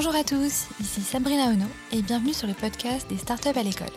Bonjour 0.00 0.14
à 0.14 0.22
tous, 0.22 0.68
ici 0.80 1.00
Sabrina 1.00 1.46
Ono 1.46 1.66
et 1.90 2.02
bienvenue 2.02 2.32
sur 2.32 2.46
le 2.46 2.54
podcast 2.54 3.10
des 3.10 3.16
startups 3.16 3.58
à 3.58 3.64
l'école. 3.64 3.90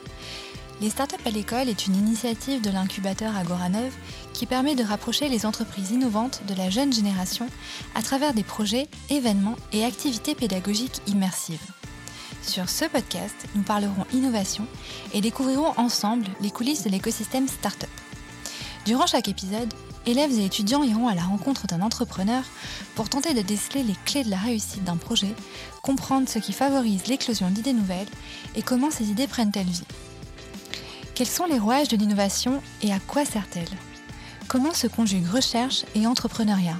Les 0.81 0.90
startups 0.90 1.24
à 1.28 1.29
l'école 1.29 1.70
est 1.70 1.86
une 1.86 1.96
initiative 1.96 2.60
de 2.60 2.72
l'incubateur 2.72 3.38
Agoranov 3.38 3.94
qui 4.33 4.47
permet 4.47 4.74
de 4.74 4.83
rapprocher 4.83 5.29
les 5.29 5.46
entreprises 5.46 5.92
innovantes 5.92 6.42
de 6.47 6.56
la 6.56 6.72
jeune 6.72 6.92
génération 6.92 7.46
à 7.94 8.01
travers 8.01 8.33
des 8.33 8.42
projets, 8.42 8.87
événements 9.12 9.58
et 9.74 9.86
activités 9.86 10.33
pédagogiques 10.33 11.04
immersives. 11.06 11.62
Sur 12.42 12.68
ce 12.68 12.86
podcast, 12.86 13.36
nous 13.54 13.62
parlerons 13.62 14.08
innovation 14.12 14.65
et 15.13 15.22
découvrirons 15.22 15.74
ensemble 15.78 16.26
les 16.41 16.49
coulisses 16.49 16.84
de 16.84 16.90
l'écosystème 16.90 17.48
startup. 17.48 18.01
Durant 18.85 19.05
chaque 19.05 19.27
épisode, 19.27 19.71
élèves 20.08 20.40
et 20.40 20.45
étudiants 20.45 20.81
iront 20.81 21.08
à 21.08 21.13
la 21.13 21.21
rencontre 21.21 21.67
d'un 21.67 21.81
entrepreneur 21.81 22.44
pour 22.95 23.09
tenter 23.09 23.35
de 23.35 23.41
déceler 23.41 23.84
les 23.84 23.95
clés 24.05 24.23
de 24.23 24.31
la 24.31 24.38
réussite 24.38 24.84
d'un 24.84 24.98
projet, 24.98 25.35
comprendre 25.84 26.27
ce 26.27 26.40
qui 26.40 26.52
favorise 26.52 27.05
l'éclosion 27.05 27.49
d'idées 27.52 27.73
nouvelles 27.73 28.07
et 28.55 28.63
comment 28.63 28.90
ces 28.90 29.12
idées 29.12 29.27
prennent-elles 29.27 29.66
vie. 29.66 29.84
Quels 31.13 31.27
sont 31.27 31.45
les 31.45 31.59
rouages 31.59 31.90
de 31.90 31.98
l'innovation 31.98 32.63
et 32.81 32.91
à 32.91 32.99
quoi 32.99 33.23
sert-elle? 33.23 33.70
Comment 34.48 34.73
se 34.73 34.88
conjuguent 34.88 35.29
recherche 35.32 35.85
et 35.93 36.07
entrepreneuriat? 36.07 36.77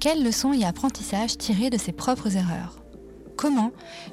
Quelles 0.00 0.24
leçons 0.24 0.54
et 0.54 0.64
apprentissages 0.64 1.36
tirer 1.36 1.68
de 1.68 1.78
ses 1.78 1.92
propres 1.92 2.36
erreurs? 2.36 2.76
Comment 3.36 3.72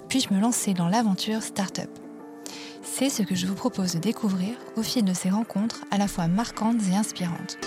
puis-je 0.09 0.33
me 0.33 0.41
lancer 0.41 0.73
dans 0.73 0.89
l'aventure 0.89 1.41
startup? 1.41 1.89
C'est 2.83 3.09
ce 3.09 3.23
que 3.23 3.35
je 3.35 3.47
vous 3.47 3.55
propose 3.55 3.93
de 3.93 3.99
découvrir 3.99 4.55
au 4.75 4.83
fil 4.83 5.03
de 5.05 5.13
ces 5.13 5.29
rencontres 5.29 5.81
à 5.91 5.97
la 5.97 6.07
fois 6.07 6.27
marquantes 6.27 6.81
et 6.91 6.95
inspirantes. 6.95 7.57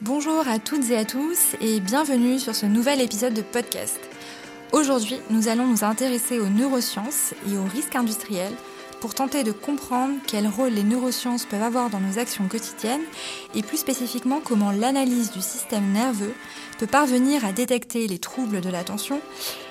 Bonjour 0.00 0.46
à 0.46 0.58
toutes 0.58 0.90
et 0.90 0.96
à 0.96 1.04
tous 1.04 1.56
et 1.60 1.80
bienvenue 1.80 2.38
sur 2.38 2.54
ce 2.54 2.66
nouvel 2.66 3.00
épisode 3.00 3.34
de 3.34 3.42
podcast. 3.42 3.98
Aujourd'hui, 4.72 5.16
nous 5.30 5.48
allons 5.48 5.66
nous 5.66 5.82
intéresser 5.82 6.38
aux 6.38 6.48
neurosciences 6.48 7.34
et 7.48 7.56
aux 7.56 7.64
risques 7.64 7.96
industriels 7.96 8.52
pour 9.00 9.14
tenter 9.14 9.44
de 9.44 9.52
comprendre 9.52 10.14
quel 10.26 10.46
rôle 10.46 10.70
les 10.70 10.82
neurosciences 10.82 11.44
peuvent 11.44 11.62
avoir 11.62 11.90
dans 11.90 12.00
nos 12.00 12.18
actions 12.18 12.48
quotidiennes 12.48 13.04
et 13.54 13.62
plus 13.62 13.76
spécifiquement 13.76 14.40
comment 14.42 14.70
l'analyse 14.70 15.30
du 15.30 15.40
système 15.40 15.92
nerveux 15.92 16.34
peut 16.78 16.86
parvenir 16.86 17.44
à 17.44 17.52
détecter 17.52 18.06
les 18.06 18.18
troubles 18.18 18.60
de 18.60 18.70
l'attention 18.70 19.20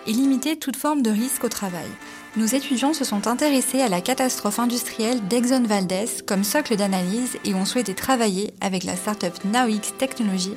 et 0.06 0.14
limiter 0.14 0.58
toute 0.58 0.76
forme 0.76 1.02
de 1.02 1.12
risque 1.12 1.44
au 1.44 1.50
travail. 1.50 1.88
Nos 2.36 2.46
étudiants 2.46 2.94
se 2.94 3.04
sont 3.04 3.28
intéressés 3.28 3.82
à 3.82 3.90
la 3.90 4.02
catastrophe 4.02 4.60
industrielle 4.60 5.28
d'Exxon 5.28 5.64
Valdez 5.64 6.06
comme 6.26 6.44
socle 6.44 6.76
d'analyse 6.76 7.38
et 7.46 7.56
ont 7.56 7.66
souhaité 7.66 7.96
travailler 7.96 8.54
avec 8.62 8.84
la 8.84 8.96
startup 8.96 9.34
NowX 9.46 9.98
Technology 9.98 10.54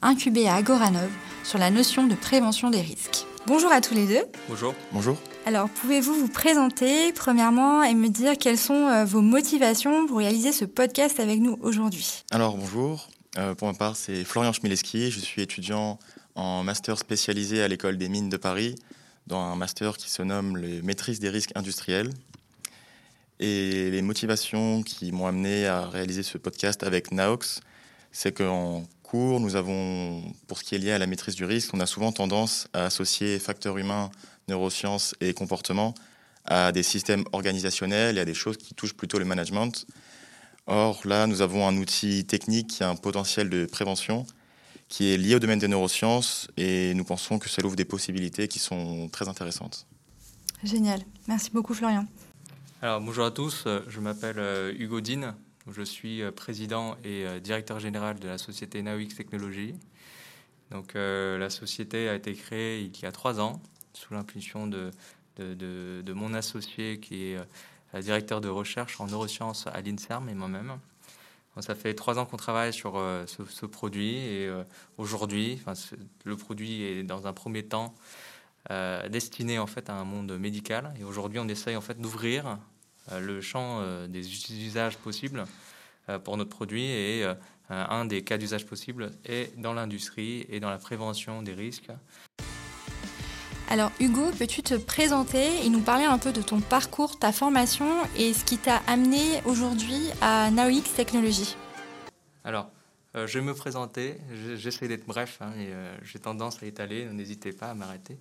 incubée 0.00 0.48
à 0.48 0.54
Agoranov 0.54 1.10
sur 1.42 1.58
la 1.58 1.70
notion 1.70 2.06
de 2.06 2.14
prévention 2.14 2.70
des 2.70 2.80
risques. 2.80 3.26
Bonjour 3.46 3.72
à 3.72 3.80
tous 3.80 3.94
les 3.94 4.06
deux. 4.06 4.24
Bonjour. 4.48 4.74
Bonjour. 4.92 5.18
Alors, 5.46 5.68
pouvez-vous 5.68 6.14
vous 6.14 6.28
présenter 6.28 7.12
premièrement 7.12 7.82
et 7.82 7.92
me 7.92 8.08
dire 8.08 8.38
quelles 8.38 8.56
sont 8.56 8.88
euh, 8.88 9.04
vos 9.04 9.20
motivations 9.20 10.06
pour 10.06 10.16
réaliser 10.16 10.52
ce 10.52 10.64
podcast 10.64 11.20
avec 11.20 11.38
nous 11.38 11.58
aujourd'hui? 11.60 12.24
Alors, 12.30 12.56
bonjour. 12.56 13.10
Euh, 13.36 13.54
pour 13.54 13.68
ma 13.68 13.74
part, 13.74 13.94
c'est 13.94 14.24
Florian 14.24 14.54
Chmielewski. 14.54 15.10
Je 15.10 15.20
suis 15.20 15.42
étudiant 15.42 15.98
en 16.34 16.64
master 16.64 16.96
spécialisé 16.96 17.62
à 17.62 17.68
l'école 17.68 17.98
des 17.98 18.08
mines 18.08 18.30
de 18.30 18.38
Paris, 18.38 18.74
dans 19.26 19.38
un 19.38 19.54
master 19.54 19.98
qui 19.98 20.08
se 20.10 20.22
nomme 20.22 20.56
les 20.56 20.80
maîtrise 20.80 21.20
des 21.20 21.28
risques 21.28 21.52
industriels. 21.54 22.08
Et 23.38 23.90
les 23.90 24.00
motivations 24.00 24.82
qui 24.82 25.12
m'ont 25.12 25.26
amené 25.26 25.66
à 25.66 25.86
réaliser 25.86 26.22
ce 26.22 26.38
podcast 26.38 26.82
avec 26.82 27.12
Naox, 27.12 27.60
c'est 28.12 28.32
qu'en 28.32 28.84
cours, 29.02 29.40
nous 29.40 29.56
avons, 29.56 30.22
pour 30.46 30.56
ce 30.56 30.64
qui 30.64 30.74
est 30.74 30.78
lié 30.78 30.92
à 30.92 30.98
la 30.98 31.06
maîtrise 31.06 31.34
du 31.34 31.44
risque, 31.44 31.74
on 31.74 31.80
a 31.80 31.86
souvent 31.86 32.12
tendance 32.12 32.66
à 32.72 32.86
associer 32.86 33.38
facteurs 33.38 33.76
humains, 33.76 34.10
neurosciences 34.48 35.14
et 35.20 35.34
comportement 35.34 35.94
à 36.44 36.72
des 36.72 36.82
systèmes 36.82 37.24
organisationnels 37.32 38.18
et 38.18 38.20
à 38.20 38.24
des 38.24 38.34
choses 38.34 38.56
qui 38.56 38.74
touchent 38.74 38.94
plutôt 38.94 39.18
le 39.18 39.24
management. 39.24 39.86
Or, 40.66 41.00
là, 41.04 41.26
nous 41.26 41.42
avons 41.42 41.66
un 41.68 41.76
outil 41.76 42.24
technique 42.24 42.68
qui 42.68 42.84
a 42.84 42.88
un 42.88 42.96
potentiel 42.96 43.50
de 43.50 43.66
prévention 43.66 44.26
qui 44.88 45.12
est 45.12 45.16
lié 45.16 45.34
au 45.34 45.38
domaine 45.38 45.58
des 45.58 45.68
neurosciences 45.68 46.48
et 46.56 46.94
nous 46.94 47.04
pensons 47.04 47.38
que 47.38 47.48
ça 47.48 47.64
ouvre 47.64 47.76
des 47.76 47.84
possibilités 47.84 48.48
qui 48.48 48.58
sont 48.58 49.08
très 49.08 49.28
intéressantes. 49.28 49.86
Génial. 50.62 51.00
Merci 51.28 51.50
beaucoup, 51.50 51.74
Florian. 51.74 52.06
Alors, 52.80 53.00
bonjour 53.00 53.24
à 53.24 53.30
tous. 53.30 53.66
Je 53.88 54.00
m'appelle 54.00 54.38
euh, 54.38 54.72
Hugo 54.78 55.00
Dean. 55.00 55.34
Je 55.70 55.82
suis 55.82 56.22
euh, 56.22 56.30
président 56.30 56.96
et 57.02 57.26
euh, 57.26 57.40
directeur 57.40 57.80
général 57.80 58.18
de 58.18 58.28
la 58.28 58.38
société 58.38 58.82
NaoX 58.82 59.14
Technologies. 59.16 59.74
Donc, 60.70 60.94
la 60.94 61.50
société 61.50 62.08
a 62.08 62.14
été 62.14 62.34
créée 62.34 62.80
il 62.80 63.00
y 63.00 63.06
a 63.06 63.12
trois 63.12 63.38
ans 63.38 63.60
sous 63.96 64.14
l'impulsion 64.14 64.66
de, 64.66 64.92
mon 66.12 66.34
associé 66.34 67.00
qui 67.00 67.26
est 67.28 67.38
euh, 67.94 68.00
directeur 68.00 68.40
de 68.40 68.48
recherche 68.48 69.00
en 69.00 69.06
neurosciences 69.06 69.66
à 69.66 69.80
l'INSERM 69.80 70.28
et 70.28 70.34
moi-même. 70.34 70.78
Ça 71.60 71.76
fait 71.76 71.94
trois 71.94 72.18
ans 72.18 72.26
qu'on 72.26 72.36
travaille 72.36 72.72
sur 72.72 72.96
euh, 72.96 73.24
ce, 73.26 73.66
produit 73.66 74.16
et 74.16 74.48
euh, 74.48 74.64
aujourd'hui, 74.98 75.60
le 76.24 76.36
produit 76.36 76.82
est 76.82 77.02
dans 77.04 77.26
un 77.26 77.32
premier 77.32 77.64
temps 77.64 77.94
destiné 79.10 79.58
en 79.58 79.66
fait 79.66 79.90
à 79.90 79.92
un 79.92 80.04
monde 80.04 80.38
médical 80.38 80.94
et 80.98 81.04
aujourd'hui 81.04 81.38
on 81.38 81.46
essaye 81.48 81.76
en 81.76 81.82
fait 81.82 82.00
d'ouvrir 82.00 82.56
le 83.12 83.42
champ 83.42 83.82
des 84.06 84.26
usages 84.26 84.96
possibles 84.96 85.44
pour 86.24 86.38
notre 86.38 86.48
produit 86.48 86.86
et 86.86 87.30
un 87.68 88.06
des 88.06 88.24
cas 88.24 88.38
d'usage 88.38 88.64
possibles 88.64 89.10
est 89.26 89.54
dans 89.60 89.74
l'industrie 89.74 90.46
et 90.48 90.60
dans 90.60 90.70
la 90.70 90.78
prévention 90.78 91.42
des 91.42 91.52
risques. 91.52 91.90
Alors 93.74 93.90
Hugo, 93.98 94.30
peux-tu 94.38 94.62
te 94.62 94.74
présenter 94.74 95.66
et 95.66 95.68
nous 95.68 95.80
parler 95.80 96.04
un 96.04 96.18
peu 96.18 96.30
de 96.30 96.40
ton 96.40 96.60
parcours, 96.60 97.18
ta 97.18 97.32
formation 97.32 97.88
et 98.16 98.32
ce 98.32 98.44
qui 98.44 98.56
t'a 98.56 98.76
amené 98.86 99.42
aujourd'hui 99.46 99.98
à 100.20 100.48
NowX 100.52 100.94
Technology 100.94 101.56
Alors, 102.44 102.70
euh, 103.16 103.26
je 103.26 103.40
vais 103.40 103.44
me 103.44 103.52
présenter, 103.52 104.18
j'essaie 104.54 104.86
d'être 104.86 105.06
bref 105.06 105.38
hein, 105.40 105.50
euh, 105.56 105.92
j'ai 106.04 106.20
tendance 106.20 106.62
à 106.62 106.66
étaler, 106.66 107.06
n'hésitez 107.06 107.52
pas 107.52 107.70
à 107.70 107.74
m'arrêter. 107.74 108.16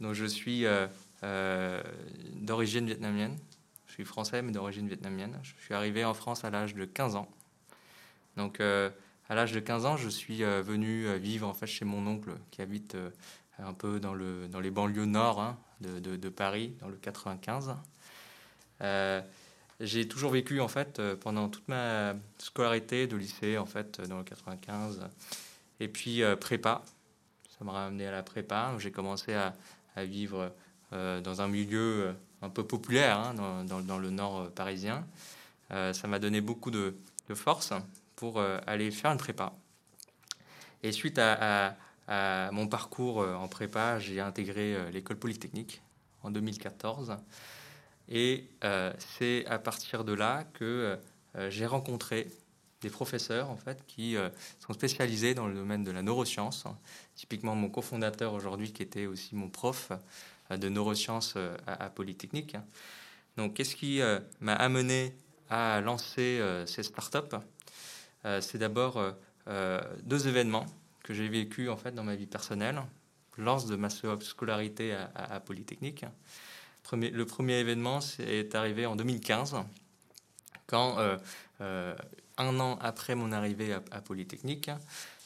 Donc 0.00 0.14
je 0.14 0.24
suis 0.24 0.64
euh, 0.64 1.82
d'origine 2.36 2.86
vietnamienne, 2.86 3.36
je 3.86 3.92
suis 3.92 4.06
français 4.06 4.40
mais 4.40 4.50
d'origine 4.50 4.88
vietnamienne. 4.88 5.38
Je 5.42 5.62
suis 5.62 5.74
arrivé 5.74 6.06
en 6.06 6.14
France 6.14 6.42
à 6.42 6.48
l'âge 6.48 6.74
de 6.74 6.86
15 6.86 7.16
ans. 7.16 7.28
Donc 8.38 8.60
à 8.60 9.34
l'âge 9.34 9.52
de 9.52 9.60
15 9.60 9.84
ans, 9.84 9.98
je 9.98 10.08
suis 10.08 10.42
venu 10.42 11.14
vivre 11.18 11.46
en 11.46 11.52
fait 11.52 11.66
chez 11.66 11.84
mon 11.84 12.06
oncle 12.06 12.30
qui 12.50 12.62
habite 12.62 12.96
un 13.64 13.72
peu 13.72 14.00
dans, 14.00 14.14
le, 14.14 14.48
dans 14.48 14.60
les 14.60 14.70
banlieues 14.70 15.06
nord 15.06 15.40
hein, 15.40 15.58
de, 15.80 15.98
de, 15.98 16.28
Paris, 16.28 16.74
dans 16.80 16.88
le 16.88 16.96
95. 16.96 17.74
Euh, 18.82 19.20
j'ai 19.80 20.06
toujours 20.08 20.30
vécu 20.30 20.60
en 20.60 20.68
fait 20.68 20.98
euh, 20.98 21.16
pendant 21.16 21.48
toute 21.48 21.66
ma 21.68 22.14
scolarité 22.38 23.06
de 23.06 23.16
lycée 23.16 23.58
en 23.58 23.66
fait 23.66 24.00
dans 24.00 24.18
le 24.18 24.24
95 24.24 25.06
et 25.80 25.88
puis 25.88 26.22
euh, 26.22 26.36
prépa. 26.36 26.82
Ça 27.58 27.64
m'a 27.64 27.72
ramené 27.72 28.06
à 28.06 28.10
la 28.10 28.22
prépa. 28.22 28.74
J'ai 28.78 28.90
commencé 28.90 29.34
à, 29.34 29.54
à 29.96 30.04
vivre 30.04 30.52
dans 30.92 31.40
un 31.40 31.46
milieu 31.46 32.16
un 32.42 32.48
peu 32.48 32.64
populaire 32.64 33.16
hein, 33.16 33.34
dans, 33.34 33.80
dans, 33.80 33.98
le 33.98 34.10
nord 34.10 34.50
parisien. 34.50 35.06
ça 35.68 36.08
m'a 36.08 36.18
donné 36.18 36.40
beaucoup 36.40 36.72
de, 36.72 36.96
de 37.28 37.34
force 37.34 37.72
pour 38.16 38.40
aller 38.40 38.90
faire 38.90 39.12
une 39.12 39.18
prépa. 39.18 39.52
Et 40.82 40.90
suite 40.90 41.18
à 41.18 41.76
mon 42.10 42.66
parcours 42.66 43.22
euh, 43.22 43.34
en 43.34 43.48
prépa, 43.48 43.98
j'ai 43.98 44.20
intégré 44.20 44.74
euh, 44.74 44.90
l'école 44.90 45.16
polytechnique 45.16 45.80
en 46.22 46.30
2014. 46.30 47.16
Et 48.08 48.48
euh, 48.64 48.92
c'est 48.98 49.46
à 49.46 49.58
partir 49.58 50.04
de 50.04 50.12
là 50.12 50.44
que 50.54 50.98
j'ai 51.48 51.64
rencontré 51.64 52.28
des 52.80 52.90
professeurs 52.90 53.50
en 53.50 53.56
fait 53.56 53.84
qui 53.86 54.16
sont 54.58 54.72
spécialisés 54.72 55.32
dans 55.32 55.46
le 55.46 55.54
domaine 55.54 55.84
de 55.84 55.92
la 55.92 56.02
neuroscience. 56.02 56.64
Typiquement 57.14 57.54
mon 57.54 57.68
cofondateur 57.68 58.34
aujourd'hui 58.34 58.72
qui 58.72 58.82
était 58.82 59.06
aussi 59.06 59.36
mon 59.36 59.48
prof 59.48 59.92
de 60.50 60.68
neurosciences 60.68 61.36
à, 61.68 61.88
Polytechnique. 61.88 62.56
Donc 63.36 63.54
qu'est-ce 63.54 63.76
qui 63.76 64.00
m'a 64.40 64.54
amené 64.54 65.14
à 65.48 65.80
lancer 65.80 66.42
ces 66.66 66.82
startups? 66.82 67.36
C'est 68.24 68.58
d'abord 68.58 69.00
deux 70.02 70.26
événements 70.26 70.66
que 71.10 71.14
j'ai 71.14 71.28
vécu 71.28 71.68
en 71.68 71.76
fait 71.76 71.90
dans 71.90 72.04
ma 72.04 72.14
vie 72.14 72.28
personnelle 72.28 72.80
lors 73.36 73.66
de 73.66 73.74
ma 73.74 73.90
scolarité 73.90 74.94
à, 75.16 75.40
Polytechnique. 75.40 76.04
Premier, 76.84 77.10
le 77.10 77.26
premier 77.26 77.54
événement 77.54 77.98
est 78.20 78.54
arrivé 78.54 78.86
en 78.86 78.94
2015, 78.94 79.56
quand 80.68 81.00
euh, 81.00 81.18
euh, 81.62 81.96
un 82.38 82.60
an 82.60 82.78
après 82.80 83.16
mon 83.16 83.32
arrivée 83.32 83.72
à, 83.72 84.00
Polytechnique, 84.00 84.70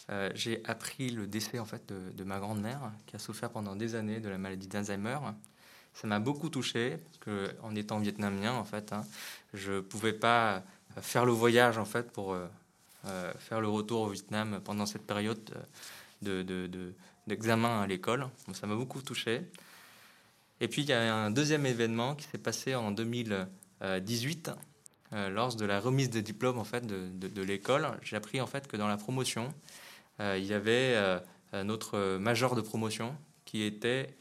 euh, 0.08 0.30
j'ai 0.34 0.62
appris 0.64 1.10
le 1.10 1.26
décès 1.26 1.58
en 1.58 1.66
fait 1.66 1.92
de, 1.92 2.24
ma 2.24 2.38
grand-mère 2.38 2.90
qui 3.04 3.16
a 3.16 3.18
souffert 3.18 3.50
pendant 3.50 3.76
des 3.76 3.94
années 3.94 4.20
de 4.20 4.30
la 4.30 4.38
maladie 4.38 4.68
d'Alzheimer. 4.68 5.18
Ça 5.92 6.06
m'a 6.06 6.18
beaucoup 6.18 6.48
touché 6.48 6.96
parce 6.96 7.18
que 7.18 7.54
en 7.62 7.76
étant 7.76 7.98
vietnamien 7.98 8.54
en 8.54 8.64
fait, 8.64 8.94
hein, 8.94 9.04
je 9.52 9.80
pouvais 9.80 10.14
pas 10.14 10.62
faire 11.02 11.26
le 11.26 11.32
voyage 11.32 11.76
en 11.76 11.84
fait 11.84 12.10
pour 12.10 12.34
faire 13.38 13.60
le 13.60 13.68
retour 13.68 14.02
au 14.02 14.08
Vietnam 14.08 14.60
pendant 14.64 14.86
cette 14.86 15.06
période 15.06 15.38
d'examen 16.22 17.68
de, 17.68 17.78
de, 17.78 17.84
à 17.84 17.86
l'école. 17.86 18.28
ça 18.52 18.66
m'a 18.66 18.74
beaucoup 18.74 19.02
touché. 19.02 19.42
Et 20.60 20.68
puis 20.68 20.82
il 20.82 20.88
y 20.88 20.92
a 20.92 21.14
un 21.14 21.30
deuxième 21.30 21.66
événement 21.66 22.14
qui 22.14 22.24
s'est 22.26 22.38
passé 22.38 22.74
en 22.74 22.90
2018 22.90 24.50
euh, 25.12 25.28
lors 25.28 25.54
de 25.54 25.64
la 25.64 25.80
remise 25.80 26.10
des 26.10 26.22
diplômes 26.22 26.58
en 26.58 26.64
fait 26.64 26.86
de, 26.86 27.42
l'école. 27.42 27.86
J'ai 28.02 28.16
appris 28.16 28.40
en 28.40 28.46
fait 28.46 28.66
que 28.66 28.76
dans 28.76 28.88
la 28.88 28.96
promotion, 28.96 29.52
euh, 30.20 30.38
il 30.38 30.46
y 30.46 30.54
avait 30.54 30.96
notre 31.52 32.18
major 32.18 32.56
de 32.56 32.60
promotion 32.60 33.14
qui 33.44 33.62
était 33.62 34.16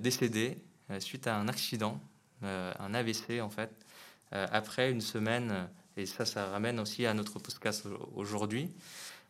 décédé 0.00 0.58
suite 0.98 1.26
à 1.26 1.36
un 1.36 1.48
accident, 1.48 2.00
un 2.42 2.92
AVC 2.92 3.40
en 3.40 3.48
fait, 3.48 3.70
après 4.30 4.90
une 4.90 5.00
semaine. 5.00 5.68
Et 5.96 6.06
ça, 6.06 6.24
ça 6.24 6.46
ramène 6.46 6.78
aussi 6.78 7.06
à 7.06 7.14
notre 7.14 7.38
podcast 7.38 7.86
aujourd'hui. 8.14 8.70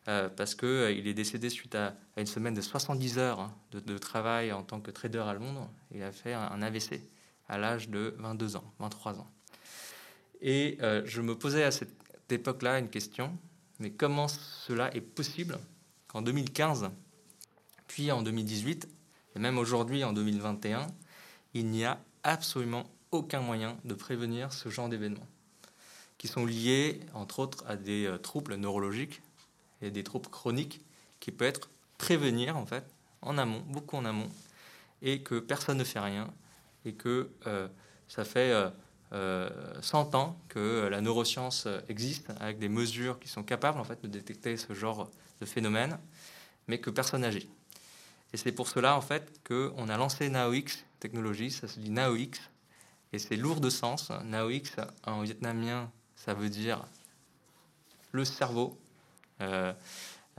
Euh, 0.07 0.29
parce 0.29 0.55
qu'il 0.55 0.69
euh, 0.69 0.89
est 0.89 1.13
décédé 1.13 1.49
suite 1.49 1.75
à, 1.75 1.93
une 2.15 2.27
semaine 2.27 2.53
de 2.53 2.61
70 2.61 3.17
heures 3.17 3.41
hein, 3.41 3.53
de, 3.73 3.97
travail 3.97 4.53
en 4.53 4.63
tant 4.63 4.79
que 4.79 4.89
trader 4.89 5.19
à 5.19 5.33
Londres. 5.33 5.69
Il 5.93 6.01
a 6.01 6.13
fait 6.13 6.31
un, 6.31 6.61
AVC 6.61 7.01
à 7.49 7.57
l'âge 7.57 7.89
de 7.89 8.15
22 8.17 8.55
ans, 8.55 8.63
23 8.79 9.19
ans. 9.19 9.27
Et 10.39 10.77
euh, 10.81 11.01
je 11.05 11.21
me 11.21 11.37
posais 11.37 11.63
à 11.63 11.71
cette 11.71 11.91
époque-là 12.29 12.79
une 12.79 12.89
question, 12.89 13.37
mais 13.79 13.91
comment 13.91 14.29
cela 14.29 14.95
est 14.95 15.01
possible 15.01 15.59
qu'en 16.07 16.21
2015, 16.21 16.89
puis 17.87 18.09
en 18.09 18.21
2018, 18.21 18.87
et 19.35 19.39
même 19.39 19.57
aujourd'hui 19.57 20.05
en 20.05 20.13
2021, 20.13 20.87
il 21.53 21.65
n'y 21.65 21.83
a 21.83 21.99
absolument 22.23 22.85
aucun 23.11 23.41
moyen 23.41 23.77
de 23.83 23.93
prévenir 23.93 24.53
ce 24.53 24.69
genre 24.69 24.87
d'événements, 24.87 25.27
qui 26.17 26.27
sont 26.27 26.45
liés, 26.45 27.01
entre 27.13 27.39
autres, 27.39 27.63
à 27.67 27.75
des 27.75 28.11
troubles 28.23 28.55
neurologiques 28.55 29.21
et 29.81 29.91
des 29.91 30.03
troubles 30.03 30.29
chroniques 30.29 30.81
qui 31.19 31.31
peut 31.31 31.45
être 31.45 31.69
prévenir 31.97 32.57
en 32.57 32.65
fait 32.65 32.85
en 33.21 33.37
amont, 33.37 33.63
beaucoup 33.67 33.97
en 33.97 34.05
amont, 34.05 34.29
et 35.01 35.21
que 35.21 35.39
personne 35.39 35.77
ne 35.77 35.83
fait 35.83 35.99
rien, 35.99 36.31
et 36.85 36.93
que 36.93 37.29
euh, 37.47 37.67
ça 38.07 38.23
fait 38.23 38.51
euh, 38.51 38.69
euh, 39.13 39.49
100 39.81 40.15
ans 40.15 40.39
que 40.49 40.87
la 40.89 41.01
neuroscience 41.01 41.67
existe 41.89 42.31
avec 42.39 42.59
des 42.59 42.69
mesures 42.69 43.19
qui 43.19 43.27
sont 43.27 43.43
capables 43.43 43.79
en 43.79 43.83
fait 43.83 44.01
de 44.01 44.07
détecter 44.07 44.57
ce 44.57 44.73
genre 44.73 45.09
de 45.41 45.45
phénomène, 45.45 45.97
mais 46.67 46.79
que 46.79 46.89
personne 46.89 47.21
n'agit. 47.21 47.49
Et 48.33 48.37
c'est 48.37 48.51
pour 48.51 48.67
cela 48.67 48.95
en 48.97 49.01
fait 49.01 49.41
qu'on 49.47 49.89
a 49.89 49.97
lancé 49.97 50.29
NaoX 50.29 50.83
technologie, 50.99 51.51
ça 51.51 51.67
se 51.67 51.79
dit 51.79 51.91
NaoX, 51.91 52.39
et 53.13 53.19
c'est 53.19 53.37
lourd 53.37 53.61
de 53.61 53.69
sens. 53.69 54.11
NaoX 54.25 54.75
en 55.05 55.21
vietnamien, 55.21 55.89
ça 56.17 56.33
veut 56.33 56.49
dire 56.49 56.83
le 58.11 58.25
cerveau 58.25 58.77
euh, 59.41 59.71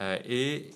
euh, 0.00 0.18
et 0.26 0.70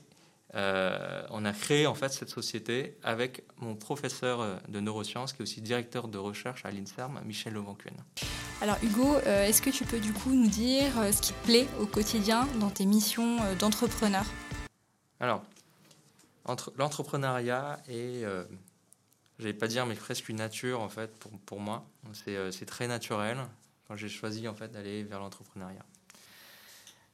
euh, 0.55 1.27
on 1.31 1.45
a 1.45 1.53
créé 1.53 1.87
en 1.87 1.95
fait 1.95 2.11
cette 2.11 2.31
société 2.31 2.97
avec 3.03 3.43
mon 3.59 3.75
professeur 3.75 4.61
de 4.69 4.81
neurosciences, 4.81 5.33
qui 5.33 5.41
est 5.41 5.43
aussi 5.43 5.61
directeur 5.61 6.09
de 6.09 6.19
recherche 6.19 6.65
à 6.65 6.71
l'INSERM, 6.71 7.21
Michel 7.25 7.53
Levancuen. 7.53 7.95
Alors 8.61 8.77
Hugo, 8.83 9.19
est-ce 9.19 9.61
que 9.61 9.71
tu 9.71 9.85
peux 9.85 9.99
du 9.99 10.13
coup 10.13 10.33
nous 10.33 10.49
dire 10.49 10.93
ce 11.13 11.21
qui 11.21 11.33
te 11.33 11.45
plaît 11.45 11.67
au 11.81 11.87
quotidien 11.87 12.47
dans 12.61 12.71
tes 12.71 12.87
missions 12.87 13.39
d'entrepreneur? 13.59 14.25
Alors, 15.23 15.45
l'entrepreneuriat 16.77 17.81
est, 17.89 18.25
euh, 18.25 18.45
je 19.39 19.45
vais 19.45 19.53
pas 19.53 19.69
dire, 19.69 19.87
mais 19.87 19.95
presque 19.95 20.29
une 20.29 20.37
nature 20.37 20.81
en 20.81 20.89
fait 20.89 21.17
pour, 21.19 21.31
pour 21.47 21.61
moi. 21.61 21.87
C'est 22.15 22.67
très 22.67 22.89
naturel 22.89 23.39
j'ai 23.97 24.09
choisi 24.09 24.49
en 24.49 24.55
fait 24.55 24.69
d'aller 24.69 25.03
vers 25.05 25.21
l'entrepreneuriat. 25.21 25.85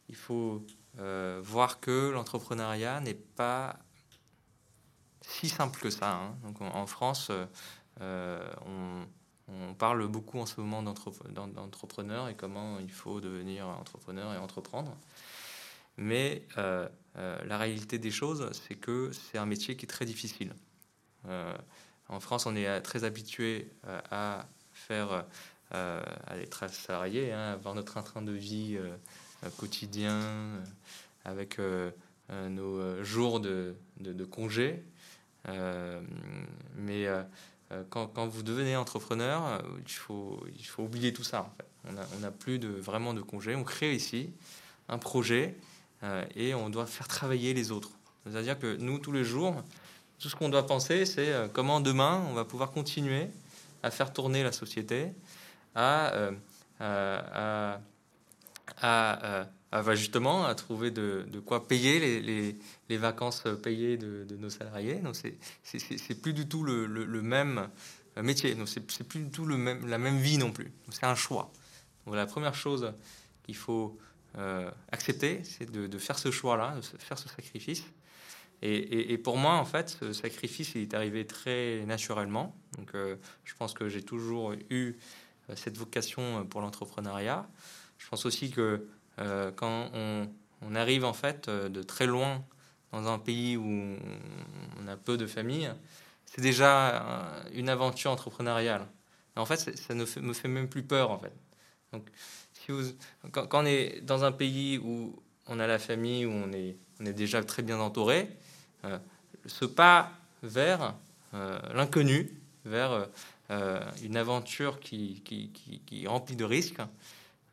Il 0.09 0.17
faut 0.17 0.65
euh, 0.99 1.41
voir 1.45 1.81
que 1.81 2.11
l'entrepreneuriat 2.11 3.01
n'est 3.01 3.15
pas 3.15 3.79
si 5.21 5.49
simple 5.49 5.79
que 5.81 5.91
ça. 5.91 6.15
Hein. 6.15 6.37
Donc, 6.43 6.61
en, 6.61 6.87
France, 6.87 7.31
euh, 8.01 8.51
on, 8.67 9.07
parle 9.75 10.07
beaucoup 10.09 10.41
en 10.41 10.47
ce 10.47 10.61
moment 10.61 10.83
d'entrepreneurs 10.83 12.29
et 12.29 12.35
comment 12.35 12.79
il 12.81 12.91
faut 12.91 13.21
devenir 13.21 13.69
entrepreneur 13.69 14.35
et 14.35 14.39
entreprendre. 14.39 14.97
Mais 15.97 16.47
euh, 16.59 16.89
la 17.15 17.59
réalité 17.59 17.99
des 17.99 18.11
choses, 18.11 18.51
c'est 18.53 18.75
que 18.75 19.11
c'est 19.13 19.39
un 19.39 19.47
métier 19.47 19.77
qui 19.77 19.85
est 19.85 19.89
très 19.89 20.05
difficile. 20.05 20.55
en 22.09 22.21
France, 22.21 22.47
on 22.47 22.57
est 22.57 22.81
très 22.83 23.05
habitué 23.05 23.71
à 24.11 24.47
faire, 24.73 25.27
à 25.73 26.37
être 26.41 26.69
salarié, 26.71 27.33
hein, 27.33 27.53
avoir 27.53 27.75
notre 27.75 28.03
train 28.03 28.23
de 28.23 28.33
vie 28.33 28.79
quotidien, 29.57 30.21
euh, 30.21 30.65
avec 31.25 31.59
euh, 31.59 31.91
euh, 32.31 32.49
nos 32.49 33.05
jours 33.05 33.41
de, 33.41 33.75
de, 34.01 34.25
congé. 34.25 34.83
mais 36.77 37.07
quand, 37.91 38.27
vous 38.27 38.43
devenez 38.43 38.77
entrepreneur, 38.77 39.63
il 39.87 39.93
faut, 39.93 40.41
oublier 40.79 41.13
tout 41.13 41.25
ça. 41.25 41.55
On 41.87 42.19
n'a 42.21 42.31
plus 42.31 42.59
de, 42.59 42.69
vraiment 42.69 43.15
de 43.15 43.23
congé. 43.23 43.55
On 43.55 43.65
crée 43.65 43.95
ici 43.95 44.31
un 44.89 44.99
projet 44.99 45.57
et 46.35 46.55
on 46.55 46.71
doit 46.71 46.87
faire 46.87 47.09
travailler 47.09 47.55
les 47.55 47.71
autres. 47.71 47.91
C'est-à-dire 48.27 48.59
que 48.59 48.77
nous, 48.77 48.99
tous 48.99 49.13
les 49.13 49.25
jours, 49.25 49.63
tout 50.19 50.29
ce 50.29 50.37
qu'on 50.37 50.51
doit 50.51 50.67
penser, 50.67 51.07
c'est 51.07 51.33
comment 51.55 51.81
demain 51.81 52.23
on 52.31 52.35
va 52.35 52.45
pouvoir 52.45 52.73
continuer 52.73 53.29
à 53.83 53.91
faire 53.91 54.13
tourner 54.13 54.43
la 54.43 54.53
société, 54.53 55.13
à, 55.75 56.31
à, 56.81 57.81
à, 58.81 59.47
à, 59.73 59.95
justement 59.95 60.47
à 60.47 60.55
trouver 60.55 60.91
de, 60.91 61.27
de 61.31 61.41
quoi 61.41 61.67
payer 61.67 62.21
les, 62.21 62.57
les, 62.89 62.97
vacances 62.97 63.45
payées 63.63 63.97
de, 63.97 64.25
de 64.25 64.37
nos 64.37 64.51
salariés. 64.51 64.97
Donc 64.97 65.17
c'est 65.17 66.23
plus 66.23 66.33
du 66.33 66.49
tout 66.49 66.65
le, 66.65 66.87
le, 66.87 67.23
même 67.23 67.69
métier. 68.23 68.55
Donc 68.55 68.69
c'est 68.69 69.05
plus 69.07 69.21
du 69.21 69.31
tout 69.31 69.45
le 69.45 69.57
même, 69.57 69.87
la 69.87 69.99
même 69.99 70.19
vie 70.19 70.39
non 70.39 70.53
plus. 70.53 70.73
C'est 70.91 71.05
un 71.05 71.15
choix. 71.15 71.53
Donc 72.07 72.17
la 72.17 72.27
première 72.27 72.55
chose 72.55 72.93
qu'il 73.45 73.57
faut 73.57 73.99
euh, 74.37 74.71
accepter, 74.93 75.41
c'est 75.43 75.71
de, 75.71 75.99
faire 75.99 76.19
ce 76.19 76.31
choix-là, 76.31 76.77
de 76.77 76.83
faire 76.83 77.19
ce 77.19 77.29
sacrifice. 77.29 77.85
Et, 78.61 79.13
et, 79.13 79.19
pour 79.19 79.37
moi, 79.37 79.55
en 79.55 79.65
fait, 79.65 79.89
ce 80.01 80.13
sacrifice, 80.13 80.73
il 80.75 80.83
est 80.83 80.95
arrivé 80.95 81.27
très 81.27 81.85
naturellement. 81.87 82.57
Donc, 82.77 82.95
euh, 82.95 83.17
je 83.45 83.55
pense 83.55 83.73
que 83.73 83.89
j'ai 83.89 84.03
toujours 84.03 84.53
eu 84.71 84.91
euh, 84.91 84.93
cette 85.55 85.77
vocation 85.77 86.47
pour 86.47 86.61
l'entrepreneuriat. 86.61 87.47
Je 87.99 88.09
pense 88.09 88.25
aussi 88.27 88.51
que 88.51 88.87
euh, 89.21 89.51
quand 89.55 89.91
on, 89.95 90.75
arrive 90.75 91.05
en 91.05 91.13
fait 91.13 91.49
euh, 91.49 91.69
de 91.69 91.83
très 91.83 92.07
loin 92.07 92.45
dans 92.93 93.07
un 93.09 93.19
pays 93.19 93.57
où 93.57 93.97
on 94.81 94.89
a 94.89 94.97
peu 94.97 95.17
de 95.17 95.27
familles, 95.27 95.71
c'est 96.25 96.41
déjà 96.41 96.89
euh, 96.89 97.43
une 97.53 97.69
aventure 97.69 98.11
entrepreneuriale. 98.11 98.87
en 99.37 99.45
fait, 99.45 99.77
ça 99.77 99.95
ne 99.95 100.05
me 100.21 100.33
fait 100.33 100.49
même 100.49 100.69
plus 100.69 100.83
peur 100.83 101.11
en 101.11 101.19
fait. 101.19 101.33
Donc, 101.93 102.09
si 102.53 102.73
vous, 102.73 102.83
quand, 103.33 103.49
on 103.53 103.67
est 103.67 104.01
dans 104.03 104.25
un 104.25 104.33
pays 104.33 104.79
où 104.79 105.21
on 105.47 105.59
a 105.59 105.67
la 105.67 105.79
famille, 105.79 106.27
où 106.27 106.33
on 106.33 106.53
est 106.53 106.77
déjà 107.13 107.43
très 107.43 107.63
bien 107.63 107.79
entouré, 107.79 108.29
ce 109.47 109.65
pas 109.65 110.13
vers 110.43 110.95
l'inconnu, 111.33 112.31
vers 112.65 113.09
une 113.51 114.17
aventure 114.17 114.79
qui, 114.81 115.23
qui, 115.25 115.51
qui, 115.51 115.81
qui, 115.81 116.37
de 116.37 116.45
risques, 116.45 116.81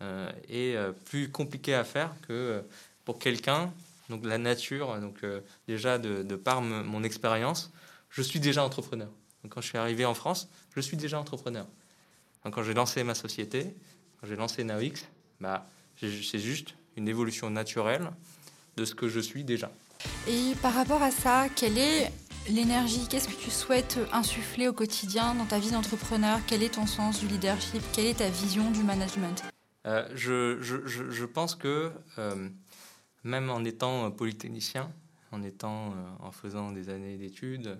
euh, 0.01 0.29
est 0.49 0.75
euh, 0.75 0.91
plus 0.91 1.31
compliqué 1.31 1.73
à 1.73 1.85
faire 1.85 2.13
que 2.27 2.33
euh, 2.33 2.61
pour 3.05 3.17
quelqu'un. 3.17 3.71
Donc 4.09 4.25
la 4.25 4.37
nature, 4.37 4.99
donc 4.99 5.21
déjà 5.67 5.97
de, 5.97 6.35
par 6.35 6.61
mon 6.61 7.03
expérience, 7.03 7.71
je 8.09 8.21
suis 8.21 8.39
déjà 8.39 8.63
entrepreneur. 8.63 9.09
Donc, 9.41 9.53
quand 9.53 9.61
je 9.61 9.67
suis 9.67 9.79
arrivé 9.79 10.05
en 10.05 10.13
France, 10.13 10.47
je 10.75 10.81
suis 10.81 10.95
déjà 10.95 11.19
entrepreneur. 11.19 11.65
Donc, 12.43 12.53
quand 12.53 12.61
j'ai 12.61 12.75
lancé 12.75 13.03
ma 13.03 13.15
société, 13.15 13.75
quand 14.19 14.27
j'ai 14.27 14.35
lancé 14.35 14.63
NaoX, 14.63 15.05
bah, 15.39 15.67
c'est 15.99 16.39
juste 16.39 16.75
une 16.97 17.07
évolution 17.07 17.49
naturelle 17.49 18.11
de 18.77 18.85
ce 18.85 18.93
que 18.93 19.09
je 19.09 19.19
suis 19.19 19.43
déjà. 19.43 19.71
Et 20.27 20.53
par 20.61 20.73
rapport 20.75 21.01
à 21.01 21.09
ça, 21.09 21.47
quelle 21.55 21.79
est 21.79 22.11
l'énergie 22.49 23.07
Qu'est-ce 23.09 23.27
que 23.27 23.41
tu 23.41 23.49
souhaites 23.51 23.99
insuffler 24.11 24.67
au 24.67 24.73
quotidien 24.73 25.35
dans 25.35 25.45
ta 25.45 25.59
vie 25.59 25.71
d'entrepreneur? 25.71 26.39
Quel 26.47 26.63
est 26.63 26.75
ton 26.75 26.85
sens 26.85 27.19
du 27.19 27.27
leadership? 27.27 27.81
Quelle 27.93 28.05
est 28.05 28.19
ta 28.19 28.29
vision 28.29 28.71
du 28.71 28.83
management? 28.83 29.43
Euh, 29.85 30.07
je, 30.15 30.57
je, 30.61 30.77
je, 30.85 31.25
pense 31.25 31.55
que 31.55 31.91
euh, 32.17 32.49
même 33.23 33.49
en 33.49 33.63
étant 33.63 34.09
polytechnicien, 34.11 34.91
en, 35.31 35.43
étant, 35.43 35.91
euh, 35.91 35.93
en 36.19 36.31
faisant 36.31 36.71
des 36.71 36.89
années 36.89 37.17
d'études 37.17 37.79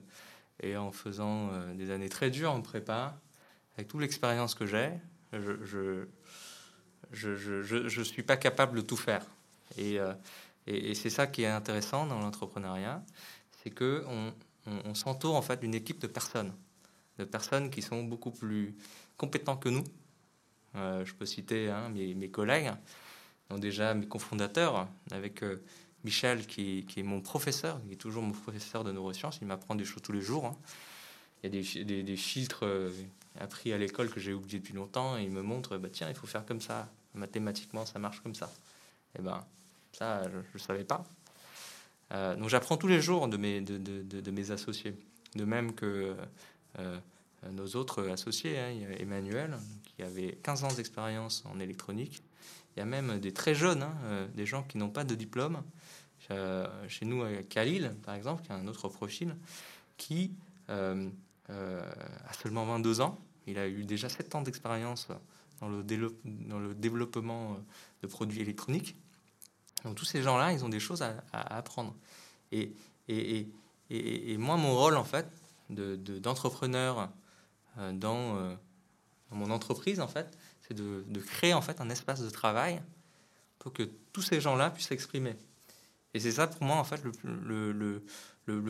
et 0.62 0.78
en 0.78 0.92
faisant 0.92 1.50
des 1.74 1.92
années 1.92 2.10
très 2.10 2.30
dures 2.30 2.52
en 2.52 2.62
prépa, 2.62 3.20
avec 3.76 3.88
toute 3.90 4.02
l'expérience 4.02 4.56
que 4.56 4.66
j'ai, 4.66 4.92
je 5.34 6.08
ne 7.12 8.04
suis 8.04 8.24
pas 8.24 8.38
capable 8.38 8.78
de 8.78 8.82
tout 8.82 8.96
faire. 8.96 9.26
Et, 9.78 9.98
et, 10.66 10.92
et 10.92 10.96
c'est 10.96 11.10
ça 11.10 11.28
qui 11.28 11.44
est 11.44 11.48
intéressant 11.48 12.06
dans 12.06 12.20
l'entrepreneuriat, 12.20 13.04
c'est 13.62 13.70
que 13.70 14.06
on, 14.08 14.32
on, 14.66 14.96
s'entoure 14.96 15.36
en 15.36 15.42
fait 15.42 15.60
d'une 15.60 15.76
équipe 15.76 16.00
de 16.00 16.08
personnes, 16.08 16.54
de 17.18 17.26
personnes 17.26 17.70
qui 17.70 17.82
sont 17.82 18.04
beaucoup 18.04 18.32
plus 18.32 18.76
compétentes 19.18 19.62
que 19.62 19.70
nous, 19.70 19.84
euh, 20.76 21.06
je 21.06 21.14
peux 21.14 21.26
citer 21.26 21.70
hein, 21.70 21.90
mes, 21.90 22.30
collègues, 22.30 22.72
donc 23.50 23.60
déjà 23.60 23.94
mes 23.94 24.08
cofondateurs, 24.08 24.88
avec 25.12 25.44
euh, 25.44 25.64
Michel 26.04 26.46
qui, 26.46 26.86
est 26.96 27.04
mon 27.04 27.22
professeur, 27.22 27.82
qui 27.86 27.94
est 27.94 27.98
toujours 27.98 28.24
mon 28.24 28.34
professeur 28.34 28.84
de 28.84 28.92
neurosciences, 28.92 29.40
il 29.42 29.48
m'apprend 29.48 29.76
des 29.76 29.86
choses 29.86 30.02
tous 30.02 30.12
les 30.12 30.22
jours. 30.22 30.46
Hein. 30.46 30.58
il 31.44 31.56
y 31.56 31.82
a 31.82 32.04
des, 32.04 32.18
filtres 32.18 32.66
euh, 32.66 32.92
appris 33.40 33.72
à 33.72 33.78
l'école 33.78 34.10
que 34.10 34.20
j'ai 34.20 34.34
oublié 34.34 34.60
depuis 34.60 34.74
longtemps 34.74 35.18
et 35.18 35.24
ils 35.24 35.32
me 35.32 35.42
montrent, 35.42 35.78
bah, 35.78 35.90
tiens, 35.92 36.10
il 36.10 36.16
faut 36.16 36.28
faire 36.28 36.46
comme 36.46 36.62
ça. 36.62 36.90
Mathématiquement, 37.14 37.86
ça 37.86 37.98
marche 37.98 38.20
comme 38.22 38.36
ça. 38.36 38.52
Et 39.16 39.20
eh 39.20 39.22
ben, 39.22 39.46
ça, 39.94 40.24
je 40.30 40.38
ne 40.54 40.60
savais 40.60 40.84
pas. 40.84 41.06
Euh, 42.12 42.36
donc 42.36 42.50
j'apprends 42.50 42.78
tous 42.78 42.88
les 42.88 43.02
jours 43.02 43.28
de 43.28 43.38
mes, 43.38 44.52
associés. 44.52 44.96
De 45.36 45.46
même 45.46 45.74
que 45.74 46.16
euh, 46.80 47.00
nos 47.52 47.68
autres 47.76 48.08
associés, 48.10 48.58
hein. 48.58 48.74
a 48.90 49.02
Emmanuel, 49.02 49.58
qui 49.84 50.04
avait 50.04 50.38
15 50.44 50.64
ans 50.64 50.74
d'expérience 50.74 51.44
en 51.46 51.60
électronique. 51.60 52.24
Il 52.76 52.80
y 52.80 52.84
a 52.84 52.86
même 52.86 53.20
des 53.20 53.32
très 53.34 53.56
jeunes, 53.56 53.84
hein, 53.84 54.28
des 54.36 54.46
gens 54.46 54.64
qui 54.64 54.78
n'ont 54.78 54.90
pas 54.90 55.04
de 55.04 55.16
diplôme. 55.16 55.62
chez 56.88 57.06
nous, 57.06 57.24
Khalil, 57.50 57.96
par 58.04 58.16
exemple, 58.16 58.44
qui 58.44 58.52
a 58.52 58.56
un 58.56 58.68
autre 58.68 58.90
profil, 58.90 59.36
qui 59.98 60.32
euh, 61.52 61.82
à 62.28 62.34
seulement 62.34 62.66
22 62.66 63.02
ans. 63.02 63.20
Il 63.46 63.60
a 63.60 63.68
eu 63.68 63.84
déjà 63.86 64.10
7 64.10 64.34
ans 64.34 64.42
d'expérience 64.42 65.10
dans 65.62 65.70
le, 65.70 65.84
développement 65.84 67.52
euh, 67.52 67.56
de 68.02 68.08
produits 68.08 68.42
électroniques. 68.42 68.96
Tous 69.94 70.06
ces 70.06 70.22
gens-là, 70.22 70.54
ils 70.54 70.66
ont 70.66 70.70
des 70.70 70.80
choses 70.80 71.02
à, 71.02 71.16
apprendre. 71.32 71.96
Et, 72.52 72.74
moi, 74.38 74.58
mon 74.58 74.76
rôle, 74.76 74.98
en 74.98 75.04
fait, 75.04 75.28
d'entrepreneur 75.70 77.10
de, 77.78 77.82
euh, 77.82 77.92
dans, 77.94 78.58
mon 79.32 79.52
entreprise, 79.52 80.00
en 80.00 80.08
fait, 80.08 80.38
c'est 80.68 80.74
de, 80.74 81.20
créer 81.20 81.54
en 81.54 81.62
fait 81.62 81.82
un 81.82 81.90
espace 81.90 82.22
de 82.22 82.30
travail 82.30 82.82
pour 83.60 83.74
que 83.74 83.84
tous 84.14 84.22
ces 84.22 84.42
gens-là 84.42 84.70
puissent 84.70 84.88
s'exprimer. 84.88 85.36
Et 86.14 86.20
c'est 86.20 86.32
ça 86.32 86.48
pour 86.48 86.64
moi 86.64 86.78
en 86.78 86.84
fait 86.84 87.02
le, 87.24 88.02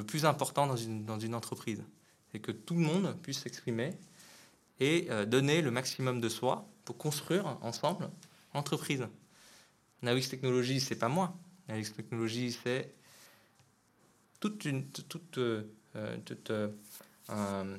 plus 0.07 0.25
important 0.25 0.65
dans 0.67 0.75
une, 0.75 1.36
entreprise 1.36 1.84
et 2.34 2.39
que 2.39 2.51
tout 2.51 2.74
le 2.74 2.81
monde 2.81 3.15
puisse 3.22 3.39
s'exprimer 3.39 3.93
et 4.79 5.07
euh, 5.10 5.25
donner 5.25 5.62
le 5.62 5.69
maximum 5.72 6.19
de 6.19 6.27
soi 6.27 6.67
pour 6.86 6.98
construire 6.98 7.57
ensemble 7.62 8.10
l'entreprise. 8.53 9.07
Nawix 10.02 10.30
Technologies, 10.30 10.82
c'est 10.82 10.96
pas 10.96 11.08
moi. 11.08 11.36
Nawix 11.68 11.94
Technologies, 11.94 12.58
c'est 12.64 12.94
toute 14.40 14.66
une, 14.66 14.86
toute, 14.88 15.38
euh, 15.38 15.64
toute 16.25 16.52
euh, 16.52 17.78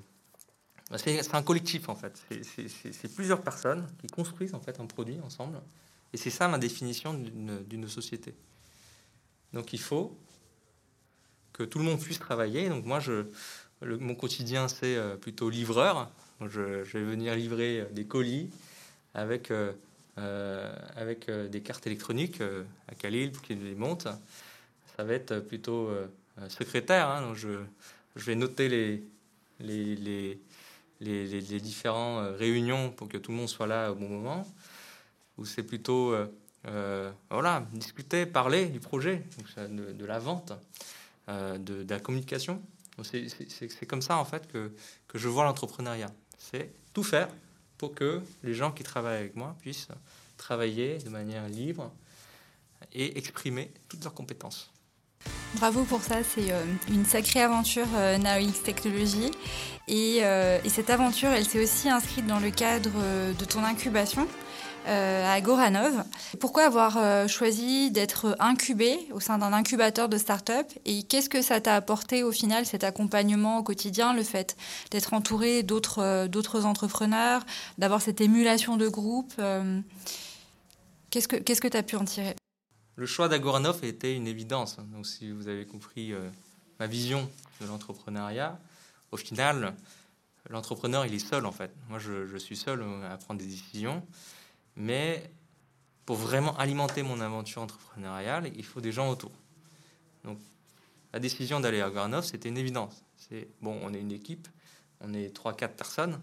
c'est 0.96 1.34
un 1.34 1.42
collectif 1.42 1.88
en 1.88 1.96
fait. 1.96 2.24
C'est 2.44 3.14
plusieurs 3.14 3.40
personnes 3.40 3.86
qui 3.98 4.06
construisent 4.06 4.54
en 4.54 4.60
fait 4.60 4.78
un 4.80 4.86
produit 4.86 5.20
ensemble. 5.20 5.60
Et 6.12 6.16
c'est 6.16 6.30
ça 6.30 6.48
ma 6.48 6.58
définition 6.58 7.14
d'une 7.14 7.88
société. 7.88 8.34
Donc 9.52 9.72
il 9.72 9.80
faut 9.80 10.16
que 11.52 11.64
tout 11.64 11.78
le 11.78 11.84
monde 11.84 12.00
puisse 12.00 12.18
travailler. 12.18 12.68
Donc 12.68 12.84
moi 12.84 13.00
je, 13.00 13.26
mon 13.82 14.14
quotidien, 14.14 14.68
c'est 14.68 14.96
euh, 14.96 15.16
plutôt 15.16 15.50
livreur. 15.50 16.10
Je, 16.40 16.60
vais 16.60 17.02
venir 17.02 17.34
livrer 17.34 17.80
euh, 17.80 17.84
des 17.90 18.06
colis 18.06 18.50
avec, 19.14 19.50
euh, 19.50 19.72
avec 20.16 21.30
des 21.30 21.60
cartes 21.60 21.86
électroniques 21.86 22.40
à 22.88 22.94
Khalil 22.94 23.32
pour 23.32 23.42
qu'il 23.42 23.62
les 23.62 23.74
monte. 23.74 24.08
Ça 24.96 25.04
va 25.04 25.12
être 25.12 25.40
plutôt 25.40 25.90
secrétaire. 26.48 27.08
Hein. 27.08 27.22
donc 27.22 27.36
je, 27.36 27.58
vais 28.16 28.34
noter 28.34 28.68
les, 28.68 29.02
les, 29.60 29.94
les, 29.96 30.40
les, 31.00 31.26
les 31.26 31.60
différentes 31.60 32.36
réunions 32.38 32.90
pour 32.90 33.08
que 33.08 33.18
tout 33.18 33.30
le 33.30 33.36
monde 33.36 33.48
soit 33.48 33.66
là 33.66 33.92
au 33.92 33.94
bon 33.94 34.08
moment. 34.08 34.46
Ou 35.36 35.44
c'est 35.44 35.62
plutôt 35.62 36.16
voilà, 37.30 37.66
discuter, 37.72 38.26
parler 38.26 38.66
du 38.66 38.80
projet, 38.80 39.22
de, 39.56 40.04
la 40.06 40.18
vente, 40.18 40.52
de, 41.28 41.58
de, 41.58 41.90
la 41.94 42.00
communication. 42.00 42.62
C'est 43.02 43.86
comme 43.86 44.02
ça 44.02 44.16
en 44.16 44.24
fait 44.24 44.50
que, 44.50 44.72
que 45.08 45.18
je 45.18 45.28
vois 45.28 45.44
l'entrepreneuriat. 45.44 46.10
C'est 46.38 46.70
tout 46.94 47.02
faire 47.02 47.28
pour 47.78 47.94
que 47.94 48.22
les 48.42 48.54
gens 48.54 48.72
qui 48.72 48.82
travaillent 48.82 49.18
avec 49.18 49.36
moi 49.36 49.56
puissent 49.60 49.88
travailler 50.36 50.98
de 50.98 51.10
manière 51.10 51.48
libre 51.48 51.90
et 52.92 53.18
exprimer 53.18 53.70
toutes 53.88 54.04
leurs 54.04 54.14
compétences. 54.14 54.70
Bravo 55.54 55.84
pour 55.84 56.02
ça, 56.02 56.22
c'est 56.22 56.52
euh, 56.52 56.62
une 56.88 57.04
sacrée 57.04 57.40
aventure 57.40 57.86
euh, 57.94 58.18
NowX 58.18 58.62
Technologies. 58.62 59.30
Et, 59.88 60.18
euh, 60.22 60.58
et, 60.64 60.68
cette 60.68 60.90
aventure, 60.90 61.30
elle 61.30 61.46
s'est 61.46 61.62
aussi 61.62 61.88
inscrite 61.88 62.26
dans 62.26 62.40
le 62.40 62.50
cadre 62.50 62.90
de 63.32 63.44
ton 63.44 63.64
incubation 63.64 64.26
à 64.86 65.40
Goranov. 65.40 66.04
Pourquoi 66.40 66.64
avoir 66.64 66.96
euh, 66.96 67.28
choisi 67.28 67.90
d'être 67.90 68.36
incubé 68.38 68.98
au 69.12 69.20
sein 69.20 69.38
d'un 69.38 69.52
incubateur 69.52 70.08
de 70.08 70.16
start-up 70.16 70.66
et 70.84 71.02
qu'est-ce 71.02 71.28
que 71.28 71.42
ça 71.42 71.60
t'a 71.60 71.74
apporté 71.74 72.22
au 72.22 72.32
final 72.32 72.66
cet 72.66 72.84
accompagnement 72.84 73.58
au 73.58 73.62
quotidien, 73.62 74.14
le 74.14 74.22
fait 74.22 74.56
d'être 74.90 75.12
entouré 75.12 75.62
d'autres 75.62 76.02
euh, 76.02 76.28
d'autres 76.28 76.64
entrepreneurs, 76.64 77.44
d'avoir 77.78 78.00
cette 78.00 78.20
émulation 78.20 78.76
de 78.76 78.88
groupe 78.88 79.34
Qu'est-ce 81.10 81.28
que 81.28 81.36
qu'est-ce 81.36 81.60
que 81.60 81.68
tu 81.68 81.76
as 81.76 81.82
pu 81.82 81.96
en 81.96 82.04
tirer? 82.04 82.34
Le 82.96 83.06
choix 83.06 83.28
d'Agoranov 83.28 83.84
était 83.84 84.14
une 84.14 84.26
évidence. 84.26 84.76
Donc 84.92 85.06
si 85.06 85.30
vous 85.30 85.48
avez 85.48 85.66
compris 85.66 86.12
ma 86.78 86.86
vision 86.86 87.28
de 87.60 87.66
l'entrepreneuriat, 87.66 88.58
au 89.12 89.16
final, 89.16 89.74
l'entrepreneur, 90.50 91.06
il 91.06 91.14
est 91.14 91.18
seul 91.18 91.46
en 91.46 91.52
fait. 91.52 91.70
Moi, 91.88 91.98
je, 91.98 92.36
suis 92.36 92.56
seul 92.56 92.84
à 93.10 93.16
prendre 93.16 93.40
des 93.40 93.46
décisions. 93.46 94.02
Mais 94.76 95.30
pour 96.04 96.16
vraiment 96.16 96.56
alimenter 96.56 97.02
mon 97.02 97.20
aventure 97.20 97.62
entrepreneuriale, 97.62 98.50
il 98.54 98.64
faut 98.64 98.80
des 98.80 98.92
gens 98.92 99.10
autour. 99.10 99.32
Donc, 100.24 100.38
la 101.12 101.18
décision 101.18 101.60
d'aller 101.60 101.80
à 101.80 101.90
Garnov, 101.90 102.24
c'était 102.24 102.48
une 102.48 102.58
évidence. 102.58 103.02
C'est 103.16 103.48
bon, 103.60 103.78
on 103.82 103.92
est 103.94 104.00
une 104.00 104.12
équipe, 104.12 104.48
on 105.00 105.14
est 105.14 105.34
3-4 105.36 105.68
personnes, 105.70 106.20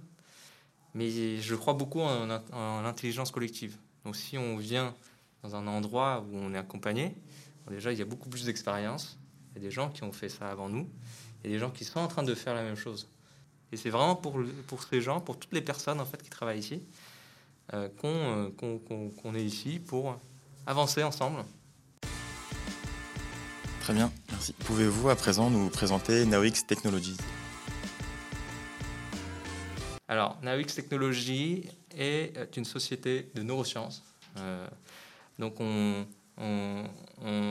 mais 0.93 1.41
je 1.41 1.55
crois 1.55 1.73
beaucoup 1.73 1.99
en, 1.99 2.81
l'intelligence 2.81 3.31
collective. 3.31 3.77
Donc, 4.05 4.15
si 4.15 4.37
on 4.37 4.55
vient 4.57 4.95
dans 5.41 5.55
un 5.55 5.67
endroit 5.67 6.25
où 6.31 6.37
on 6.37 6.53
est 6.53 6.57
accompagné, 6.57 7.15
déjà, 7.69 7.91
il 7.91 7.99
y 7.99 8.01
a 8.01 8.05
beaucoup 8.05 8.29
plus 8.29 8.45
d'expérience. 8.45 9.17
Il 9.51 9.61
y 9.61 9.65
a 9.65 9.67
des 9.67 9.71
gens 9.71 9.89
qui 9.89 10.03
ont 10.03 10.11
fait 10.11 10.29
ça 10.29 10.49
avant 10.49 10.69
nous, 10.69 10.87
et 11.43 11.49
des 11.49 11.59
gens 11.59 11.71
qui 11.71 11.85
sont 11.85 11.99
en 11.99 12.07
train 12.07 12.23
de 12.23 12.35
faire 12.35 12.53
la 12.53 12.63
même 12.63 12.77
chose. 12.77 13.07
Et 13.71 13.77
c'est 13.77 13.89
vraiment 13.89 14.15
pour, 14.15 14.39
pour 14.67 14.83
ces 14.83 15.01
gens, 15.01 15.19
pour 15.19 15.37
toutes 15.37 15.53
les 15.53 15.61
personnes 15.61 15.99
en 15.99 16.05
fait 16.05 16.21
qui 16.21 16.29
travaillent 16.29 16.59
ici, 16.59 16.83
euh, 17.73 17.89
euh, 18.03 18.49
qu'on 18.57 19.35
est 19.35 19.43
ici 19.43 19.79
pour 19.79 20.15
avancer 20.65 21.03
ensemble. 21.03 21.43
Très 23.81 23.93
bien, 23.93 24.11
merci. 24.29 24.53
Pouvez-vous 24.53 25.09
à 25.09 25.15
présent 25.15 25.49
nous 25.49 25.69
présenter 25.69 26.25
NowX 26.25 26.65
Technologies? 26.67 27.17
Alors, 30.07 30.37
NowX 30.43 30.75
Technologies 30.75 31.69
est 31.97 32.55
une 32.55 32.65
société 32.65 33.31
de 33.33 33.41
neurosciences. 33.41 34.03
Euh, 34.37 34.67
donc, 35.39 35.55
on, 35.59 36.05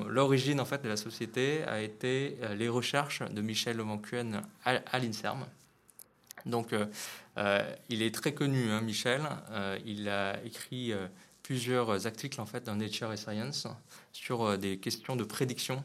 l'origine 0.08 0.60
en 0.60 0.64
fait 0.64 0.82
de 0.82 0.88
la 0.88 0.96
société 0.96 1.62
a 1.64 1.80
été 1.80 2.36
les 2.56 2.68
recherches 2.68 3.22
de 3.22 3.40
Michel 3.40 3.76
Levancuen 3.76 4.42
à, 4.64 4.70
à 4.90 4.98
l'INSERM. 4.98 5.46
Donc, 6.46 6.74
euh, 7.38 7.74
il 7.88 8.02
est 8.02 8.14
très 8.14 8.34
connu, 8.34 8.70
hein, 8.70 8.80
Michel. 8.80 9.22
Euh, 9.50 9.78
il 9.86 10.08
a 10.08 10.42
écrit 10.44 10.92
euh, 10.92 11.06
plusieurs 11.42 12.06
articles 12.06 12.40
en 12.40 12.46
fait 12.46 12.64
dans 12.64 12.76
Nature 12.76 13.12
et 13.12 13.16
Science 13.16 13.66
sur 14.12 14.58
des 14.58 14.78
questions 14.78 15.16
de 15.16 15.24
prédiction 15.24 15.82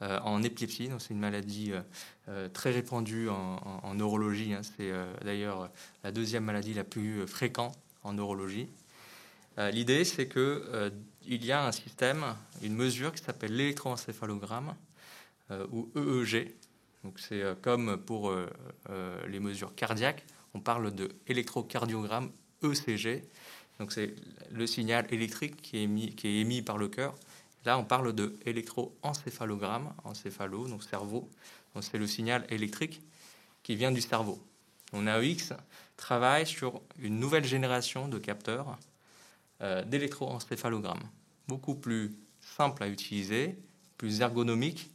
en 0.00 0.42
épilepsie. 0.42 0.90
C'est 0.98 1.14
une 1.14 1.18
maladie 1.18 1.72
très 2.52 2.70
répandue 2.70 3.30
en, 3.30 3.94
neurologie. 3.94 4.52
Hein. 4.52 4.60
C'est 4.62 4.92
d'ailleurs 5.24 5.70
la 6.04 6.12
deuxième 6.12 6.44
maladie 6.44 6.74
la 6.74 6.84
plus 6.84 7.26
fréquente 7.26 7.76
en 8.04 8.12
neurologie. 8.12 8.68
L'idée, 9.56 10.04
c'est 10.04 10.28
que 10.28 10.92
il 11.26 11.44
y 11.44 11.50
a 11.50 11.66
un 11.66 11.72
système, 11.72 12.24
une 12.62 12.74
mesure 12.74 13.10
qui 13.10 13.24
s'appelle 13.24 13.56
l'électroencéphalogramme 13.56 14.74
ou 15.72 15.90
EEG. 15.96 16.54
C'est 17.16 17.42
comme 17.62 17.96
pour 17.96 18.32
les 19.28 19.40
mesures 19.40 19.74
cardiaques 19.74 20.24
on 20.56 20.60
parle 20.60 20.94
de 20.94 21.10
électrocardiogramme 21.26 22.30
ECG. 22.62 23.22
Donc 23.78 23.92
c'est 23.92 24.14
le 24.50 24.66
signal 24.66 25.06
électrique 25.12 25.60
qui 25.60 25.76
est 25.76 26.40
émis, 26.40 26.62
par 26.62 26.78
le 26.78 26.88
cœur. 26.88 27.14
Là, 27.66 27.78
on 27.78 27.84
parle 27.84 28.14
de 28.14 28.34
électroencéphalogramme, 28.46 29.92
encéphalo, 30.04 30.66
donc 30.66 30.82
cerveau. 30.82 31.28
Donc 31.74 31.84
c'est 31.84 31.98
le 31.98 32.06
signal 32.06 32.46
électrique 32.48 33.02
qui 33.62 33.76
vient 33.76 33.92
du 33.92 34.00
cerveau. 34.00 34.40
On 34.94 35.04
travaille 35.98 36.46
sur 36.46 36.80
une 36.98 37.20
nouvelle 37.20 37.44
génération 37.44 38.08
de 38.08 38.18
capteurs 38.18 38.78
euh, 39.60 39.84
beaucoup 41.48 41.74
plus 41.74 42.16
simple 42.40 42.82
à 42.82 42.88
utiliser, 42.88 43.58
plus 43.98 44.20
ergonomique 44.22 44.90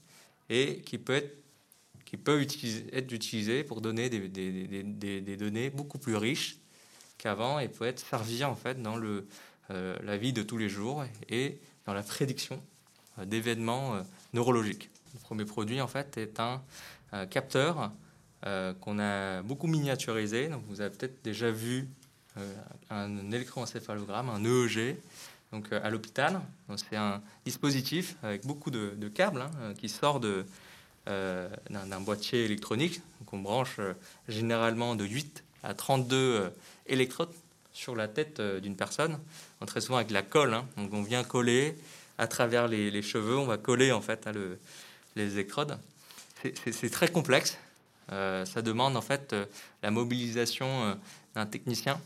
et 0.49 0.81
qui 0.81 0.97
peut 0.97 1.13
être 1.13 1.40
qui 2.11 2.17
peut 2.17 2.41
être 2.41 3.13
utilisé 3.13 3.63
pour 3.63 3.79
donner 3.79 4.09
des, 4.09 5.37
données 5.37 5.69
beaucoup 5.69 5.97
plus 5.97 6.17
riches 6.17 6.57
qu'avant 7.17 7.57
et 7.57 7.69
peut 7.69 7.85
être 7.85 7.99
servi 8.01 8.43
en 8.43 8.57
fait 8.57 8.81
dans 8.81 8.99
euh, 8.99 9.95
la 10.03 10.17
vie 10.17 10.33
de 10.33 10.43
tous 10.43 10.57
les 10.57 10.67
jours 10.67 11.05
et 11.29 11.57
dans 11.85 11.93
la 11.93 12.03
prédiction 12.03 12.61
euh, 13.17 13.23
d'événements 13.23 13.95
euh, 13.95 14.01
neurologiques. 14.33 14.89
Le 15.13 15.19
premier 15.21 15.45
produit 15.45 15.79
en 15.79 15.87
fait 15.87 16.17
est 16.17 16.39
un 16.41 16.61
capteur 17.29 17.91
qu'on 18.79 18.97
a 18.99 19.41
beaucoup 19.41 19.67
miniaturisé. 19.67 20.47
Donc, 20.47 20.63
vous 20.69 20.79
avez 20.79 20.95
peut-être 20.95 21.21
déjà 21.21 21.51
vu 21.51 21.89
un 22.89 23.29
électroencéphalogramme, 23.29 24.29
un 24.29 24.43
EEG, 24.45 24.95
donc, 25.51 25.69
à 25.73 25.89
l'hôpital. 25.89 26.39
C'est 26.77 26.95
un 26.95 27.21
dispositif 27.43 28.15
avec 28.23 28.45
beaucoup 28.47 28.71
de, 28.71 29.09
câbles 29.09 29.41
hein, 29.41 29.73
qui 29.77 29.89
sort 29.89 30.21
de, 30.21 30.45
d'un 31.07 31.99
boîtier 31.99 32.45
électronique. 32.45 33.01
Donc, 33.19 33.33
on 33.33 33.39
branche 33.39 33.79
généralement 34.27 34.95
de 34.95 35.03
8 35.03 35.43
à 35.63 35.73
32 35.73 36.51
électrodes 36.87 37.33
sur 37.73 37.95
la 37.95 38.07
tête 38.07 38.41
d'une 38.41 38.75
personne, 38.75 39.19
très 39.65 39.81
souvent 39.81 39.97
avec 39.97 40.11
la 40.11 40.21
colle. 40.21 40.53
Hein. 40.53 40.65
Donc, 40.77 40.93
on 40.93 41.01
vient 41.01 41.23
coller 41.23 41.75
à 42.17 42.27
travers 42.27 42.67
les, 42.67 43.01
cheveux, 43.01 43.37
on 43.37 43.45
va 43.45 43.57
coller 43.57 43.91
en 43.91 44.01
fait 44.01 44.27
le, 44.27 44.59
les 45.15 45.33
électrodes. 45.33 45.77
C'est 46.71 46.89
très 46.89 47.07
complexe. 47.07 47.57
Euh, 48.11 48.45
ça 48.45 48.61
demande 48.61 48.97
en 48.97 49.01
fait 49.01 49.33
euh, 49.33 49.45
la 49.83 49.91
mobilisation 49.91 50.67
euh, 50.83 50.95
d'un 51.35 51.45
technicien 51.45 51.99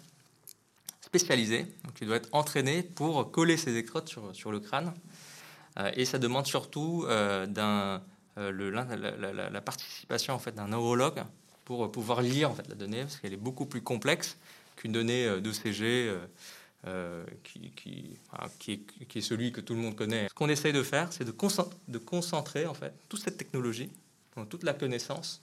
spécialisé, 1.01 1.63
donc 1.83 1.93
il 2.01 2.07
doit 2.07 2.17
être 2.17 2.29
entraîné 2.33 2.83
pour 2.83 3.31
coller 3.31 3.57
ces 3.57 3.71
électrodes 3.71 4.09
sur 4.33 4.51
le 4.51 4.59
crâne. 4.59 4.93
et 5.95 6.03
ça 6.03 6.17
demande 6.17 6.45
surtout 6.45 7.05
d'un, 7.47 8.01
la, 8.37 9.49
la, 9.49 9.61
participation 9.61 10.33
en 10.33 10.39
fait 10.39 10.53
d'un 10.53 10.67
neurologue 10.67 11.23
pour 11.63 11.91
pouvoir 11.91 12.21
lire 12.21 12.51
en 12.51 12.55
fait 12.55 12.67
la 12.67 12.75
donnée, 12.75 13.01
parce 13.01 13.17
qu'elle 13.17 13.33
est 13.33 13.37
beaucoup 13.37 13.65
plus 13.65 13.81
complexe 13.81 14.37
qu'une 14.75 14.91
donnée 14.91 15.25
euh, 16.87 17.23
qui, 17.43 17.71
qui, 17.71 18.19
qui, 18.59 19.17
est, 19.17 19.21
celui 19.21 19.51
que 19.51 19.59
tout 19.59 19.73
le 19.73 19.79
monde 19.79 19.95
connaît. 19.95 20.27
Ce 20.29 20.33
qu'on 20.35 20.49
essaye 20.49 20.71
de 20.71 20.83
faire, 20.83 21.11
c'est 21.11 21.23
de, 21.23 21.33
de, 21.87 21.97
concentrer 21.97 22.67
en 22.67 22.75
fait 22.75 22.93
toute 23.09 23.21
cette 23.23 23.37
technologie, 23.37 23.89
toute 24.49 24.63
la 24.63 24.73
connaissance 24.73 25.41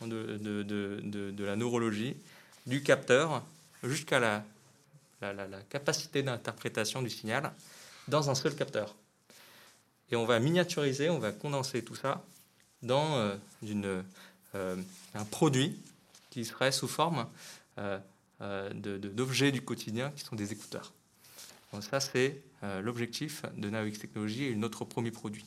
de, 0.00 0.36
de, 0.38 1.30
de 1.30 1.44
la 1.44 1.54
neurologie, 1.54 2.16
du 2.66 2.82
capteur 2.82 3.44
jusqu'à 3.84 4.18
la, 4.18 4.44
la, 5.20 5.46
capacité 5.68 6.22
d'interprétation 6.22 7.02
du 7.02 7.10
signal 7.10 7.52
dans 8.08 8.28
un 8.28 8.34
seul 8.34 8.54
capteur. 8.54 8.94
Et 10.10 10.16
on 10.16 10.24
va 10.24 10.38
miniaturiser, 10.40 11.10
on 11.10 11.18
va 11.18 11.32
condenser 11.32 11.84
tout 11.84 11.94
ça 11.94 12.24
dans 12.82 13.16
euh, 13.16 13.36
une, 13.62 14.02
euh, 14.54 14.76
un 15.14 15.24
produit 15.24 15.78
qui 16.30 16.44
serait 16.44 16.72
sous 16.72 16.88
forme 16.88 17.26
euh, 18.42 18.70
d'objets 18.72 19.52
du 19.52 19.60
quotidien 19.60 20.10
qui 20.16 20.24
sont 20.24 20.34
des 20.34 20.50
écouteurs. 20.50 20.94
Donc 21.74 21.82
ça, 21.84 22.00
c'est 22.00 22.40
euh, 22.62 22.80
l'objectif 22.80 23.42
de 23.54 23.68
NaoX 23.68 23.98
Technologies 23.98 24.46
et 24.46 24.54
notre 24.54 24.86
premier 24.86 25.10
produit. 25.10 25.44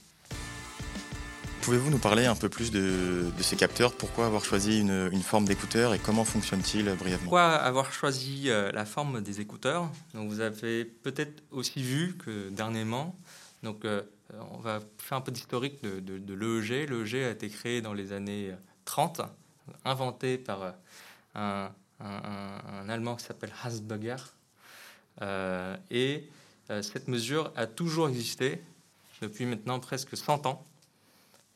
Pouvez-vous 1.64 1.90
nous 1.90 1.98
parler 1.98 2.28
un 2.28 2.36
peu 2.36 2.50
plus 2.50 2.70
de, 2.70 3.32
ces 3.40 3.56
capteurs? 3.56 3.94
Pourquoi 3.94 4.28
avoir 4.28 4.46
choisi 4.46 4.80
une, 4.80 5.10
forme 5.24 5.46
d'écouteur 5.46 5.96
et 5.96 6.00
comment 6.00 6.24
fonctionne-t-il 6.24 6.86
brièvement? 6.94 7.24
Pourquoi 7.24 7.56
avoir 7.56 7.92
choisi 7.92 8.52
euh, 8.52 8.72
la 8.72 8.86
forme 8.86 9.22
des 9.22 9.42
écouteurs? 9.42 9.90
Donc 10.14 10.30
Vous 10.30 10.40
avez 10.40 10.86
peut-être 10.86 11.42
aussi 11.50 11.82
vu 11.82 12.16
que 12.18 12.50
dernièrement, 12.50 13.16
donc, 13.64 13.88
on 14.52 14.58
va 14.58 14.80
faire 14.98 15.18
un 15.18 15.22
peu 15.22 15.32
d'historique 15.32 15.82
de, 15.84 16.00
de 16.00 16.34
l'EEG. 16.34 16.90
L'EEG 16.90 17.24
a 17.24 17.30
été 17.32 17.50
créé 17.50 17.82
dans 17.82 17.94
les 17.94 18.12
années 18.12 18.54
30, 18.86 19.22
inventé 19.86 20.38
par 20.38 20.74
un, 21.36 21.72
un, 22.00 22.90
Allemand 22.90 23.16
qui 23.16 23.26
s'appelle 23.26 23.54
Hasberger. 23.64 24.18
Euh, 25.22 25.78
et 25.92 26.30
euh, 26.70 26.82
cette 26.82 27.08
mesure 27.08 27.52
a 27.56 27.68
toujours 27.68 28.10
existé 28.10 28.62
depuis 29.22 29.46
maintenant 29.46 29.80
presque 29.80 30.18
100 30.18 30.46
ans. 30.46 30.66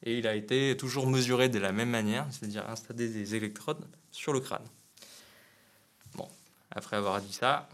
Et 0.04 0.20
il 0.20 0.28
a 0.28 0.36
été 0.36 0.78
toujours 0.78 1.08
mesuré 1.08 1.50
de 1.50 1.60
la 1.60 1.72
même 1.72 1.90
manière, 1.90 2.28
c'est-à-dire 2.32 2.70
installer 2.70 3.10
des 3.10 3.36
électrodes 3.36 3.84
sur 4.12 4.32
le 4.32 4.40
crâne. 4.40 4.66
Bon, 6.14 6.30
après 6.72 6.98
avoir 6.98 7.20
dit 7.20 7.34
ça, 7.34 7.68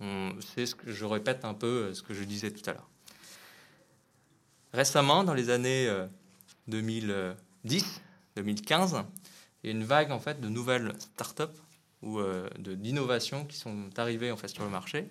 c'est 0.00 0.66
ce 0.66 0.74
que 0.74 0.92
je 0.92 1.04
répète 1.06 1.44
un 1.44 1.54
peu 1.54 1.66
euh, 1.66 1.94
ce 1.94 2.02
que 2.02 2.12
je 2.12 2.24
disais 2.24 2.50
tout 2.50 2.68
à 2.68 2.74
l'heure. 2.74 2.88
Récemment, 4.76 5.24
dans 5.24 5.32
les 5.32 5.48
années 5.48 5.90
2010, 6.68 8.02
2015, 8.36 9.04
il 9.62 9.70
y 9.70 9.72
a 9.72 9.76
une 9.76 9.84
vague 9.84 10.10
en 10.12 10.20
fait 10.20 10.38
de 10.38 10.50
nouvelles 10.50 10.92
startups 10.98 11.44
ou 12.02 12.18
euh, 12.18 12.46
d'innovations 12.58 13.46
qui 13.46 13.56
sont 13.56 13.88
arrivées 13.96 14.30
en 14.30 14.36
fait 14.36 14.48
sur 14.48 14.64
le 14.64 14.68
marché. 14.68 15.08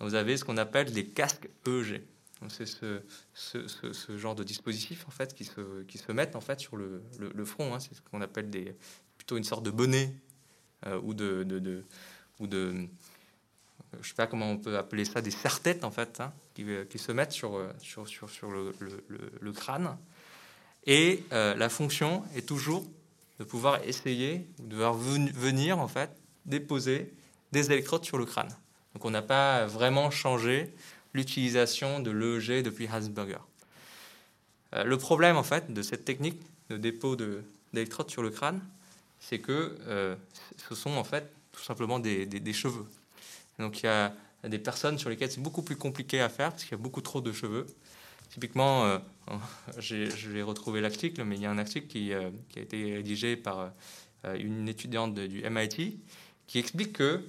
Vous 0.00 0.14
avez 0.14 0.38
ce 0.38 0.44
qu'on 0.44 0.56
appelle 0.56 0.90
des 0.90 1.04
casques 1.04 1.50
EEG. 1.66 2.02
C'est 2.48 2.66
ce, 2.66 4.16
genre 4.16 4.34
de 4.34 4.42
dispositif 4.42 5.04
en 5.06 5.10
fait 5.10 5.34
qui 5.34 5.44
se, 5.44 5.82
qui 5.82 5.98
se 5.98 6.10
mettent 6.12 6.34
en 6.34 6.40
fait 6.40 6.58
sur 6.58 6.76
le, 6.78 7.02
le, 7.18 7.44
front. 7.44 7.74
Hein. 7.74 7.80
C'est 7.80 7.94
ce 7.94 8.00
qu'on 8.00 8.22
appelle 8.22 8.48
des, 8.48 8.74
plutôt 9.18 9.36
une 9.36 9.44
sorte 9.44 9.64
de 9.64 9.70
bonnet 9.70 10.14
euh, 10.86 10.98
ou 11.02 11.12
de, 11.12 11.42
de, 11.42 11.84
ou 12.38 12.46
de 12.46 12.88
je 14.00 14.08
sais 14.08 14.14
pas 14.14 14.26
comment 14.26 14.50
on 14.50 14.58
peut 14.58 14.76
appeler 14.76 15.04
ça, 15.04 15.20
des 15.20 15.30
serre-têtes 15.30 15.84
en 15.84 15.90
fait, 15.90 16.20
hein, 16.20 16.32
qui, 16.54 16.64
qui, 16.88 16.98
se 16.98 17.12
mettent 17.12 17.32
sur, 17.32 17.60
sur 17.80 18.50
le, 18.50 19.52
crâne. 19.52 19.96
Et 20.86 21.24
euh, 21.32 21.54
la 21.54 21.68
fonction 21.68 22.22
est 22.34 22.46
toujours 22.46 22.84
de 23.38 23.44
pouvoir 23.44 23.82
essayer, 23.84 24.46
de 24.58 24.76
venir 24.76 25.78
en 25.78 25.88
fait 25.88 26.10
déposer 26.46 27.12
des 27.52 27.70
électrodes 27.70 28.04
sur 28.04 28.18
le 28.18 28.24
crâne. 28.24 28.54
Donc 28.94 29.04
on 29.04 29.10
n'a 29.10 29.22
pas 29.22 29.66
vraiment 29.66 30.10
changé 30.10 30.72
l'utilisation 31.14 32.00
de 32.00 32.10
l'EEG 32.10 32.62
depuis 32.62 32.86
Hasberger. 32.86 33.38
Euh, 34.74 34.84
le 34.84 34.98
problème 34.98 35.36
en 35.36 35.42
fait 35.42 35.72
de 35.72 35.82
cette 35.82 36.04
technique 36.04 36.40
de 36.68 36.76
dépôt 36.76 37.16
d'électrodes 37.72 38.10
sur 38.10 38.22
le 38.22 38.30
crâne, 38.30 38.60
c'est 39.20 39.38
que 39.38 39.78
euh, 39.86 40.14
ce 40.68 40.74
sont 40.74 40.90
en 40.90 41.04
fait 41.04 41.30
tout 41.52 41.62
simplement 41.62 41.98
des, 41.98 42.52
cheveux. 42.52 42.86
Donc 43.58 43.82
il 43.82 43.86
y 43.86 43.88
a 43.88 44.12
des 44.44 44.58
personnes 44.58 44.98
sur 44.98 45.10
lesquelles 45.10 45.30
c'est 45.30 45.42
beaucoup 45.42 45.62
plus 45.62 45.76
compliqué 45.76 46.20
à 46.20 46.28
faire 46.28 46.50
parce 46.50 46.64
qu'il 46.64 46.72
y 46.72 46.80
a 46.80 46.82
beaucoup 46.82 47.00
trop 47.00 47.20
de 47.20 47.32
cheveux. 47.32 47.66
Typiquement, 48.30 48.84
euh, 48.84 48.98
j'ai 49.78 50.42
retrouvé 50.42 50.80
l'article, 50.80 51.24
mais 51.24 51.36
il 51.36 51.42
y 51.42 51.46
a 51.46 51.50
un 51.50 51.58
article 51.58 51.86
qui, 51.86 52.12
euh, 52.12 52.30
a 52.56 52.60
été 52.60 52.94
rédigé 52.94 53.36
par 53.36 53.72
euh, 54.24 54.36
une 54.38 54.68
étudiante 54.68 55.14
du 55.14 55.42
MIT 55.48 55.98
qui 56.46 56.58
explique 56.58 56.94
que 56.94 57.22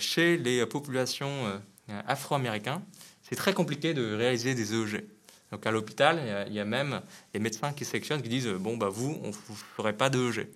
chez 0.00 0.36
les 0.36 0.66
populations 0.66 1.62
afro-américaines, 2.08 2.80
c'est 3.22 3.36
très 3.36 3.54
compliqué 3.54 3.94
de 3.94 4.14
réaliser 4.16 4.56
des 4.56 4.74
EEG. 4.74 5.04
Donc 5.52 5.64
à 5.64 5.70
l'hôpital, 5.70 6.44
il 6.48 6.52
y, 6.52 6.58
a 6.58 6.64
même 6.64 7.00
des 7.32 7.38
médecins 7.38 7.72
qui 7.72 7.84
sélectionnent, 7.84 8.20
qui 8.20 8.28
disent 8.28 8.48
bon 8.48 8.76
bah 8.76 8.88
vous, 8.88 9.20
on 9.22 9.28
ne 9.28 9.32
ferait 9.76 9.92
pas 9.92 10.10
d'EEG 10.10 10.48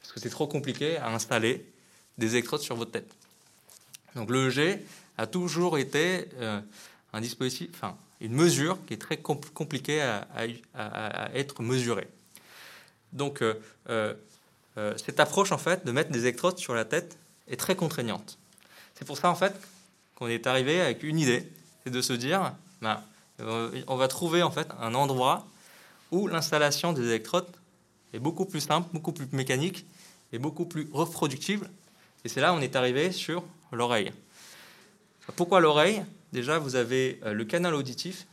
parce 0.00 0.14
que 0.14 0.20
c'est 0.20 0.30
trop 0.30 0.46
compliqué 0.46 0.96
à 0.96 1.12
installer 1.12 1.70
des 2.16 2.32
électrodes 2.32 2.62
sur 2.62 2.76
votre 2.76 2.92
tête. 2.92 3.14
Donc 4.14 4.30
l'EEG 4.30 4.80
a 5.18 5.26
toujours 5.26 5.78
été 5.78 6.28
un 7.12 7.20
dispositif, 7.20 7.70
enfin 7.74 7.96
une 8.22 8.34
mesure 8.34 8.78
qui 8.86 8.94
est 8.94 8.98
très 8.98 9.16
compliquée 9.16 10.00
à, 10.00 11.28
être 11.34 11.60
mesurée. 11.62 12.08
Donc, 13.12 13.42
euh, 13.42 13.54
euh, 13.90 14.14
euh, 14.78 14.94
cette 14.96 15.20
approche, 15.20 15.52
en 15.52 15.58
fait, 15.58 15.84
de 15.84 15.92
mettre 15.92 16.10
des 16.10 16.20
électrodes 16.20 16.58
sur 16.58 16.74
la 16.74 16.84
tête 16.84 17.18
est 17.48 17.56
très 17.56 17.74
contraignante. 17.74 18.38
C'est 18.94 19.04
pour 19.04 19.18
ça, 19.18 19.28
en 19.28 19.34
fait, 19.34 19.54
qu'on 20.14 20.28
est 20.28 20.46
arrivé 20.46 20.80
avec 20.80 21.02
une 21.02 21.18
idée, 21.18 21.50
c'est 21.84 21.90
de 21.90 22.00
se 22.00 22.12
dire, 22.12 22.54
ben, 22.80 23.02
on 23.88 23.96
va 23.96 24.08
trouver, 24.08 24.42
en 24.42 24.52
fait, 24.52 24.68
un 24.80 24.94
endroit 24.94 25.46
où 26.12 26.28
l'installation 26.28 26.92
des 26.92 27.02
électrodes 27.02 27.48
est 28.14 28.20
beaucoup 28.20 28.44
plus 28.44 28.60
simple, 28.60 28.88
beaucoup 28.92 29.12
plus 29.12 29.26
mécanique 29.32 29.84
et 30.32 30.38
beaucoup 30.38 30.64
plus 30.64 30.88
reproductible. 30.92 31.68
Et 32.24 32.28
c'est 32.28 32.40
là 32.40 32.54
on 32.54 32.60
est 32.60 32.76
arrivé 32.76 33.10
sur 33.10 33.42
l'oreille. 33.72 34.12
Pourquoi 35.36 35.60
l'oreille? 35.60 36.02
Déjà, 36.32 36.58
vous 36.58 36.76
avez 36.76 37.20
euh, 37.24 37.32
le 37.32 37.44
canal 37.44 37.74
auditif 37.74 38.26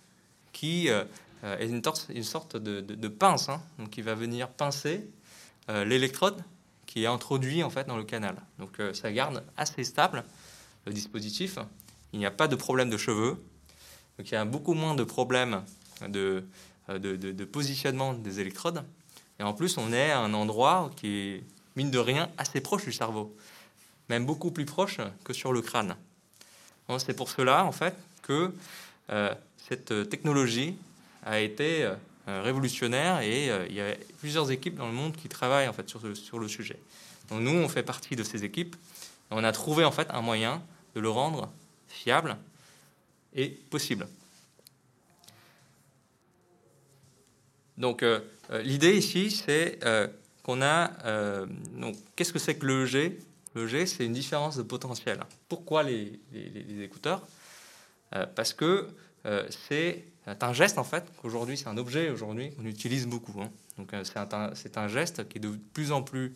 qui 0.54 0.89
euh, 0.89 1.04
euh, 1.43 1.58
est 1.58 1.67
une, 1.67 1.82
une 2.10 2.23
sorte 2.23 2.58
de, 2.58 3.08
pince, 3.08 3.49
hein, 3.49 3.62
donc 3.78 3.89
qui 3.89 4.02
va 4.02 4.15
venir 4.15 4.49
pincer 4.49 5.08
l'électrode 5.86 6.43
qui 6.88 7.04
est 7.04 7.06
introduit 7.06 7.62
en 7.62 7.69
fait 7.69 7.86
dans 7.86 7.95
le 7.95 8.04
canal. 8.04 8.36
Donc 8.58 8.82
ça 8.93 9.12
garde 9.12 9.43
assez 9.56 9.84
stable 9.84 10.23
le 10.88 10.91
dispositif. 10.91 11.60
Il 12.12 12.17
n'y 12.17 12.25
a 12.25 12.32
pas 12.32 12.47
de 12.47 12.56
problème 12.56 12.89
de 12.89 12.97
cheveux. 12.97 13.38
Donc 14.17 14.32
il 14.32 14.34
y 14.34 14.36
a 14.36 14.45
beaucoup 14.45 14.73
moins 14.73 14.95
de 14.95 15.04
problèmes 15.04 15.63
de, 16.08 16.43
de, 16.88 17.45
positionnement 17.45 18.13
des 18.13 18.39
électrodes. 18.39 18.84
Et 19.39 19.43
en 19.43 19.54
plus, 19.54 19.78
on 19.78 19.93
est 19.93 20.10
à 20.10 20.21
un 20.21 20.34
endroit 20.34 20.89
qui 20.95 21.08
est, 21.08 21.43
mine 21.75 21.91
de 21.91 21.99
rien, 21.99 22.32
assez 22.39 22.62
proche 22.62 22.86
du 22.86 22.91
cerveau. 22.91 23.36
Même 24.10 24.26
beaucoup 24.26 24.52
plus 24.52 24.65
proche 24.65 24.98
que 25.24 25.34
sur 25.34 25.54
le 25.54 25.62
crâne. 25.62 25.95
C'est 26.98 27.15
pour 27.15 27.30
cela, 27.30 27.65
en 27.65 27.72
fait, 27.72 27.95
que 28.24 28.52
euh, 29.12 29.34
cette 29.67 30.10
technologie 30.10 30.76
a 31.24 31.39
été 31.39 31.84
euh, 31.84 31.95
révolutionnaire 32.41 33.22
et 33.22 33.50
euh, 33.50 33.65
il 33.69 33.76
y 33.76 33.82
a 33.82 33.95
plusieurs 34.19 34.52
équipes 34.52 34.76
dans 34.76 34.88
le 34.88 34.93
monde 34.93 35.15
qui 35.15 35.30
travaillent 35.30 35.67
en 35.67 35.74
fait 35.74 35.88
sur, 35.89 36.39
le 36.39 36.48
sujet. 36.48 36.80
Nous, 37.32 37.52
on 37.52 37.67
fait 37.69 37.84
partie 37.84 38.15
de 38.15 38.24
ces 38.24 38.43
équipes. 38.43 38.76
on 39.32 39.43
a 39.43 39.52
trouvé 39.52 39.84
en 39.84 39.91
fait 39.91 40.08
un 40.12 40.22
moyen 40.22 40.62
de 40.95 41.00
le 41.00 41.10
rendre 41.10 41.52
fiable 41.88 42.38
et 43.36 43.50
possible. 43.50 44.08
Donc 47.78 48.04
l'idée 48.63 48.98
ici, 48.98 49.32
c'est 49.32 49.80
qu'on 50.43 50.62
a. 50.62 50.91
Donc, 51.76 51.95
qu'est-ce 52.15 52.34
que 52.34 52.39
c'est 52.39 52.56
que 52.56 52.65
c'est 53.86 54.06
une 54.06 54.13
différence 54.13 54.58
de 54.58 54.63
potentiel. 54.63 55.19
Pourquoi 55.48 55.84
les, 55.84 56.19
écouteurs? 56.82 57.26
Euh, 58.15 58.26
Parce 58.36 58.54
que 58.54 58.88
euh, 59.26 59.48
c'est 59.67 60.06
un 60.26 60.54
geste, 60.54 60.78
en 60.78 60.84
fait, 60.84 61.06
qu'aujourd'hui, 61.22 61.58
c'est 61.58 61.67
un 61.67 61.78
objet 61.78 62.10
aujourd'hui 62.10 62.52
qu'on 62.52 62.65
utilise 62.65 63.08
beaucoup. 63.08 63.41
Hein. 63.41 63.50
Donc, 63.78 63.91
c'est 64.04 64.78
un, 64.78 64.88
geste 64.88 65.28
qui 65.30 65.38
est 65.38 65.41
de 65.41 65.58
plus 65.74 65.91
en 65.91 66.04
plus 66.04 66.34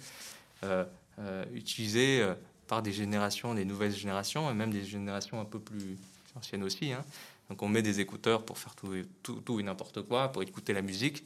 utilisé 1.53 2.25
par 2.67 2.81
des 2.81 2.93
générations, 2.93 3.53
des 3.53 3.65
nouvelles 3.65 3.93
générations, 3.93 4.49
et 4.49 4.53
même 4.53 4.71
des 4.71 4.85
générations 4.85 5.39
un 5.39 5.45
peu 5.45 5.59
plus 5.59 5.97
anciennes 6.35 6.63
aussi. 6.63 6.93
Hein. 6.93 7.03
Donc, 7.49 7.61
on 7.61 7.67
met 7.67 7.81
des 7.81 7.99
écouteurs 7.99 8.43
pour 8.43 8.57
faire 8.57 8.73
tout 8.75 9.59
et 9.59 9.63
n'importe 9.63 10.01
quoi, 10.01 10.31
pour 10.31 10.41
écouter 10.41 10.73
la 10.73 10.81
musique 10.81 11.23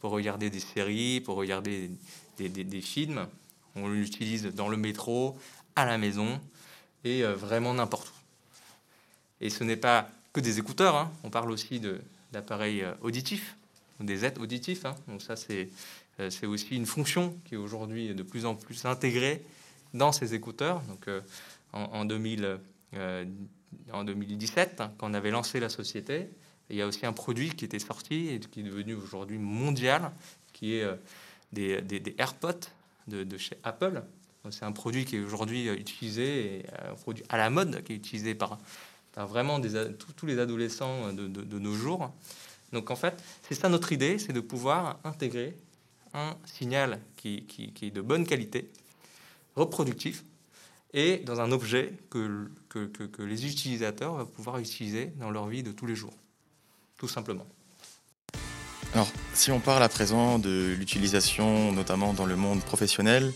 pour 0.00 0.10
regarder 0.10 0.50
des 0.50 0.60
séries, 0.60 1.20
pour 1.20 1.36
regarder 1.36 1.90
des, 2.38 2.80
films. 2.80 3.26
On 3.76 3.88
l'utilise 3.88 4.46
dans 4.46 4.68
le 4.68 4.76
métro, 4.76 5.36
à 5.76 5.86
la 5.86 5.98
maison 5.98 6.40
et 7.04 7.24
euh, 7.24 7.34
vraiment 7.34 7.74
n'importe 7.74 8.08
où. 8.08 8.12
Et 9.40 9.50
ce 9.50 9.64
n'est 9.64 9.76
pas 9.76 10.10
que 10.32 10.40
des 10.40 10.58
écouteurs, 10.58 10.96
hein. 10.96 11.10
on 11.24 11.30
parle 11.30 11.50
aussi 11.50 11.80
d'appareils 12.32 12.82
euh, 12.82 12.92
auditifs, 13.00 13.56
des 14.00 14.24
aides 14.24 14.38
auditifs. 14.38 14.84
Hein. 14.84 14.94
Donc 15.08 15.22
ça, 15.22 15.36
c'est 15.36 15.68
euh, 16.20 16.30
c'est 16.30 16.46
aussi 16.46 16.76
une 16.76 16.86
fonction 16.86 17.36
qui 17.44 17.54
est 17.54 17.58
aujourd'hui 17.58 18.14
de 18.14 18.22
plus 18.22 18.44
en 18.44 18.54
plus 18.54 18.84
intégrée 18.84 19.42
dans 19.94 20.12
ces 20.12 20.34
écouteurs. 20.34 20.82
Donc 20.82 21.08
en, 21.72 21.82
en, 21.84 22.04
2000, 22.04 22.58
en 23.92 24.04
2017, 24.04 24.80
hein, 24.80 24.92
quand 24.98 25.10
on 25.10 25.14
avait 25.14 25.30
lancé 25.30 25.60
la 25.60 25.68
société, 25.68 26.28
il 26.68 26.76
y 26.76 26.82
a 26.82 26.86
aussi 26.86 27.06
un 27.06 27.12
produit 27.12 27.50
qui 27.50 27.64
était 27.64 27.78
sorti 27.78 28.28
et 28.28 28.38
qui 28.38 28.60
est 28.60 28.64
devenu 28.64 28.94
aujourd'hui 28.94 29.38
mondial, 29.38 30.12
qui 30.52 30.74
est 30.74 30.86
des, 31.52 32.14
AirPods 32.18 32.68
de, 33.10 33.38
chez 33.38 33.58
Apple. 33.62 34.02
C'est 34.50 34.64
un 34.64 34.72
produit 34.72 35.04
qui 35.04 35.16
est 35.16 35.20
aujourd'hui 35.20 35.68
euh, 35.68 35.74
utilisé, 35.74 36.64
euh, 36.72 36.92
un 36.92 36.94
produit 36.94 37.24
à 37.28 37.36
la 37.36 37.50
mode, 37.50 37.82
qui 37.82 37.92
est 37.92 37.96
utilisé 37.96 38.34
par, 38.34 38.58
vraiment 39.16 39.58
des, 39.58 39.92
tous 40.16 40.24
les 40.24 40.38
adolescents 40.38 41.12
de, 41.12 41.26
de, 41.26 41.58
nos 41.58 41.74
jours. 41.74 42.10
Donc 42.72 42.90
en 42.90 42.96
fait, 42.96 43.22
c'est 43.42 43.54
ça 43.54 43.68
notre 43.68 43.92
idée, 43.92 44.18
c'est 44.18 44.32
de 44.32 44.40
pouvoir 44.40 44.98
intégrer 45.04 45.58
un 46.14 46.36
signal 46.46 47.00
qui, 47.16 47.44
qui, 47.44 47.86
est 47.86 47.90
de 47.90 48.00
bonne 48.00 48.24
qualité, 48.24 48.70
reproductif, 49.56 50.24
et 50.94 51.18
dans 51.18 51.40
un 51.40 51.52
objet 51.52 51.92
que, 52.08 52.48
que, 52.68 52.86
que 52.86 53.22
les 53.22 53.46
utilisateurs 53.46 54.14
vont 54.14 54.26
pouvoir 54.26 54.58
utiliser 54.58 55.12
dans 55.18 55.30
leur 55.30 55.46
vie 55.46 55.62
de 55.62 55.72
tous 55.72 55.86
les 55.86 55.94
jours 55.94 56.14
tout 57.00 57.08
simplement. 57.08 57.46
Alors, 58.92 59.08
si 59.34 59.52
on 59.52 59.60
parle 59.60 59.84
à 59.84 59.88
présent 59.88 60.40
de 60.40 60.74
l'utilisation, 60.76 61.70
notamment 61.70 62.12
dans 62.12 62.26
le 62.26 62.34
monde 62.34 62.60
professionnel, 62.60 63.32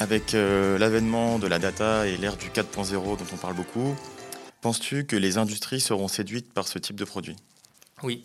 avec 0.00 0.34
euh, 0.34 0.78
l'avènement 0.78 1.38
de 1.38 1.46
la 1.46 1.60
data 1.60 2.08
et 2.08 2.16
l'ère 2.16 2.36
du 2.36 2.48
4.0 2.48 2.92
dont 3.16 3.24
on 3.32 3.36
parle 3.36 3.54
beaucoup, 3.54 3.94
penses-tu 4.62 5.06
que 5.06 5.14
les 5.14 5.38
industries 5.38 5.80
seront 5.80 6.08
séduites 6.08 6.52
par 6.52 6.66
ce 6.66 6.80
type 6.80 6.96
de 6.96 7.04
produit? 7.04 7.36
Oui. 8.02 8.24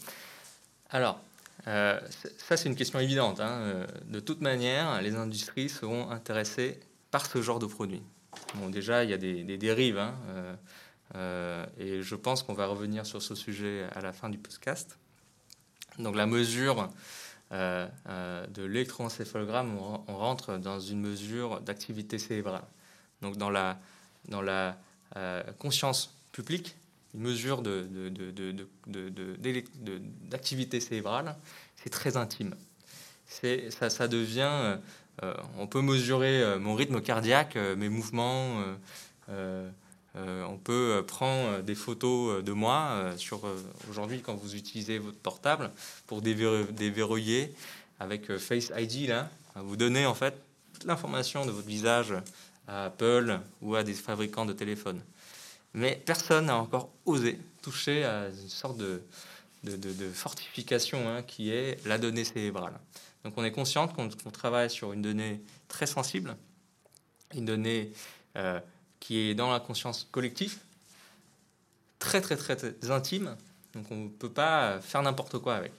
Alors, 0.89 1.19
euh, 1.67 1.99
ça 2.39 2.57
c'est 2.57 2.67
une 2.67 2.75
question 2.75 2.97
évidente. 2.99 3.39
Hein. 3.39 3.51
Euh, 3.51 3.87
de 4.07 4.19
toute 4.19 4.41
manière, 4.41 5.03
les 5.03 5.15
industries 5.15 5.69
seront 5.69 6.09
intéressées 6.09 6.79
par 7.11 7.27
ce 7.27 7.43
genre 7.43 7.59
de 7.59 7.67
produit. 7.67 8.01
Bon, 8.55 8.69
déjà, 8.69 9.03
il 9.03 9.11
y 9.11 9.13
a 9.13 9.17
des, 9.17 9.57
dérives. 9.57 9.99
Hein. 9.99 10.15
Et 11.79 12.01
je 12.01 12.15
pense 12.15 12.41
qu'on 12.41 12.53
va 12.53 12.65
revenir 12.65 13.05
sur 13.05 13.21
ce 13.21 13.35
sujet 13.35 13.85
à 13.93 14.01
la 14.01 14.13
fin 14.13 14.29
du 14.29 14.39
podcast. 14.39 14.97
Donc 15.99 16.15
la 16.15 16.25
mesure 16.25 16.89
euh, 17.51 17.87
euh, 18.07 18.47
de 18.47 18.63
l'électroencéphalogramme, 18.63 19.77
on, 19.77 20.15
rentre 20.15 20.57
dans 20.57 20.79
une 20.79 21.01
mesure 21.01 21.61
d'activité 21.61 22.17
cérébrale. 22.17 22.63
Donc 23.21 23.37
dans 23.37 23.49
la, 23.49 23.77
dans 24.27 24.41
la 24.41 24.77
conscience 25.57 26.13
publique, 26.31 26.75
une 27.15 27.21
mesure 27.21 27.63
d'activité 30.29 30.79
cérébrale, 30.79 31.35
c'est 31.75 31.89
très 31.89 32.15
intime. 32.15 32.55
Ça, 33.27 33.89
ça 33.89 34.07
devient, 34.07 34.77
on 35.57 35.65
peut 35.65 35.81
mesurer 35.81 36.59
mon 36.59 36.75
rythme 36.75 37.01
cardiaque, 37.01 37.55
mes 37.55 37.89
mouvements. 37.89 38.63
Euh, 40.15 40.43
on 40.45 40.57
peut 40.57 40.93
euh, 40.97 41.03
prendre 41.03 41.49
euh, 41.49 41.61
des 41.61 41.75
photos 41.75 42.43
de 42.43 42.51
moi 42.51 43.13
sur 43.17 43.41
aujourd'hui 43.89 44.21
quand 44.21 44.33
vous 44.35 44.55
utilisez 44.55 44.97
votre 44.97 45.17
portable 45.17 45.71
pour 46.07 46.21
déverrouiller 46.21 47.53
avec 47.99 48.35
Face 48.37 48.71
ID 48.75 49.09
là, 49.09 49.29
vous 49.55 49.75
donner 49.75 50.05
en 50.05 50.15
fait 50.15 50.33
toute 50.73 50.85
l'information 50.85 51.45
de 51.45 51.51
votre 51.51 51.67
visage 51.67 52.13
à 52.67 52.85
Apple 52.85 53.39
ou 53.61 53.75
à 53.75 53.83
des 53.83 53.93
fabricants 53.93 54.45
de 54.45 54.53
téléphones. 54.53 55.01
Mais 55.73 56.01
personne 56.05 56.45
n'a 56.45 56.55
encore 56.55 56.89
osé 57.05 57.39
toucher 57.61 58.05
à 58.05 58.29
une 58.29 58.49
sorte 58.49 58.77
de, 58.77 59.01
fortification 60.13 61.07
hein, 61.09 61.21
qui 61.21 61.51
est 61.51 61.85
la 61.85 61.97
donnée 61.97 62.23
cérébrale. 62.23 62.79
Donc 63.23 63.33
on 63.35 63.43
est 63.43 63.51
conscient 63.51 63.87
qu'on 63.87 64.07
travaille 64.31 64.69
sur 64.69 64.93
une 64.93 65.01
donnée 65.01 65.41
très 65.67 65.85
sensible, 65.85 66.37
une 67.35 67.45
donnée 67.45 67.91
qui 68.99 69.17
est 69.17 69.35
dans 69.35 69.51
la 69.51 69.59
conscience 69.59 70.07
collective, 70.11 70.57
très 71.99 72.21
très 72.21 72.37
très, 72.37 72.57
intime, 72.89 73.35
donc 73.73 73.85
on 73.91 73.95
ne 73.95 74.09
peut 74.09 74.31
pas 74.31 74.79
faire 74.81 75.01
n'importe 75.01 75.39
quoi 75.39 75.55
avec. 75.55 75.71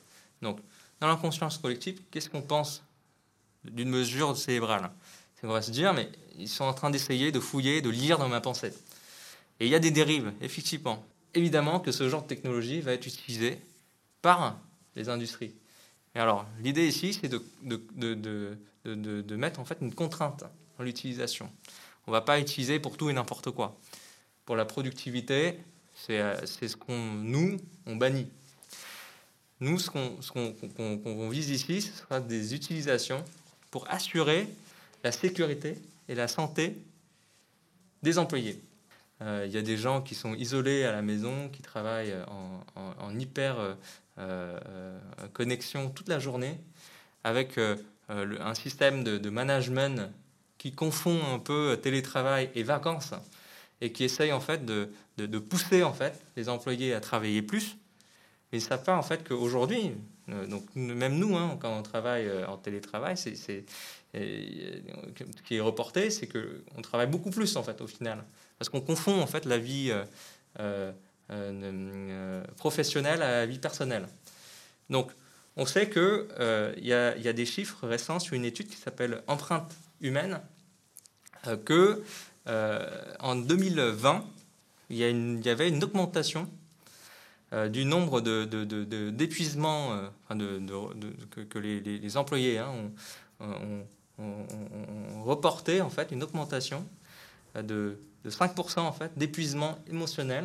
Donc 0.42 0.58
dans 1.00 1.08
la 1.08 1.16
conscience 1.16 1.58
collective, 1.58 2.00
qu'est-ce 2.10 2.28
qu'on 2.28 2.42
pense 2.42 2.82
d'une 3.64 3.90
mesure 3.90 4.36
cérébrale? 4.36 4.90
On 5.42 5.48
va 5.48 5.62
se 5.62 5.70
dire, 5.70 5.94
mais 5.94 6.10
ils 6.38 6.48
sont 6.48 6.64
en 6.64 6.74
train 6.74 6.90
d'essayer 6.90 7.32
de 7.32 7.40
fouiller, 7.40 7.80
de 7.80 7.88
lire 7.88 8.18
dans 8.18 8.28
ma 8.28 8.42
pensée. 8.42 8.74
Et 9.58 9.66
il 9.66 9.70
y 9.70 9.74
a 9.74 9.78
des 9.78 9.90
dérives, 9.90 10.32
effectivement. 10.42 11.04
Évidemment 11.34 11.80
que 11.80 11.92
ce 11.92 12.08
genre 12.08 12.22
de 12.22 12.26
technologie 12.26 12.80
va 12.80 12.92
être 12.92 13.06
utilisé 13.06 13.58
par 14.20 14.58
les 14.96 15.08
industries. 15.08 15.54
Et 16.14 16.18
alors, 16.18 16.44
l'idée 16.62 16.86
ici, 16.86 17.14
c'est 17.14 17.28
de, 17.28 17.42
de, 17.62 17.80
de, 17.94 18.56
de, 18.84 19.36
mettre 19.36 19.60
en 19.60 19.64
fait 19.64 19.78
une 19.80 19.94
contrainte 19.94 20.44
dans 20.76 20.84
l'utilisation. 20.84 21.50
On 22.06 22.12
va 22.12 22.20
pas 22.20 22.40
utiliser 22.40 22.80
pour 22.80 22.96
tout 22.96 23.10
et 23.10 23.12
n'importe 23.12 23.50
quoi. 23.50 23.78
Pour 24.44 24.56
la 24.56 24.64
productivité, 24.64 25.58
c'est 25.94 26.20
euh, 26.20 26.46
ce 26.46 26.76
qu'on 26.76 26.98
nous 26.98 27.58
on 27.86 27.96
bannit. 27.96 28.28
Nous, 29.60 29.78
ce 29.78 29.90
qu'on 29.90 31.28
vise 31.28 31.50
ici, 31.50 31.82
ce 31.82 31.92
sera 31.92 32.20
des 32.20 32.54
utilisations 32.54 33.22
pour 33.70 33.88
assurer 33.90 34.48
la 35.04 35.12
sécurité 35.12 35.76
et 36.08 36.14
la 36.14 36.28
santé 36.28 36.78
des 38.02 38.18
employés. 38.18 38.58
Euh, 39.20 39.44
il 39.46 39.52
y 39.52 39.58
a 39.58 39.62
des 39.62 39.76
gens 39.76 40.00
qui 40.00 40.14
sont 40.14 40.34
isolés 40.34 40.84
à 40.84 40.92
la 40.92 41.02
maison, 41.02 41.50
qui 41.50 41.60
travaillent 41.60 42.16
en, 42.76 43.18
hyper 43.18 43.76
euh, 44.18 44.98
connexion 45.34 45.90
toute 45.90 46.08
la 46.08 46.18
journée, 46.18 46.58
avec 47.22 47.58
un 48.08 48.54
système 48.54 49.04
de 49.04 49.30
management 49.30 50.10
qui 50.60 50.72
confond 50.72 51.18
un 51.32 51.38
peu 51.38 51.78
télétravail 51.82 52.50
et 52.54 52.62
vacances 52.62 53.14
et 53.80 53.92
qui 53.92 54.04
essaye 54.04 54.30
en 54.30 54.40
fait 54.40 54.66
de, 54.66 54.90
de, 55.16 55.38
pousser 55.38 55.82
en 55.82 55.94
fait 55.94 56.20
les 56.36 56.50
employés 56.50 56.92
à 56.92 57.00
travailler 57.00 57.40
plus. 57.40 57.78
Mais 58.52 58.60
ils 58.60 58.70
ne 58.70 58.76
pas 58.76 58.94
en 58.94 59.02
fait 59.02 59.26
qu'aujourd'hui, 59.26 59.92
euh, 60.28 60.46
donc 60.46 60.64
même 60.74 61.16
nous, 61.16 61.34
hein, 61.34 61.56
quand 61.58 61.74
on 61.74 61.82
travaille 61.82 62.26
euh, 62.26 62.46
en 62.46 62.58
télétravail, 62.58 63.16
c'est, 63.16 63.36
ce 63.36 63.62
qui 65.46 65.56
est 65.56 65.60
reporté, 65.60 66.10
c'est 66.10 66.26
que 66.26 66.62
on 66.76 66.82
travaille 66.82 67.06
beaucoup 67.06 67.30
plus 67.30 67.56
en 67.56 67.62
fait 67.62 67.80
au 67.80 67.86
final, 67.86 68.22
parce 68.58 68.68
qu'on 68.68 68.82
confond 68.82 69.18
en 69.18 69.26
fait 69.26 69.46
la 69.46 69.56
vie 69.56 69.98
euh, 70.58 70.92
professionnelle 72.58 73.22
à 73.22 73.30
la 73.30 73.46
vie 73.46 73.60
personnelle. 73.60 74.06
Donc 74.90 75.10
on 75.56 75.64
sait 75.64 75.88
qu'il 75.88 76.26
il 76.76 76.84
y, 76.84 76.88
y 76.88 77.28
a 77.28 77.32
des 77.32 77.46
chiffres 77.46 77.86
récents 77.86 78.18
sur 78.18 78.34
une 78.34 78.44
étude 78.44 78.68
qui 78.68 78.76
s'appelle 78.76 79.22
Empreinte 79.26 79.74
humaine 80.00 80.40
euh, 81.46 81.56
que 81.56 82.02
euh, 82.46 83.14
en 83.20 83.36
2020, 83.36 84.24
il 84.90 84.96
y, 84.96 85.48
avait 85.48 85.68
une 85.68 85.82
augmentation 85.84 86.50
euh, 87.52 87.68
du 87.68 87.84
nombre 87.84 88.20
d'épuisements 88.20 89.94
de, 90.30 90.58
de, 90.58 91.44
que, 91.44 91.58
les, 91.58 92.16
employés 92.16 92.58
hein, 92.58 92.72
ont, 93.38 93.84
reporté 95.24 95.80
en 95.80 95.90
fait 95.90 96.10
une 96.10 96.22
augmentation 96.22 96.84
de, 97.54 97.98
5% 98.26 98.80
en 98.80 98.92
fait 98.92 99.12
d'épuisement 99.16 99.78
émotionnel. 99.88 100.44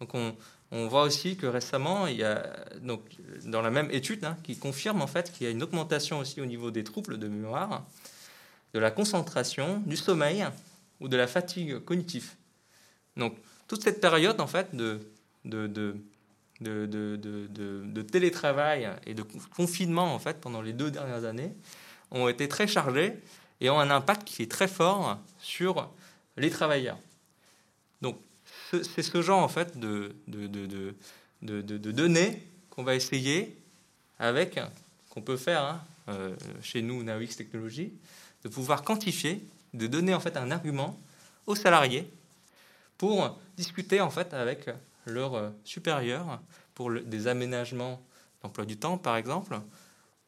Donc 0.00 0.14
on, 0.14 0.34
on, 0.72 0.88
voit 0.88 1.04
aussi 1.04 1.36
que 1.36 1.46
récemment, 1.46 2.06
il 2.06 2.16
y 2.16 2.24
a 2.24 2.44
donc 2.82 3.00
dans 3.44 3.62
la 3.62 3.70
même 3.70 3.90
étude 3.92 4.24
hein, 4.24 4.36
qui 4.42 4.58
confirme 4.58 5.00
en 5.00 5.06
fait 5.06 5.32
qu'il 5.32 5.46
y 5.46 5.48
a 5.48 5.52
une 5.52 5.62
augmentation 5.62 6.18
aussi 6.18 6.40
au 6.40 6.46
niveau 6.46 6.70
des 6.70 6.84
troubles 6.84 7.18
de 7.18 7.28
mémoire 7.28 7.84
de 8.74 8.78
la 8.78 8.90
concentration, 8.90 9.82
du 9.86 9.96
sommeil 9.96 10.44
ou 11.00 11.08
de 11.08 11.16
la 11.16 11.26
fatigue 11.26 11.78
cognitive. 11.80 12.32
Donc, 13.16 13.36
toute 13.68 13.82
cette 13.82 14.00
période, 14.00 14.40
en 14.40 14.46
fait, 14.46 14.74
de, 14.74 15.00
de, 15.44 15.66
de, 15.66 15.96
de, 16.60 18.02
télétravail 18.02 18.88
et 19.06 19.14
de 19.14 19.22
confinement, 19.56 20.14
en 20.14 20.18
fait, 20.18 20.40
pendant 20.40 20.62
les 20.62 20.72
deux 20.72 20.90
dernières 20.90 21.24
années, 21.24 21.54
ont 22.10 22.28
été 22.28 22.48
très 22.48 22.66
chargés 22.66 23.14
et 23.60 23.70
ont 23.70 23.78
un 23.80 23.90
impact 23.90 24.24
qui 24.24 24.42
est 24.42 24.50
très 24.50 24.68
fort 24.68 25.18
sur 25.38 25.90
les 26.36 26.50
travailleurs. 26.50 26.98
Donc, 28.00 28.18
c'est 28.70 29.02
ce 29.02 29.22
genre 29.22 29.42
en 29.42 29.48
fait 29.48 29.78
de, 29.78 30.14
de, 30.28 31.90
données 31.92 32.42
qu'on 32.70 32.82
va 32.82 32.94
essayer 32.94 33.56
avec, 34.18 34.58
qu'on 35.10 35.22
peut 35.22 35.36
faire 35.36 35.62
hein, 35.62 35.84
euh, 36.08 36.34
chez 36.62 36.82
nous, 36.82 37.02
NaoX 37.02 37.36
Technologies, 37.36 37.92
de 38.44 38.48
pouvoir 38.48 38.82
quantifier, 38.82 39.44
de 39.74 39.86
donner 39.86 40.14
en 40.14 40.20
fait 40.20 40.36
un 40.36 40.50
argument 40.50 40.98
aux 41.46 41.54
salariés 41.54 42.10
pour 42.98 43.38
discuter 43.56 44.00
en 44.00 44.10
fait 44.10 44.32
avec 44.34 44.68
leurs 45.06 45.34
euh, 45.34 45.50
supérieurs 45.64 46.40
pour 46.74 46.90
des 46.92 47.26
aménagements 47.26 48.00
d'emploi 48.42 48.64
du 48.64 48.76
temps, 48.76 48.98
par 48.98 49.16
exemple, 49.16 49.60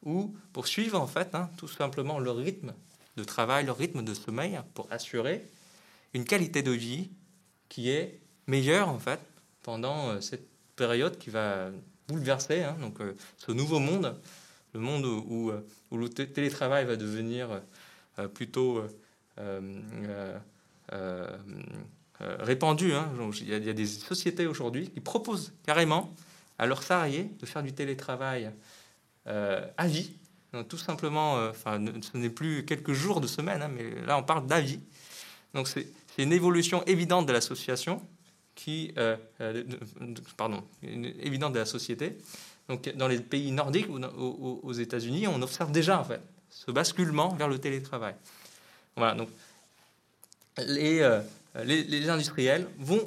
ou 0.03 0.35
pour 0.53 0.67
suivre 0.67 0.99
en 0.99 1.07
fait 1.07 1.33
hein, 1.35 1.49
tout 1.57 1.67
simplement 1.67 2.19
leur 2.19 2.37
rythme 2.37 2.73
de 3.17 3.23
travail, 3.23 3.65
leur 3.65 3.77
rythme 3.77 4.03
de 4.03 4.13
sommeil, 4.13 4.59
pour 4.73 4.87
assurer 4.91 5.45
une 6.13 6.25
qualité 6.25 6.63
de 6.63 6.71
vie 6.71 7.09
qui 7.69 7.89
est 7.89 8.19
meilleure 8.47 8.89
en 8.89 8.99
fait 8.99 9.19
pendant 9.63 10.09
euh, 10.09 10.21
cette 10.21 10.47
période 10.75 11.17
qui 11.17 11.29
va 11.29 11.69
bouleverser 12.07 12.63
hein, 12.63 12.75
donc 12.79 12.99
euh, 13.01 13.15
ce 13.37 13.51
nouveau 13.51 13.79
monde, 13.79 14.15
le 14.73 14.79
monde 14.79 15.05
où, 15.05 15.51
où, 15.91 15.97
le 15.97 16.09
télétravail 16.09 16.85
va 16.85 16.97
devenir 16.97 17.61
plutôt 18.33 18.83
répandu. 22.19 22.93
Hein. 22.93 23.09
Il, 23.41 23.47
y 23.47 23.69
a, 23.69 23.73
des 23.73 23.85
sociétés 23.85 24.47
aujourd'hui 24.47 24.89
qui 24.89 24.99
proposent 24.99 25.53
carrément 25.65 26.13
à 26.57 26.65
leurs 26.65 26.83
salariés 26.83 27.29
de 27.39 27.45
faire 27.45 27.63
du 27.63 27.73
télétravail 27.73 28.51
euh, 29.27 29.65
à 29.77 29.87
vie. 29.87 30.11
Tout 30.69 30.77
simplement, 30.77 31.37
euh, 31.37 31.49
enfin, 31.49 31.83
ce 32.01 32.17
n'est 32.17 32.29
plus 32.29 32.65
quelques 32.65 32.93
jours 32.93 33.19
de 33.19 33.27
semaine, 33.27 33.61
hein, 33.61 33.69
mais 33.73 34.05
là 34.05 34.17
on 34.17 34.23
parle 34.23 34.47
d'avis. 34.47 34.79
Donc 35.53 35.67
c'est 35.67 35.87
une 36.17 36.31
évolution 36.31 36.83
évidente 36.85 37.25
de 37.25 37.33
l'association 37.33 38.01
qui, 38.53 38.93
euh, 38.97 39.17
pardon, 40.37 40.63
évidente 40.81 41.53
de 41.53 41.59
la 41.59 41.65
société. 41.65 42.17
Donc 42.69 42.87
dans 42.95 43.09
les 43.09 43.19
pays 43.19 43.51
nordiques 43.51 43.89
ou 43.89 43.97
aux, 43.97 44.59
aux 44.63 44.73
États-Unis, 44.73 45.27
on 45.27 45.41
observe 45.41 45.71
déjà 45.71 45.99
en 45.99 46.05
fait 46.05 46.21
ce 46.55 46.71
basculement 46.71 47.35
vers 47.35 47.47
le 47.47 47.59
télétravail. 47.59 48.15
Voilà. 48.95 49.15
Donc 49.15 49.29
les, 50.57 51.07
les, 51.63 51.83
les 51.83 52.09
industriels 52.09 52.67
vont 52.79 53.05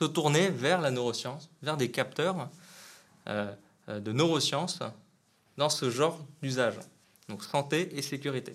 se 0.00 0.06
tourner 0.06 0.48
vers 0.48 0.80
la 0.80 0.90
neuroscience, 0.90 1.50
vers 1.62 1.76
des 1.76 1.90
capteurs 1.90 2.48
euh, 3.28 3.52
euh, 3.88 4.00
de 4.00 4.12
neurosciences 4.12 4.80
dans 5.58 5.68
ce 5.68 5.90
genre 5.90 6.18
d'usage, 6.42 6.74
donc 7.28 7.44
santé 7.44 7.90
et 7.94 8.00
sécurité. 8.02 8.54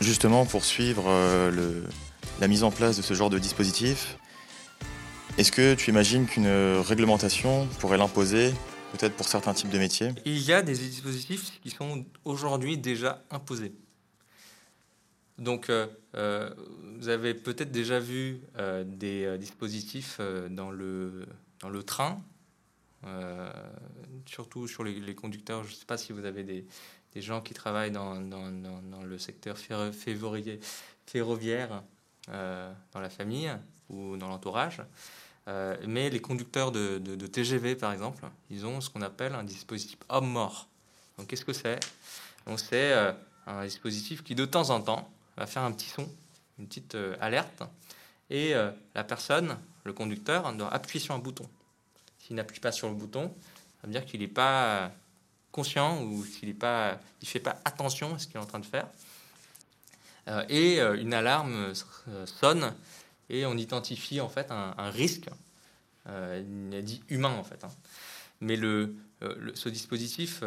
Justement, 0.00 0.46
pour 0.46 0.64
suivre 0.64 1.04
euh, 1.08 1.82
la 2.40 2.48
mise 2.48 2.64
en 2.64 2.70
place 2.70 2.96
de 2.96 3.02
ce 3.02 3.12
genre 3.12 3.28
de 3.28 3.38
dispositif, 3.38 4.16
est-ce 5.36 5.52
que 5.52 5.74
tu 5.74 5.90
imagines 5.90 6.26
qu'une 6.26 6.48
réglementation 6.80 7.66
pourrait 7.80 7.98
l'imposer, 7.98 8.54
peut-être 8.92 9.16
pour 9.16 9.28
certains 9.28 9.54
types 9.54 9.70
de 9.70 9.78
métiers 9.78 10.10
Il 10.24 10.40
y 10.40 10.52
a 10.52 10.62
des 10.62 10.74
dispositifs 10.74 11.60
qui 11.60 11.70
sont 11.70 12.04
aujourd'hui 12.24 12.78
déjà 12.78 13.22
imposés. 13.30 13.72
Donc, 15.38 15.70
euh, 15.70 15.86
euh, 16.16 16.52
vous 16.98 17.08
avez 17.08 17.32
peut-être 17.32 17.70
déjà 17.70 18.00
vu 18.00 18.40
euh, 18.56 18.82
des 18.84 19.38
dispositifs 19.38 20.20
dans 20.50 20.70
le, 20.70 21.26
dans 21.60 21.68
le 21.68 21.82
train, 21.82 22.20
surtout 24.26 24.66
sur 24.66 24.82
les, 24.82 25.14
conducteurs. 25.14 25.62
Je 25.62 25.70
ne 25.70 25.74
sais 25.74 25.86
pas 25.86 25.96
si 25.96 26.12
vous 26.12 26.24
avez 26.24 26.42
des, 26.42 26.66
des 27.14 27.20
gens 27.20 27.40
qui 27.40 27.54
travaillent 27.54 27.92
dans, 27.92 28.20
dans, 28.20 28.50
dans, 28.50 29.02
le 29.02 29.18
secteur 29.18 29.56
ferroviaire, 29.56 30.58
ferroviaire 31.06 31.84
dans 32.26 33.00
la 33.00 33.08
famille 33.08 33.50
ou 33.88 34.16
dans 34.16 34.28
l'entourage. 34.28 34.82
Mais 35.86 36.10
les 36.10 36.20
conducteurs 36.20 36.72
de, 36.72 37.26
TGV, 37.26 37.74
par 37.74 37.92
exemple, 37.92 38.24
ils 38.50 38.66
ont 38.66 38.80
ce 38.80 38.90
qu'on 38.90 39.02
appelle 39.02 39.34
un 39.34 39.44
dispositif 39.44 39.98
homme-mort. 40.08 40.68
Donc, 41.16 41.28
qu'est-ce 41.28 41.44
que 41.44 41.52
c'est? 41.52 41.80
Donc, 42.46 42.60
c'est 42.60 42.92
un 43.48 43.64
dispositif 43.64 44.22
qui, 44.22 44.34
de 44.34 44.44
temps 44.44 44.70
en 44.70 44.80
temps, 44.80 45.10
va 45.36 45.46
faire 45.46 45.62
un 45.62 45.72
petit 45.72 45.88
son, 45.88 46.08
une 46.58 46.66
petite 46.66 46.94
euh, 46.94 47.16
alerte, 47.20 47.62
et 48.30 48.54
euh, 48.54 48.70
la 48.94 49.04
personne, 49.04 49.56
le 49.84 49.92
conducteur, 49.92 50.52
doit 50.54 50.72
appuyer 50.72 51.00
sur 51.00 51.14
un 51.14 51.18
bouton. 51.18 51.48
S'il 52.18 52.36
n'appuie 52.36 52.60
pas 52.60 52.72
sur 52.72 52.88
le 52.88 52.94
bouton, 52.94 53.34
ça 53.80 53.86
veut 53.86 53.92
dire 53.92 54.04
qu'il 54.04 54.20
n'est 54.20 54.28
pas 54.28 54.90
conscient 55.50 56.02
ou 56.02 56.24
qu'il 56.24 56.48
ne 56.48 56.96
fait 57.24 57.40
pas 57.40 57.60
attention 57.64 58.14
à 58.14 58.18
ce 58.18 58.26
qu'il 58.26 58.36
est 58.36 58.40
en 58.40 58.46
train 58.46 58.58
de 58.58 58.66
faire. 58.66 58.86
Euh, 60.28 60.44
et 60.50 60.80
une 60.80 61.14
alarme 61.14 61.72
sonne 62.26 62.74
et 63.30 63.46
on 63.46 63.56
identifie 63.56 64.20
en 64.20 64.28
fait 64.28 64.50
un, 64.50 64.90
risque, 64.90 65.28
il 66.06 66.82
dit 66.82 67.02
humain 67.08 67.36
en 67.38 67.44
fait. 67.44 67.64
Hein. 67.64 67.70
Mais 68.40 68.56
le, 68.56 68.94
ce 69.54 69.68
dispositif 69.68 70.42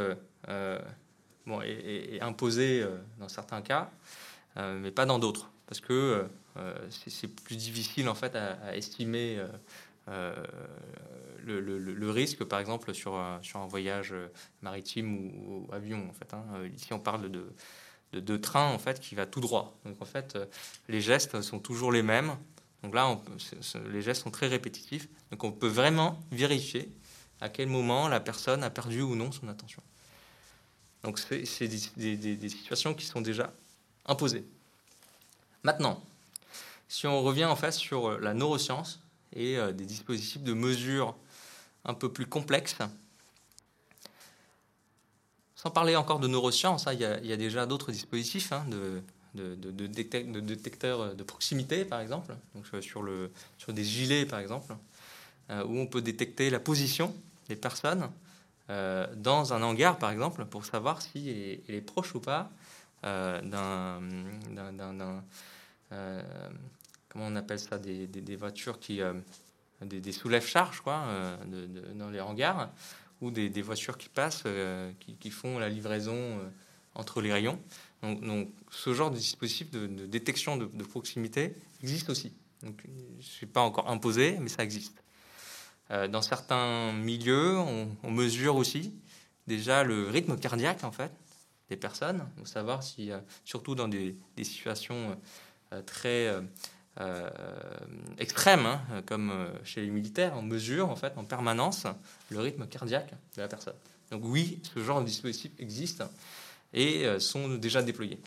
bon, 1.46 1.62
est, 1.62 2.15
est, 2.15 2.22
imposé 2.22 2.86
dans 3.20 3.30
certains 3.30 3.62
cas. 3.62 3.91
Euh, 4.58 4.78
mais 4.80 4.91
pas 4.91 5.06
dans 5.06 5.20
d'autres, 5.20 5.50
parce 5.67 5.80
que 5.80 6.28
euh, 6.58 6.88
c'est 6.89 7.28
plus 7.28 7.56
difficile 7.56 8.10
en 8.10 8.15
fait 8.15 8.36
à, 8.36 8.76
estimer 8.76 9.41
euh, 10.10 10.36
le, 11.46 12.12
risque, 12.12 12.44
par 12.44 12.60
exemple, 12.60 12.94
sur, 12.94 13.15
un 13.15 13.67
voyage 13.67 14.13
maritime 14.62 15.32
ou, 15.48 15.67
avion. 15.72 16.08
En 16.10 16.13
fait, 16.13 16.34
hein. 16.34 16.44
Ici, 16.76 16.94
on 16.94 17.00
parle 17.00 17.32
de, 17.32 17.54
de, 18.20 18.38
train 18.38 18.74
en 18.74 18.80
fait 18.80 19.00
qui 19.00 19.15
va 19.15 19.26
tout 19.26 19.39
droit. 19.39 19.78
Donc 19.86 20.02
en 20.02 20.06
fait, 20.06 20.38
les 20.89 21.00
gestes 21.00 21.41
sont 21.41 21.60
toujours 21.60 21.91
les 21.91 22.04
mêmes. 22.04 22.36
Donc 22.84 22.96
là, 22.96 23.17
les 23.91 24.02
gestes 24.02 24.24
sont 24.24 24.32
très 24.32 24.48
répétitifs. 24.48 25.08
Donc 25.30 25.44
on 25.44 25.52
peut 25.52 25.67
vraiment 25.67 26.20
vérifier 26.32 26.91
à 27.39 27.50
quel 27.50 27.67
moment 27.67 28.08
la 28.08 28.20
personne 28.20 28.63
a 28.63 28.70
perdu 28.70 29.02
ou 29.02 29.15
non 29.15 29.32
son 29.32 29.48
attention. 29.48 29.82
Donc 31.04 31.20
c'est 31.20 31.67
des, 31.67 32.50
situations 32.50 32.94
qui 32.94 33.06
sont 33.06 33.22
déjà 33.22 33.52
imposé. 34.06 34.46
Maintenant, 35.63 36.04
si 36.88 37.08
on 37.08 37.22
revient 37.22 37.46
en 37.46 37.56
fait 37.56 37.72
sur 37.72 38.10
euh, 38.10 38.20
la 38.20 38.34
neuroscience 38.34 39.00
et 39.34 39.58
euh, 39.58 39.72
des 39.72 39.86
dispositifs 39.86 40.44
de 40.44 40.54
mesure 40.54 41.15
un 41.86 41.94
peu 41.94 42.12
plus 42.12 42.26
complexes, 42.26 42.78
sans 45.56 45.72
parler 45.72 45.96
encore 45.96 46.20
de 46.20 46.28
neurosciences, 46.28 46.88
hein, 46.88 46.94
il, 46.94 47.00
y 47.00 47.34
a, 47.34 47.38
déjà 47.38 47.65
d'autres 47.65 47.91
dispositifs 47.91 48.52
hein, 48.52 48.65
de, 48.67 49.02
de, 49.36 49.56
détecteurs 50.41 51.15
de 51.15 51.24
proximité, 51.24 51.86
par 51.86 52.00
exemple, 52.02 52.36
donc 52.56 52.65
euh, 52.74 52.82
sur, 52.82 53.74
des 53.74 53.84
gilets, 53.84 54.26
par 54.26 54.39
exemple, 54.39 54.76
où 55.50 55.80
on 55.80 55.86
peut 55.86 56.02
détecter 56.02 56.50
la 56.50 56.60
position 56.60 57.13
des 57.50 57.58
personnes 57.58 58.10
dans 58.70 59.54
un 59.54 59.62
hangar, 59.63 59.98
par 59.98 60.12
exemple, 60.12 60.46
pour 60.46 60.63
savoir 60.63 61.02
si 61.02 61.60
elle 61.67 61.76
est 61.76 61.82
proche 61.82 62.15
ou 62.15 62.22
pas 62.22 62.52
euh, 63.04 63.41
d'un, 63.41 64.00
euh, 65.91 66.22
comment 67.10 67.26
on 67.28 67.36
appelle 67.36 67.60
ça, 67.60 67.80
des, 67.80 68.36
voitures 68.36 68.80
qui, 68.80 69.02
euh, 69.02 69.13
des, 69.82 70.00
des 70.00 70.12
soulève-charges, 70.12 70.82
quoi, 70.82 71.04
dans 71.96 72.10
les 72.10 72.22
hangars, 72.22 72.70
ou 73.20 73.32
des, 73.32 73.62
voitures 73.62 73.98
qui 73.98 74.10
passent, 74.10 74.44
qui, 75.20 75.32
font 75.32 75.58
la 75.58 75.70
livraison 75.70 76.39
entre 76.94 77.22
les 77.22 77.34
rayons. 77.34 77.60
Donc, 78.04 78.50
ce 78.72 78.94
genre 78.94 79.12
de 79.12 79.18
dispositif 79.18 79.70
de, 79.70 79.88
détection 80.06 80.58
de, 80.58 80.84
proximité 80.84 81.56
existe 81.84 82.10
aussi. 82.10 82.34
Donc, 82.64 82.84
je 83.20 83.26
suis 83.26 83.46
pas 83.46 83.62
encore 83.62 83.90
imposé, 83.90 84.38
mais 84.40 84.50
ça 84.50 84.64
existe. 84.64 85.04
dans 85.90 86.22
certains 86.22 86.94
milieux, 86.94 87.58
on, 87.58 88.12
mesure 88.12 88.56
aussi 88.56 88.94
déjà 89.48 89.84
le 89.84 90.10
rythme 90.10 90.38
cardiaque, 90.38 90.84
en 90.84 90.92
fait, 90.92 91.12
des 91.70 91.78
personnes, 91.78 92.28
pour 92.38 92.48
savoir 92.48 92.84
si, 92.84 93.12
euh, 93.12 93.20
surtout 93.46 93.76
dans 93.76 93.88
des, 93.88 94.16
situations 94.44 95.18
euh, 95.72 95.82
très 95.84 96.36
euh, 97.00 97.30
extrêmes, 98.18 98.66
hein, 98.66 98.82
comme 99.06 99.32
chez 99.64 99.82
les 99.82 99.90
militaires, 99.90 100.34
on 100.36 100.42
mesure 100.42 100.90
en 100.90 100.96
fait 100.96 101.14
en 101.18 101.24
permanence 101.24 101.88
le 102.30 102.40
rythme 102.40 102.68
cardiaque 102.68 103.14
de 103.38 103.42
la 103.42 103.48
personne. 103.48 103.76
Donc 104.12 104.24
oui, 104.26 104.62
ce 104.74 104.84
genre 104.84 105.00
de 105.00 105.06
dispositifs 105.06 105.54
existe 105.58 106.04
et 106.74 107.06
sont 107.20 107.50
déjà 107.50 107.82
déployés. 107.82 108.20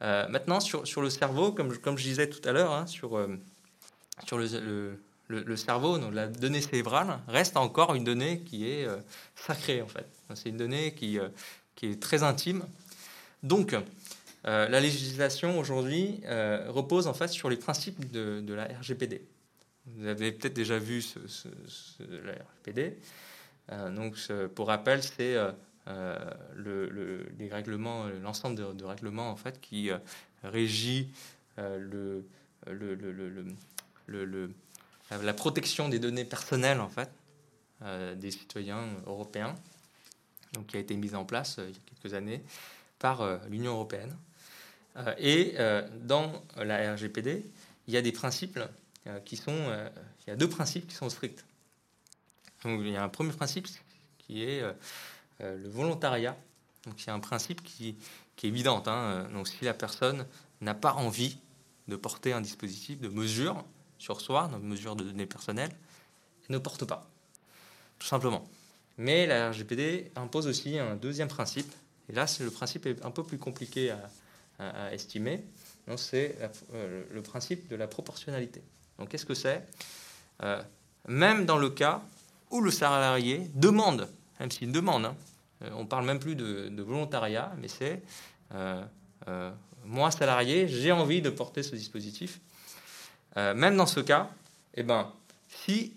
maintenant, 0.00 0.60
sur, 0.60 0.86
sur, 0.86 1.02
le 1.02 1.10
cerveau, 1.10 1.52
comme, 1.52 1.76
comme 1.78 1.98
je 1.98 2.04
disais 2.04 2.28
tout 2.28 2.46
à 2.48 2.52
l'heure, 2.52 2.72
hein, 2.72 2.86
sur, 2.86 3.20
sur 4.26 4.38
le, 4.38 4.98
le, 5.28 5.56
cerveau, 5.56 5.98
donc 5.98 6.14
la 6.14 6.28
donnée 6.28 6.60
cérébrale, 6.60 7.18
reste 7.26 7.56
encore 7.56 7.94
une 7.94 8.04
donnée 8.04 8.40
qui 8.40 8.68
est 8.68 8.86
sacrée 9.34 9.82
en 9.82 9.88
fait. 9.88 10.06
C'est 10.34 10.50
une 10.50 10.56
donnée 10.58 10.94
qui, 10.94 11.18
qui 11.74 11.86
est 11.86 12.00
très 12.00 12.22
intime. 12.22 12.64
Donc, 13.42 13.74
euh, 14.46 14.68
la 14.68 14.80
législation 14.80 15.58
aujourd'hui 15.58 16.20
euh, 16.26 16.66
repose 16.68 17.06
en 17.06 17.14
fait 17.14 17.28
sur 17.28 17.50
les 17.50 17.56
principes 17.56 18.10
de, 18.10 18.54
la 18.54 18.64
RGPD. 18.64 19.22
Vous 19.86 20.06
avez 20.06 20.32
peut-être 20.32 20.54
déjà 20.54 20.78
vu 20.78 21.02
ce, 21.02 21.18
la 22.24 22.32
RGPD. 22.32 22.96
Euh, 23.70 23.90
donc, 23.90 24.16
pour 24.54 24.68
rappel, 24.68 25.02
c'est 25.02 25.36
le, 25.88 27.26
les 27.38 27.48
règlements, 27.48 28.06
l'ensemble 28.22 28.76
de, 28.76 28.84
règlements 28.84 29.30
en 29.30 29.36
fait 29.36 29.60
qui 29.60 29.90
régit 30.44 31.08
le, 31.56 32.24
le, 32.66 34.50
la 35.10 35.34
protection 35.34 35.88
des 35.88 35.98
données 35.98 36.24
personnelles 36.24 36.80
en 36.80 36.88
fait 36.88 37.10
des 38.16 38.30
citoyens 38.30 38.84
européens, 39.06 39.54
donc 40.52 40.66
qui 40.66 40.76
a 40.76 40.80
été 40.80 40.96
mise 40.96 41.14
en 41.14 41.24
place 41.24 41.58
il 41.58 41.70
y 41.70 41.76
a 41.76 41.80
quelques 42.02 42.14
années 42.14 42.42
par 42.98 43.38
l'Union 43.48 43.72
européenne. 43.72 44.14
et 45.18 45.54
dans 46.02 46.42
la 46.56 46.94
RGPD, 46.94 47.44
il 47.86 47.94
y 47.94 47.96
a 47.96 48.02
des 48.02 48.12
principes 48.12 48.58
qui 49.24 49.36
sont, 49.36 49.88
il 50.26 50.30
y 50.30 50.32
a 50.32 50.36
deux 50.36 50.48
principes 50.48 50.86
qui 50.86 50.94
sont 50.94 51.08
stricts. 51.08 51.44
Donc, 52.64 52.80
il 52.82 52.90
y 52.90 52.96
a 52.96 53.02
un 53.02 53.08
premier 53.08 53.32
principe 53.32 53.68
qui 54.18 54.42
est 54.42 54.60
euh, 54.62 54.72
euh, 54.72 54.72
le 55.40 55.68
volontariat. 55.68 56.36
Donc, 56.86 57.02
il 57.02 57.06
y 57.06 57.10
a 57.10 57.14
un 57.14 57.20
principe 57.20 57.62
qui, 57.62 57.96
est 58.42 58.44
évident. 58.44 58.82
Hein. 58.86 59.28
Donc, 59.32 59.48
si 59.48 59.64
la 59.64 59.74
personne 59.74 60.26
n'a 60.60 60.74
pas 60.74 60.94
envie 60.94 61.38
de 61.88 61.96
porter 61.96 62.32
un 62.32 62.40
dispositif 62.40 63.00
de 63.00 63.08
mesure 63.08 63.64
sur 63.98 64.20
soi, 64.20 64.48
de 64.52 64.58
mesure 64.58 64.96
de 64.96 65.04
données 65.04 65.26
personnelles, 65.26 65.72
elle 66.48 66.54
ne 66.54 66.58
porte 66.58 66.84
pas, 66.84 67.08
tout 67.98 68.06
simplement. 68.06 68.48
Mais 68.96 69.26
la 69.26 69.50
RGPD 69.50 70.12
impose 70.16 70.46
aussi 70.46 70.78
un 70.78 70.96
deuxième 70.96 71.28
principe, 71.28 71.72
et 72.08 72.12
là, 72.12 72.26
le 72.40 72.50
principe 72.50 72.86
est 72.86 73.04
un 73.04 73.10
peu 73.10 73.22
plus 73.22 73.38
compliqué 73.38 73.90
à, 73.90 74.92
estimer. 74.92 75.44
C'est 75.96 76.36
euh, 76.74 77.04
le 77.12 77.22
principe 77.22 77.68
de 77.68 77.76
la 77.76 77.86
proportionnalité. 77.86 78.60
Donc, 78.98 79.08
qu'est-ce 79.08 79.24
que 79.24 79.34
c'est? 79.34 79.64
Même 81.06 81.46
dans 81.46 81.58
le 81.58 81.70
cas 81.70 82.02
où 82.50 82.60
le 82.60 82.70
salarié 82.70 83.48
demande, 83.54 84.08
même 84.40 84.50
s'il 84.50 84.72
demande, 84.72 85.06
hein, 85.06 85.16
euh, 85.16 85.27
on 85.72 85.86
parle 85.86 86.04
même 86.04 86.18
plus 86.18 86.36
de, 86.36 86.82
volontariat, 86.82 87.52
mais 87.58 87.68
c'est 87.68 88.02
euh, 88.54 88.82
euh, 89.28 89.50
moi 89.84 90.10
salarié, 90.10 90.68
j'ai 90.68 90.92
envie 90.92 91.22
de 91.22 91.30
porter 91.30 91.62
ce 91.62 91.74
dispositif. 91.74 92.40
même 93.36 93.76
dans 93.76 93.86
ce 93.86 94.00
cas, 94.00 94.28
eh 94.74 94.82
ben, 94.82 95.12
si 95.48 95.94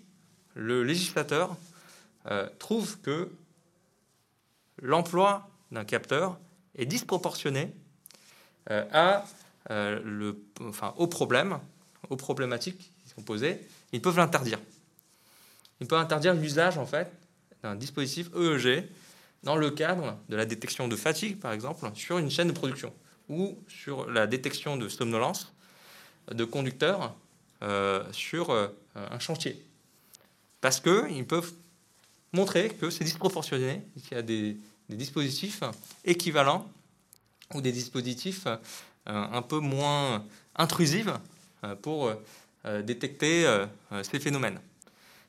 le 0.54 0.82
législateur 0.84 1.56
trouve 2.58 3.00
que 3.00 3.30
l'emploi 4.80 5.48
d'un 5.72 5.84
capteur 5.84 6.38
est 6.76 6.86
disproportionné 6.86 7.74
à, 8.68 9.24
enfin, 10.60 10.94
aux 10.96 11.08
problèmes, 11.08 11.58
aux 12.08 12.16
problématiques 12.16 12.92
qui 13.02 13.10
sont 13.14 13.22
posées, 13.22 13.60
ils 13.92 14.00
peuvent 14.00 14.16
l'interdire 14.16 14.58
il 15.82 15.88
peut 15.88 15.96
interdire 15.96 16.32
l'usage 16.34 16.78
en 16.78 16.86
fait 16.86 17.12
d'un 17.62 17.74
dispositif 17.74 18.30
EEG 18.36 18.88
dans 19.42 19.56
le 19.56 19.70
cadre 19.70 20.18
de 20.28 20.36
la 20.36 20.44
détection 20.44 20.88
de 20.88 20.96
fatigue, 20.96 21.38
par 21.38 21.52
exemple, 21.52 21.90
sur 21.94 22.18
une 22.18 22.30
chaîne 22.30 22.48
de 22.48 22.52
production 22.52 22.92
ou 23.28 23.58
sur 23.68 24.10
la 24.10 24.26
détection 24.26 24.76
de 24.76 24.88
somnolence 24.88 25.52
de 26.30 26.44
conducteurs 26.44 27.14
euh, 27.62 28.04
sur 28.12 28.50
euh, 28.50 28.68
un 28.94 29.18
chantier. 29.18 29.64
Parce 30.60 30.80
qu'ils 30.80 31.26
peuvent 31.26 31.52
montrer 32.32 32.70
que 32.70 32.90
c'est 32.90 33.04
disproportionné, 33.04 33.82
qu'il 34.02 34.16
y 34.16 34.20
a 34.20 34.22
des, 34.22 34.56
dispositifs 34.88 35.62
équivalents 36.04 36.70
ou 37.54 37.62
des 37.62 37.72
dispositifs 37.72 38.46
euh, 38.46 38.56
un 39.06 39.40
peu 39.40 39.58
moins 39.58 40.26
intrusifs 40.54 41.08
pour 41.80 42.12
détecter 42.82 43.46
ces 44.02 44.18
phénomènes. 44.18 44.60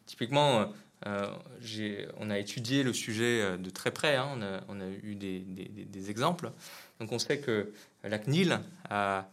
Typiquement, 0.07 0.73
on 1.05 2.29
a 2.29 2.39
étudié 2.39 2.83
le 2.83 2.93
sujet 2.93 3.41
euh, 3.41 3.57
de 3.57 3.69
très 3.69 3.91
près, 3.91 4.15
hein. 4.15 4.61
on, 4.67 4.79
a, 4.79 4.87
eu 4.87 5.15
des, 5.15 6.09
exemples. 6.09 6.51
Donc 6.99 7.11
on 7.11 7.19
sait 7.19 7.39
que 7.39 7.71
la 8.03 8.19
CNIL 8.19 8.59
a, 8.89 9.27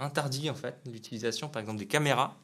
interdit 0.00 0.50
en 0.50 0.54
fait 0.54 0.74
l'utilisation 0.90 1.48
par 1.48 1.60
exemple 1.60 1.78
des 1.78 1.86
caméras 1.86 2.36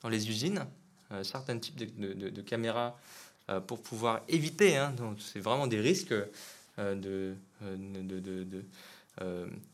dans 0.00 0.08
les 0.08 0.28
usines, 0.28 0.66
euh, 1.12 1.22
certains 1.22 1.56
types 1.58 1.76
de, 1.76 2.40
caméras 2.42 2.98
pour 3.66 3.82
pouvoir 3.82 4.22
éviter, 4.28 4.76
hein. 4.76 4.94
c'est 5.18 5.40
vraiment 5.40 5.66
des 5.66 5.80
risques 5.80 6.14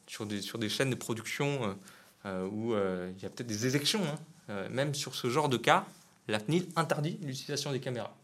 sur, 0.07 0.27
des, 0.27 0.69
chaînes 0.69 0.91
de 0.91 0.95
production 0.95 1.77
où 2.25 2.75
il 2.75 3.23
y 3.23 3.27
a 3.27 3.31
peut-être 3.31 3.47
des 3.47 3.67
élections, 3.67 4.03
hein. 4.49 4.69
même 4.71 4.95
sur 4.95 5.15
ce 5.15 5.31
genre 5.31 5.49
de 5.49 5.59
cas, 5.59 5.87
la 6.33 6.41
CNIL 6.41 6.67
interdit 6.77 7.19
l'utilisation 7.23 7.73
des 7.73 7.81
caméras. 7.81 8.15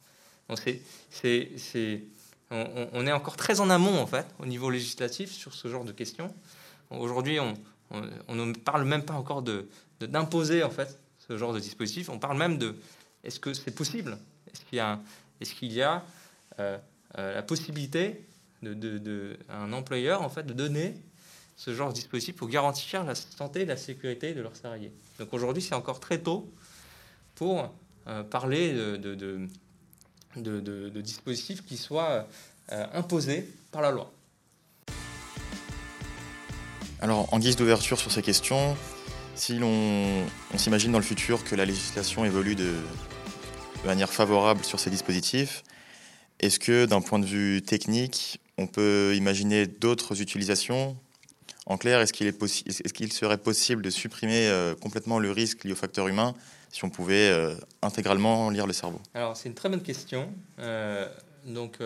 Donc 0.48 0.58
c'est, 0.58 0.80
c'est, 1.10 1.50
c'est, 1.56 2.02
on, 2.50 3.06
est 3.06 3.12
encore 3.12 3.36
très 3.36 3.60
en 3.60 3.70
amont 3.70 3.98
en 3.98 4.06
fait 4.06 4.26
au 4.38 4.46
niveau 4.46 4.70
législatif 4.70 5.32
sur 5.32 5.54
ce 5.54 5.68
genre 5.68 5.84
de 5.84 5.92
questions. 5.92 6.34
Aujourd'hui, 6.90 7.40
on, 7.40 7.54
on, 7.90 8.34
ne 8.34 8.52
parle 8.52 8.84
même 8.84 9.04
pas 9.04 9.14
encore 9.14 9.42
de, 9.42 9.68
d'imposer 10.00 10.62
en 10.62 10.70
fait 10.70 10.98
ce 11.28 11.36
genre 11.36 11.52
de 11.52 11.60
dispositif. 11.60 12.08
On 12.08 12.18
parle 12.18 12.36
même 12.36 12.58
de 12.58 12.76
est-ce 13.22 13.40
que 13.40 13.54
c'est 13.54 13.74
possible? 13.74 14.18
Est-ce 14.52 15.54
qu'il 15.54 15.72
y 15.72 15.82
a, 15.82 16.04
euh, 16.60 16.78
euh, 17.18 17.34
la 17.34 17.42
possibilité 17.42 18.26
de, 18.62 18.74
de, 18.74 18.98
de, 18.98 19.38
un 19.48 19.72
employeur 19.72 20.22
en 20.22 20.28
fait 20.28 20.44
de 20.44 20.52
donner 20.52 20.94
ce 21.56 21.74
genre 21.74 21.88
de 21.88 21.94
dispositif 21.94 22.36
pour 22.36 22.48
garantir 22.48 23.04
la 23.04 23.14
santé 23.14 23.62
et 23.62 23.64
la 23.64 23.76
sécurité 23.76 24.34
de 24.34 24.42
leurs 24.42 24.56
salariés? 24.56 24.92
Donc 25.18 25.32
aujourd'hui, 25.32 25.62
c'est 25.62 25.74
encore 25.74 26.00
très 26.00 26.18
tôt 26.18 26.52
pour 27.34 27.72
parler 28.30 28.72
de, 28.72 29.14
de, 30.36 31.00
dispositifs 31.00 31.64
qui 31.64 31.76
soient 31.76 32.26
euh, 32.72 32.86
imposés 32.92 33.48
par 33.70 33.82
la 33.82 33.90
loi. 33.90 34.12
Alors, 37.00 37.32
en 37.32 37.38
guise 37.38 37.56
d'ouverture 37.56 37.98
sur 37.98 38.10
ces 38.10 38.22
questions, 38.22 38.76
si 39.34 39.58
l'on 39.58 40.24
s'imagine 40.56 40.92
dans 40.92 40.98
le 40.98 41.04
futur 41.04 41.44
que 41.44 41.54
la 41.54 41.64
législation 41.64 42.24
évolue 42.24 42.54
de, 42.54 42.72
manière 43.84 44.10
favorable 44.10 44.64
sur 44.64 44.80
ces 44.80 44.88
dispositifs, 44.88 45.62
est-ce 46.40 46.58
que 46.58 46.86
d'un 46.86 47.02
point 47.02 47.18
de 47.18 47.26
vue 47.26 47.60
technique, 47.60 48.40
on 48.56 48.66
peut 48.66 49.12
imaginer 49.14 49.66
d'autres 49.66 50.22
utilisations 50.22 50.96
En 51.66 51.78
clair, 51.78 52.00
est-ce 52.00 52.12
qu'il 52.12 52.26
est 52.26 53.12
serait 53.12 53.38
possible 53.38 53.82
de 53.82 53.90
supprimer 53.90 54.48
euh, 54.48 54.74
complètement 54.74 55.18
le 55.18 55.30
risque 55.30 55.64
lié 55.64 55.72
au 55.72 55.76
facteur 55.76 56.08
humain 56.08 56.34
si 56.70 56.84
on 56.84 56.90
pouvait 56.90 57.30
euh, 57.30 57.54
intégralement 57.80 58.50
lire 58.50 58.66
le 58.66 58.74
cerveau? 58.74 59.00
Alors, 59.14 59.36
c'est 59.36 59.48
une 59.48 59.54
très 59.54 59.70
bonne 59.70 59.82
question. 59.82 60.30
Euh, 60.58 61.08
donc, 61.46 61.78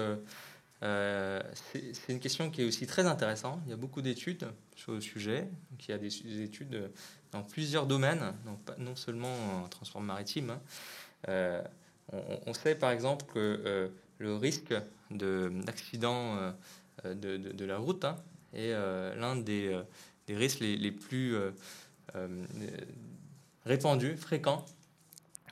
c'est 0.81 2.12
une 2.12 2.19
question 2.19 2.51
qui 2.51 2.62
est 2.62 2.64
aussi 2.64 2.87
très 2.87 3.07
intéressante. 3.07 3.61
Il 3.67 3.71
y 3.71 3.73
a 3.73 3.77
beaucoup 3.77 4.03
d'études 4.03 4.49
sur 4.75 4.93
le 4.93 5.01
sujet. 5.01 5.47
il 5.81 5.91
y 5.91 5.93
a 5.93 5.99
des, 5.99 6.43
études 6.43 6.91
dans 7.31 7.43
plusieurs 7.43 7.87
domaines, 7.87 8.33
donc 8.47 8.59
non 8.79 8.97
seulement 8.97 9.35
en 9.64 9.69
transport 9.69 10.01
maritime. 10.01 10.57
Hein. 11.29 11.62
On, 12.47 12.55
sait 12.55 12.75
par 12.75 12.91
exemple 12.91 13.27
que 13.33 13.91
le 14.19 14.37
risque 14.37 14.75
d'accident 15.11 16.55
de, 17.05 17.37
de, 17.37 17.64
la 17.64 17.77
route 17.79 18.05
hein, 18.05 18.17
est 18.54 18.72
l'un 18.72 19.37
des, 19.37 19.80
des, 20.26 20.37
risques 20.37 20.61
les, 20.61 20.92
plus 20.92 21.37
répandus, 23.64 24.16
fréquents 24.16 24.64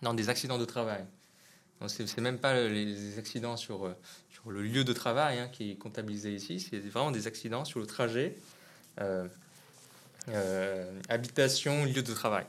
dans 0.02 0.14
des 0.14 0.28
accidents 0.28 0.59
de 0.59 0.64
travail. 0.64 1.04
Ce 1.87 2.02
n'est 2.02 2.22
même 2.22 2.38
pas 2.38 2.54
les 2.68 3.18
accidents 3.18 3.56
sur, 3.56 3.87
euh, 3.87 3.94
le 4.46 4.62
lieu 4.62 4.85
de 4.85 4.92
travail 4.92 5.38
hein, 5.38 5.48
qui 5.48 5.72
est 5.72 5.76
comptabilisé 5.76 6.35
ici, 6.35 6.61
c'est 6.61 6.78
vraiment 6.78 7.11
des 7.11 7.26
accidents 7.26 7.64
sur 7.64 7.80
le 7.80 7.87
trajet 7.87 8.37
euh, 9.00 9.26
euh, 10.28 11.01
habitation, 11.09 11.84
lieu 11.84 12.03
de 12.03 12.14
travail. 12.14 12.47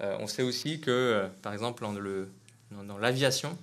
on 0.00 0.26
sait 0.26 0.42
aussi 0.42 0.80
que, 0.80 1.28
par 1.42 1.52
exemple, 1.52 1.82
dans, 1.82 1.92
le, 1.92 2.30
dans, 2.70 2.98
l'aviation, 2.98 3.56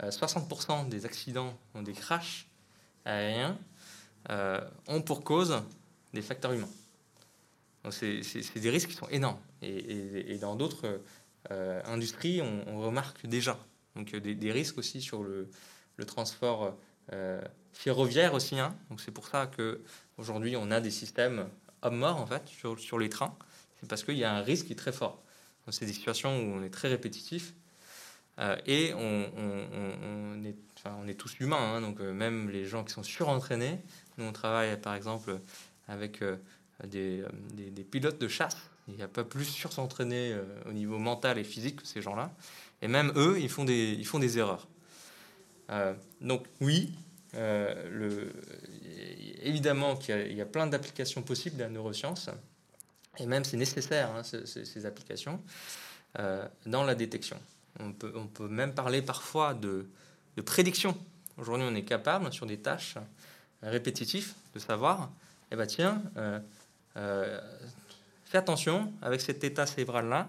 60% 0.00 0.88
des 0.88 1.04
accidents, 1.04 1.58
des 1.74 1.92
crashs 1.92 2.46
aériens, 3.04 3.58
ont 4.28 5.02
pour 5.02 5.24
cause 5.24 5.62
des 6.12 6.22
facteurs 6.22 6.52
humains. 6.52 6.68
C'est, 7.90 8.58
des 8.58 8.70
risques 8.70 8.90
qui 8.90 8.96
sont 8.96 9.08
énormes. 9.08 9.38
Et, 9.62 10.38
dans 10.40 10.56
d'autres 10.56 11.00
euh, 11.50 11.80
industrie, 11.84 12.42
on, 12.42 12.80
remarque 12.80 13.26
déjà. 13.26 13.58
Donc 13.94 14.14
euh, 14.14 14.20
des, 14.20 14.52
risques 14.52 14.78
aussi 14.78 15.00
sur 15.00 15.22
le, 15.22 15.48
transport 16.06 16.76
euh, 17.12 17.40
ferroviaire 17.72 18.34
aussi. 18.34 18.58
Hein. 18.58 18.76
C'est 18.98 19.12
pour 19.12 19.28
ça 19.28 19.46
que 19.46 19.80
aujourd'hui 20.18 20.56
on 20.56 20.70
a 20.70 20.80
des 20.80 20.90
systèmes 20.90 21.48
hommes-morts 21.82 22.16
en 22.16 22.26
fait 22.26 22.48
sur, 22.48 22.98
les 22.98 23.08
trains. 23.08 23.36
C'est 23.80 23.88
parce 23.88 24.02
qu'il 24.02 24.16
y 24.16 24.24
a 24.24 24.32
un 24.32 24.42
risque 24.42 24.66
qui 24.66 24.72
est 24.72 24.76
très 24.76 24.92
fort. 24.92 25.22
C'est 25.70 25.86
des 25.86 25.92
situations 25.92 26.38
où 26.38 26.56
on 26.56 26.62
est 26.62 26.70
très 26.70 26.88
répétitif 26.88 27.54
et 28.66 28.92
on, 28.94 30.44
est, 30.44 30.54
on, 30.84 31.08
est, 31.08 31.14
tous 31.14 31.40
humains. 31.40 31.76
Hein. 31.76 31.80
donc 31.80 32.00
même 32.00 32.50
les 32.50 32.64
gens 32.64 32.84
qui 32.84 32.92
sont 32.92 33.02
surentraînés. 33.02 33.80
Nous 34.18 34.24
on 34.24 34.32
travaille 34.32 34.80
par 34.80 34.94
exemple 34.94 35.38
avec 35.88 36.22
des, 36.84 37.24
des 37.54 37.84
pilotes 37.84 38.20
de 38.20 38.28
chasse 38.28 38.56
il 38.88 38.94
n'y 38.94 39.02
a 39.02 39.08
pas 39.08 39.24
plus 39.24 39.44
sur 39.44 39.72
s'entraîner 39.72 40.32
euh, 40.32 40.44
au 40.66 40.72
niveau 40.72 40.98
mental 40.98 41.38
et 41.38 41.44
physique 41.44 41.82
que 41.82 41.86
ces 41.86 42.02
gens-là. 42.02 42.30
Et 42.82 42.88
même 42.88 43.12
eux, 43.16 43.38
ils 43.40 43.48
font 43.48 43.64
des, 43.64 43.96
ils 43.98 44.06
font 44.06 44.18
des 44.18 44.38
erreurs. 44.38 44.68
Euh, 45.70 45.94
donc 46.20 46.46
oui, 46.60 46.94
évidemment 49.42 49.96
qu'il 49.96 50.32
y, 50.32 50.40
a 50.40 50.46
plein 50.46 50.66
d'applications 50.66 51.22
possibles 51.22 51.56
de 51.56 51.64
la 51.64 51.68
neuroscience, 51.68 52.30
et 53.18 53.26
même 53.26 53.44
c'est 53.44 53.58
nécessaire, 53.58 54.10
hein, 54.14 54.22
ces, 54.22 54.86
applications, 54.86 55.42
dans 56.64 56.82
la 56.84 56.94
détection. 56.94 57.36
On 57.78 57.92
peut, 57.92 58.12
on 58.14 58.26
peut, 58.26 58.48
même 58.48 58.72
parler 58.72 59.02
parfois 59.02 59.52
de, 59.52 59.86
de 60.36 60.42
prédiction. 60.42 60.96
Aujourd'hui, 61.36 61.66
on 61.68 61.74
est 61.74 61.84
capable, 61.84 62.32
sur 62.32 62.46
des 62.46 62.56
tâches 62.56 62.96
répétitives, 63.62 64.32
de 64.54 64.58
savoir, 64.58 65.10
eh 65.50 65.56
ben 65.56 65.66
tiens, 65.66 66.02
fais 66.94 68.38
attention 68.38 68.92
avec 69.02 69.20
cet 69.20 69.44
état 69.44 69.66
cérébral-là, 69.66 70.28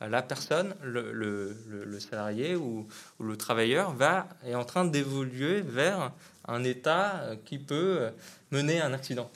la 0.00 0.22
personne, 0.22 0.74
le, 0.82 1.98
salarié 1.98 2.54
ou, 2.54 2.86
le 3.20 3.36
travailleur 3.36 3.92
va, 3.94 4.28
est 4.44 4.54
en 4.54 4.64
train 4.64 4.84
d'évoluer 4.84 5.60
vers 5.60 6.12
un 6.46 6.64
état 6.64 7.22
qui 7.44 7.58
peut 7.58 8.10
mener 8.50 8.80
à 8.80 8.86
un 8.86 8.92
accident. 8.92 9.30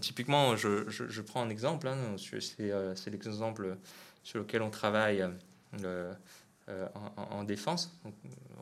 typiquement, 0.00 0.56
je, 0.56 1.20
prends 1.22 1.42
un 1.42 1.50
exemple, 1.50 1.88
hein, 1.88 1.96
euh, 2.60 2.92
c'est 2.94 3.10
l'exemple 3.10 3.76
sur 4.22 4.40
lequel 4.40 4.62
on 4.62 4.70
travaille 4.70 5.26
euh, 5.84 6.12
euh, 6.68 6.86
en, 7.16 7.44
défense. 7.44 7.96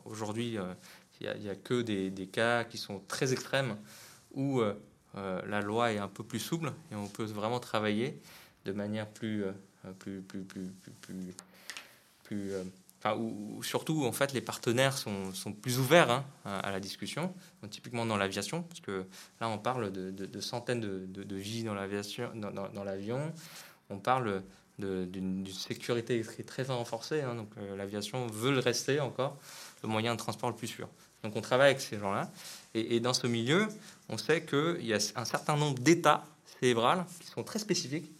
Aujourd'hui, 0.05 0.57
il 1.21 1.41
n'y 1.41 1.49
a, 1.49 1.55
que 1.55 1.81
des, 1.81 2.27
cas 2.27 2.63
qui 2.63 2.77
sont 2.77 3.01
très 3.07 3.33
extrêmes 3.33 3.77
où 4.33 4.61
la 5.15 5.61
loi 5.61 5.91
est 5.91 5.97
un 5.97 6.07
peu 6.07 6.23
plus 6.23 6.39
souple 6.39 6.71
et 6.91 6.95
on 6.95 7.07
peut 7.07 7.25
vraiment 7.25 7.59
travailler 7.59 8.21
de 8.65 8.71
manière 8.71 9.07
plus, 9.07 9.43
euh, 9.43 9.51
plus, 9.99 10.21
plus, 10.21 10.41
plus, 10.41 10.69
plus, 12.23 12.53
euh, 12.53 12.63
enfin, 12.99 13.15
ou, 13.17 13.61
surtout 13.63 14.05
en 14.05 14.11
fait 14.11 14.33
les 14.33 14.41
partenaires 14.41 14.97
sont, 14.97 15.33
sont 15.33 15.53
plus 15.53 15.79
ouverts 15.79 16.11
hein, 16.11 16.25
à, 16.45 16.71
la 16.71 16.79
discussion, 16.79 17.33
typiquement 17.69 18.05
dans 18.05 18.17
l'aviation, 18.17 18.63
parce 18.63 18.81
que 18.81 19.05
là 19.39 19.49
on 19.49 19.57
parle 19.57 19.91
de, 19.91 20.39
centaines 20.39 20.81
de, 20.81 21.05
de, 21.05 21.35
vies 21.35 21.63
dans 21.63 21.73
l'aviation, 21.73 22.31
dans, 22.35 22.51
dans, 22.51 22.83
l'avion, 22.83 23.31
on 23.89 23.97
parle 23.97 24.43
d'une 24.77 25.45
sécurité 25.47 26.21
très, 26.21 26.43
très 26.43 26.63
renforcée, 26.63 27.21
hein, 27.21 27.35
donc 27.35 27.49
euh, 27.57 27.75
l'aviation 27.75 28.27
veut 28.27 28.51
le 28.51 28.59
rester 28.59 28.99
encore. 28.99 29.37
Le 29.83 29.89
moyen 29.89 30.13
de 30.13 30.19
transport 30.19 30.49
le 30.49 30.55
plus 30.55 30.67
sûr. 30.67 30.89
Donc 31.23 31.35
on 31.35 31.41
travaille 31.41 31.71
avec 31.71 31.81
ces 31.81 31.99
gens-là, 31.99 32.31
et, 32.73 32.99
dans 32.99 33.13
ce 33.13 33.27
milieu, 33.27 33.67
on 34.09 34.17
sait 34.17 34.43
qu'il 34.43 34.85
y 34.85 34.93
a 34.93 34.99
un 35.15 35.25
certain 35.25 35.55
nombre 35.55 35.79
d'états 35.79 36.23
cérébrales 36.59 37.05
qui 37.19 37.27
sont 37.27 37.43
très 37.43 37.59
spécifiques 37.59 38.11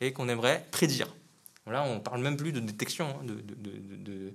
et 0.00 0.12
qu'on 0.12 0.28
aimerait 0.28 0.66
prédire. 0.70 1.14
Là, 1.66 1.84
on 1.84 2.00
parle 2.00 2.22
même 2.22 2.36
plus 2.36 2.52
de 2.52 2.60
détection, 2.60 3.08
hein, 3.08 3.24
de, 3.24 4.32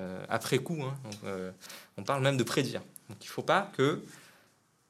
euh, 0.00 0.24
après 0.28 0.58
coup. 0.58 0.82
Hein. 0.82 0.96
Euh, 1.24 1.52
on 1.96 2.02
parle 2.02 2.22
même 2.22 2.36
de 2.36 2.42
prédire. 2.42 2.80
Donc, 3.08 3.18
il 3.22 3.28
ne 3.28 3.32
faut 3.32 3.42
pas 3.42 3.70
que 3.76 4.02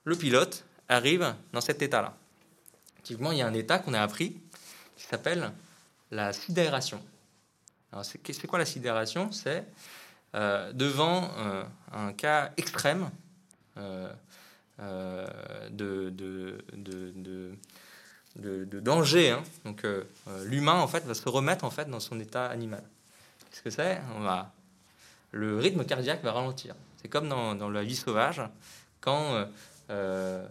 le 0.05 0.17
pilote 0.17 0.65
arrive 0.89 1.35
dans 1.53 1.61
cet 1.61 1.83
état-là. 1.83 2.17
Typiquement, 3.03 3.33
il 3.33 3.39
y 3.39 3.43
a 3.43 3.47
un 3.47 3.55
état 3.55 3.79
qu'on 3.79 3.93
a 3.93 4.01
appris 4.01 4.41
qui 4.97 5.05
s'appelle 5.05 5.53
la 6.11 6.33
sidération. 6.33 7.03
C'est 8.03 8.47
quoi 8.47 8.59
la 8.59 8.67
sidération? 8.67 9.33
C'est 9.33 9.65
devant 10.37 11.29
un 11.93 12.13
cas 12.13 12.53
extrême 12.57 13.11
de, 13.77 14.09
de 15.71 16.59
de, 18.39 18.81
danger. 18.81 19.31
Hein. 19.31 19.43
Donc 19.65 19.85
euh, 19.85 20.05
euh, 20.29 20.45
l'humain 20.45 20.81
en 20.81 20.89
fait 20.89 21.05
va 21.05 21.15
se 21.15 21.29
remettre 21.29 21.65
en 21.65 21.71
fait 21.71 21.89
dans 21.89 22.01
son 22.01 22.21
état 22.21 22.47
animal. 22.47 22.83
Qu'est-ce 23.51 23.63
que 23.63 23.71
c'est? 23.71 24.01
On 24.17 24.21
va 24.21 24.53
le 25.33 25.59
rythme 25.59 25.85
cardiaque 25.85 26.23
va 26.23 26.33
ralentir. 26.33 26.75
C'est 27.01 27.09
comme 27.09 27.29
dans, 27.29 27.55
dans, 27.55 27.69
la 27.69 27.83
vie 27.83 27.97
sauvage 27.97 28.41
quand 29.01 29.47
euh, 29.91 30.47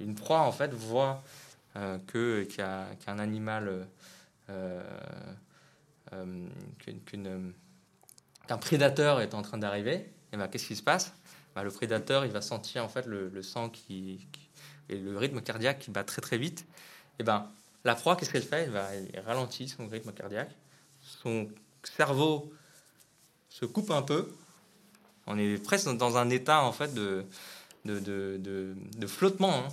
une 0.00 0.14
proie 0.16 0.40
en 0.40 0.52
fait 0.52 0.72
voit 0.72 1.22
que 2.06 2.44
qu'un 2.44 3.18
animal 3.18 3.86
qu'un 8.48 8.58
prédateur 8.58 9.20
est 9.20 9.34
en 9.34 9.42
train 9.42 9.58
d'arriver. 9.58 10.10
Et 10.32 10.36
ben 10.36 10.48
qu'est-ce 10.48 10.66
qui 10.66 10.76
se 10.76 10.82
passe? 10.82 11.12
Ben, 11.54 11.62
Le 11.62 11.70
prédateur 11.70 12.24
il 12.24 12.32
va 12.32 12.40
sentir 12.40 12.84
en 12.84 12.88
fait 12.88 13.06
le, 13.06 13.42
sang 13.42 13.68
qui 13.68 14.26
et 14.88 14.96
le 14.96 15.16
rythme 15.16 15.40
cardiaque 15.40 15.78
qui 15.78 15.90
bat 15.90 16.02
très 16.02 16.22
très 16.22 16.38
vite, 16.38 16.60
et 16.60 17.20
eh 17.20 17.24
ben, 17.24 17.50
la 17.84 17.94
proie, 17.94 18.16
qu'est-ce 18.16 18.30
qu'elle 18.30 18.42
fait? 18.42 18.62
Elle, 18.62 18.70
va, 18.70 18.88
elle 18.94 19.20
ralentit 19.20 19.68
son 19.68 19.86
rythme 19.86 20.12
cardiaque, 20.12 20.50
son 21.02 21.48
cerveau 21.82 22.52
se 23.50 23.66
coupe 23.66 23.90
un 23.90 24.02
peu, 24.02 24.32
on 25.26 25.38
est 25.38 25.62
presque 25.62 25.94
dans 25.96 26.16
un 26.16 26.30
état 26.30 26.62
en 26.62 26.72
fait 26.72 26.94
de, 26.94 27.26
de, 27.84 28.00
de, 28.38 29.06
flottement, 29.06 29.64
hein. 29.66 29.68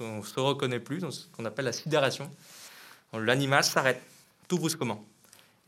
on 0.00 0.16
ne 0.16 0.22
se 0.22 0.40
reconnaît 0.40 0.80
plus 0.80 1.00
dans 1.00 1.10
ce 1.10 1.26
qu'on 1.28 1.44
appelle 1.44 1.66
la 1.66 1.72
sidération. 1.72 2.30
L'animal 3.12 3.64
s'arrête 3.64 4.00
tout 4.48 4.58
brusquement. 4.58 5.04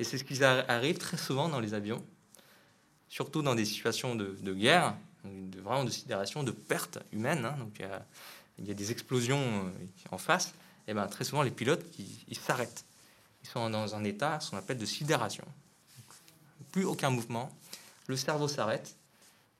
Et 0.02 0.04
c'est 0.04 0.18
ce 0.18 0.24
qui 0.24 0.42
arrive 0.42 0.98
très 0.98 1.16
souvent 1.16 1.48
dans 1.48 1.60
les 1.60 1.74
avions, 1.74 2.04
surtout 3.08 3.40
dans 3.40 3.54
des 3.54 3.64
situations 3.64 4.16
de, 4.16 4.52
guerre, 4.52 4.96
de, 5.24 5.60
vraiment 5.60 5.84
de 5.84 5.90
sidération, 5.90 6.42
de 6.42 6.50
perte 6.50 6.98
humaine. 7.12 7.44
Hein. 7.44 7.54
donc 7.56 7.80
il 8.58 8.66
y, 8.66 8.72
a, 8.72 8.74
des 8.74 8.90
explosions 8.90 9.38
euh, 9.38 9.70
en 10.10 10.18
face. 10.18 10.54
Et 10.88 10.92
ben 10.94 11.06
très 11.06 11.22
souvent 11.22 11.42
les 11.42 11.52
pilotes 11.52 11.84
ils 12.26 12.36
s'arrêtent. 12.36 12.84
Ils 13.44 13.48
sont 13.48 13.70
dans 13.70 13.94
un 13.94 14.02
état 14.02 14.40
ce 14.40 14.50
qu'on 14.50 14.56
appelle 14.56 14.78
de 14.78 14.86
sidération. 14.86 15.44
Plus 16.72 16.84
aucun 16.84 17.10
mouvement, 17.10 17.48
le 18.08 18.16
cerveau 18.16 18.48
s'arrête 18.48 18.96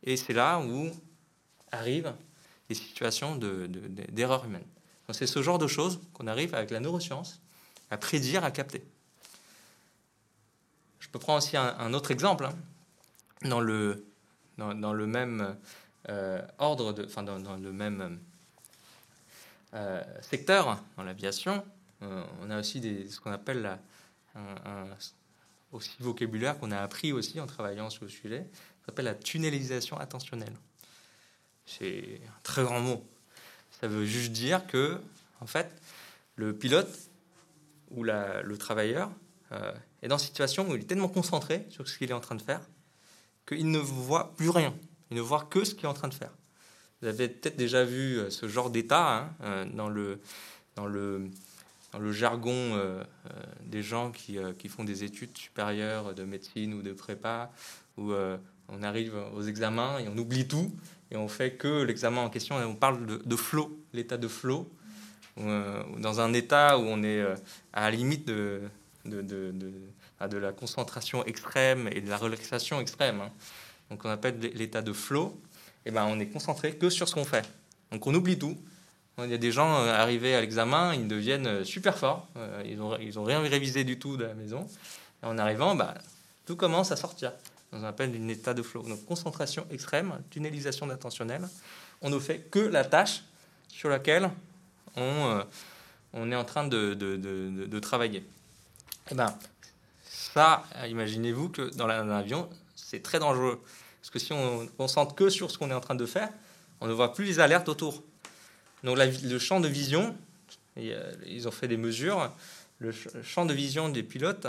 et 0.03 0.17
c'est 0.17 0.33
là 0.33 0.59
où 0.59 0.91
arrivent 1.71 2.15
les 2.69 2.75
situations 2.75 3.37
d'erreur 3.37 4.43
de, 4.43 4.49
humaine. 4.49 4.67
C'est 5.13 5.29
ce 5.29 5.41
genre 5.41 5.59
de 5.59 5.69
choses 5.69 6.01
qu'on 6.13 6.27
arrive 6.27 6.53
avec 6.57 6.73
la 6.73 6.81
neuroscience 6.81 7.41
à 7.91 7.97
prédire, 7.97 8.43
à 8.43 8.51
capter. 8.51 8.83
Je 11.13 11.19
prendre 11.19 11.39
aussi 11.39 11.57
un, 11.57 11.93
autre 11.93 12.11
exemple. 12.11 12.47
Hein. 12.47 12.55
Dans 13.43 13.61
le 13.61 14.07
dans, 14.57 14.93
le 14.93 15.07
même 15.07 15.57
euh, 16.09 16.41
ordre, 16.59 16.93
de, 16.93 17.05
enfin 17.05 17.23
dans, 17.23 17.57
le 17.57 17.73
même 17.73 18.21
euh, 19.75 20.03
secteur, 20.21 20.81
dans 20.97 21.03
l'aviation, 21.03 21.65
euh, 22.03 22.25
on 22.43 22.51
a 22.51 22.61
aussi 22.61 22.81
des, 22.81 23.09
ce 23.09 23.21
qu'on 23.21 23.33
appelle 23.33 23.63
la, 23.63 23.79
un, 24.37 24.87
aussi 25.73 25.97
vocabulaire 25.99 26.59
qu'on 26.59 26.71
a 26.71 26.79
appris 26.79 27.13
aussi 27.13 27.41
en 27.41 27.47
travaillant 27.47 27.91
sur 27.91 28.05
le 28.05 28.11
sujet, 28.11 28.47
ça 28.81 28.87
s'appelle 28.87 29.07
la 29.07 29.15
tunnelisation 29.15 29.99
attentionnelle. 29.99 30.55
C'est 31.67 32.21
un 32.27 32.41
très 32.43 32.63
grand 32.63 32.81
mot. 32.81 33.05
Ça 33.81 33.89
veut 33.89 34.05
juste 34.05 34.33
dire 34.33 34.67
que, 34.67 35.01
en 35.41 35.47
fait, 35.47 35.75
le 36.37 36.55
pilote 36.55 37.11
ou 37.91 38.05
le 38.05 38.57
travailleur 38.57 39.11
est 40.03 40.09
dans 40.09 40.19
une 40.19 40.25
situation 40.25 40.69
où 40.69 40.75
il 40.75 40.83
est 40.83 40.87
tellement 40.87 41.09
concentré 41.09 41.67
sur 41.69 41.87
ce 41.89 41.99
qu'il 41.99 42.11
est 42.11 42.15
en 42.15 42.21
train 42.21 42.35
de 42.35 42.43
faire 42.43 42.61
qu'il 43.47 43.71
ne 43.71 43.79
voit 43.79 44.35
plus 44.37 44.51
rien. 44.51 44.75
Il 45.11 45.17
ne 45.17 45.23
voit 45.23 45.47
que 45.51 45.65
ce 45.65 45.75
qu'il 45.75 45.85
est 45.85 45.89
en 45.89 45.95
train 45.95 46.09
de 46.09 46.15
faire. 46.15 46.33
Vous 47.01 47.09
avez 47.09 47.29
peut-être 47.29 47.57
déjà 47.57 47.85
vu 47.85 48.19
euh, 48.19 48.31
ce 48.31 48.49
genre 48.49 48.71
d'état 48.71 49.19
hein, 49.19 49.31
euh, 49.43 49.65
dans, 49.75 49.89
le, 49.89 50.21
jargon 52.13 52.53
euh, 52.53 53.03
des 53.67 53.83
gens 53.83 54.13
qui, 54.13 54.39
font 54.69 54.85
des 54.85 55.05
études 55.05 55.37
supérieures 55.37 56.15
de 56.15 56.25
médecine 56.25 56.75
ou 56.75 56.83
de 56.83 56.93
prépa, 56.93 57.51
où 57.99 58.13
on 58.69 58.83
arrive 58.83 59.15
aux 59.35 59.43
examens 59.43 59.99
et 59.99 60.09
on 60.09 60.17
oublie 60.17 60.49
tout, 60.49 60.73
et 61.11 61.17
on 61.17 61.29
fait 61.29 61.55
que 61.55 61.83
l'examen 61.83 62.23
en 62.23 62.31
question, 62.31 62.57
on 62.57 62.75
parle 62.75 63.05
de, 63.05 63.21
de 63.25 63.37
flow, 63.37 63.79
l'état 63.93 64.17
de 64.17 64.29
flow, 64.29 64.71
dans 65.37 66.21
un 66.21 66.33
état 66.33 66.79
où 66.79 66.83
on 66.83 67.03
est 67.03 67.23
à 67.73 67.83
la 67.83 67.91
limite 67.91 68.27
de, 68.27 68.63
de, 69.05 70.39
la 70.39 70.53
concentration 70.53 71.25
extrême 71.25 71.89
et 71.93 72.01
de 72.01 72.09
la 72.09 72.17
relaxation 72.17 72.81
extrême. 72.81 73.21
Hein. 73.21 73.31
Donc 73.91 74.05
on 74.05 74.11
appelle 74.11 74.39
l'état 74.41 74.83
de 74.83 74.93
flow. 74.93 75.41
Et 75.85 75.91
ben 75.91 76.07
on 76.09 76.21
est 76.21 76.29
concentré 76.29 76.77
que 76.77 76.91
sur 76.91 77.09
ce 77.09 77.15
qu'on 77.15 77.25
fait. 77.25 77.49
Donc 77.91 78.07
on 78.07 78.15
oublie 78.15 78.39
tout. 78.39 78.57
Il 79.19 79.31
y 79.31 79.35
a 79.35 79.39
des 79.39 79.53
gens 79.53 79.83
euh, 79.83 79.93
arrivés 79.93 80.35
à 80.35 80.41
l'examen, 80.41 80.95
ils 80.95 81.07
deviennent 81.07 81.47
euh, 81.47 81.65
super 81.65 81.99
forts. 81.99 82.29
Euh, 82.37 82.63
ils 82.65 82.79
n'ont 82.79 83.21
ont 83.21 83.25
rien 83.25 83.41
révisé 83.41 83.85
du 83.85 83.99
tout 83.99 84.17
de 84.17 84.25
la 84.25 84.35
maison. 84.35 84.67
Et 85.23 85.27
en 85.27 85.37
arrivant, 85.37 85.75
bah, 85.75 85.95
tout 86.47 86.57
commence 86.57 86.93
à 86.93 86.97
sortir. 86.97 87.33
On 87.73 87.85
appelle 87.85 88.15
un 88.17 88.29
état 88.29 88.55
de 88.55 88.63
flow. 88.63 88.83
Donc 88.83 89.05
concentration 89.05 89.67
extrême, 89.71 90.15
tunnelisation 90.31 90.89
attentionnelle. 90.91 91.47
On 92.01 92.11
ne 92.11 92.19
fait 92.19 92.39
que 92.51 92.59
la 92.59 92.85
tâche 92.85 93.23
sur 93.69 93.89
laquelle 93.89 94.31
on, 94.97 95.45
est 96.31 96.35
en 96.35 96.45
train 96.45 96.67
de 96.67 97.79
travailler. 97.81 98.25
Et 99.11 99.15
ben, 99.15 99.37
ça, 100.05 100.65
imaginez-vous 100.89 101.49
que 101.49 101.75
dans 101.75 101.87
un 101.87 102.11
avion, 102.11 102.49
c'est 102.75 103.03
très 103.03 103.19
dangereux. 103.19 103.63
Parce 104.01 104.11
que 104.11 104.19
si 104.19 104.33
on 104.33 104.63
ne 104.63 104.67
concentre 104.69 105.15
que 105.15 105.29
sur 105.29 105.51
ce 105.51 105.59
qu'on 105.59 105.71
est 105.71 105.75
en 105.75 105.81
train 105.81 105.95
de 105.95 106.07
faire, 106.07 106.31
on 106.81 106.87
ne 106.87 106.93
voit 106.93 107.13
plus 107.13 107.25
les 107.25 107.41
alertes 107.41 107.69
autour. 107.69 108.03
Donc 108.83 108.99
le 108.99 109.39
champ 109.39 109.61
de 109.61 109.69
vision, 109.69 110.17
euh, 110.79 111.13
ils 111.27 111.47
ont 111.47 111.53
fait 111.53 111.69
des 111.69 111.77
mesures, 111.77 112.33
le 112.79 112.93
champ 113.23 113.47
de 113.47 113.55
vision 113.55 113.89
des 113.89 114.03
pilotes 114.03 114.49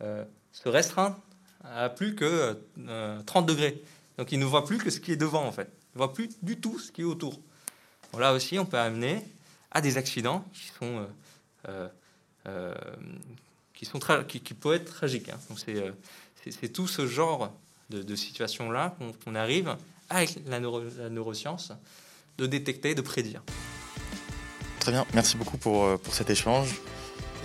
euh, 0.00 0.24
se 0.52 0.68
restreint 0.68 1.18
à 1.64 1.88
plus 1.88 2.14
que 2.14 2.56
30 3.26 3.48
euh, 3.48 3.52
degrés. 3.52 3.82
Donc 4.18 4.30
il 4.30 4.38
ne 4.38 4.44
voit 4.44 4.64
plus 4.64 4.78
que 4.78 4.90
ce 4.90 5.00
qui 5.00 5.12
est 5.12 5.16
devant 5.16 5.44
en 5.44 5.52
fait. 5.52 5.68
Il 5.94 5.98
ne 5.98 5.98
voit 5.98 6.12
plus 6.12 6.28
du 6.42 6.60
tout 6.60 6.78
ce 6.78 6.92
qui 6.92 7.00
est 7.00 7.04
autour. 7.04 7.40
là 8.16 8.32
aussi, 8.32 8.58
on 8.58 8.66
peut 8.66 8.78
amener 8.78 9.24
à 9.74 9.80
des 9.80 9.98
accidents 9.98 10.44
qui 10.52 10.66
sont, 10.78 10.98
euh, 10.98 11.06
euh, 11.68 11.88
euh, 12.46 12.74
qui, 13.74 13.84
sont 13.84 13.98
qui, 14.28 14.40
qui, 14.40 14.54
peuvent 14.54 14.74
être 14.74 14.94
tragiques. 14.94 15.28
Hein. 15.28 15.38
Donc 15.48 15.58
c'est 16.50 16.68
tout 16.72 16.86
ce 16.86 17.06
genre 17.06 17.52
de, 17.90 18.02
de 18.02 18.16
situation-là 18.16 18.96
qu'on 19.24 19.34
arrive 19.34 19.76
avec 20.10 20.38
la, 20.46 20.60
la, 20.60 21.08
neuroscience 21.10 21.72
de 22.38 22.46
détecter, 22.46 22.94
de 22.94 23.02
prédire. 23.02 23.42
Très 24.80 24.92
bien, 24.92 25.06
merci 25.14 25.36
beaucoup 25.36 25.56
pour, 25.56 25.98
pour 26.00 26.14
cet 26.14 26.30
échange. 26.30 26.80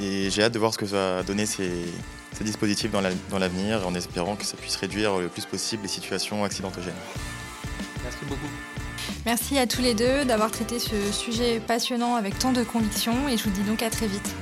Et 0.02 0.30
j'ai 0.30 0.44
hâte 0.44 0.54
de 0.54 0.60
voir 0.60 0.74
ce 0.74 0.78
que 0.78 0.86
va 0.86 1.24
donner 1.24 1.46
ces, 1.46 1.86
ces 2.34 2.44
dispositifs 2.44 2.92
dans 2.92 3.40
l'avenir, 3.40 3.86
en 3.88 3.94
espérant 3.96 4.36
que 4.36 4.46
ça 4.46 4.56
puisse 4.58 4.76
réduire 4.78 5.18
le 5.18 5.28
plus 5.28 5.46
possible 5.46 5.84
les 5.84 5.90
situations 5.90 6.44
accidentogènes. 6.44 6.94
Merci 8.04 8.26
beaucoup. 8.26 8.50
Merci 9.26 9.58
à 9.58 9.68
tous 9.68 9.82
les 9.82 9.94
deux 9.94 10.26
d'avoir 10.26 10.52
traité 10.52 10.80
ce 10.80 11.12
sujet 11.12 11.60
passionnant 11.60 12.16
avec 12.16 12.38
tant 12.40 12.52
de 12.52 12.64
conviction 12.64 13.28
et 13.28 13.38
je 13.38 13.44
vous 13.44 13.52
dis 13.52 13.64
donc 13.64 13.84
à 13.84 13.90
très 13.90 14.08
vite. 14.08 14.36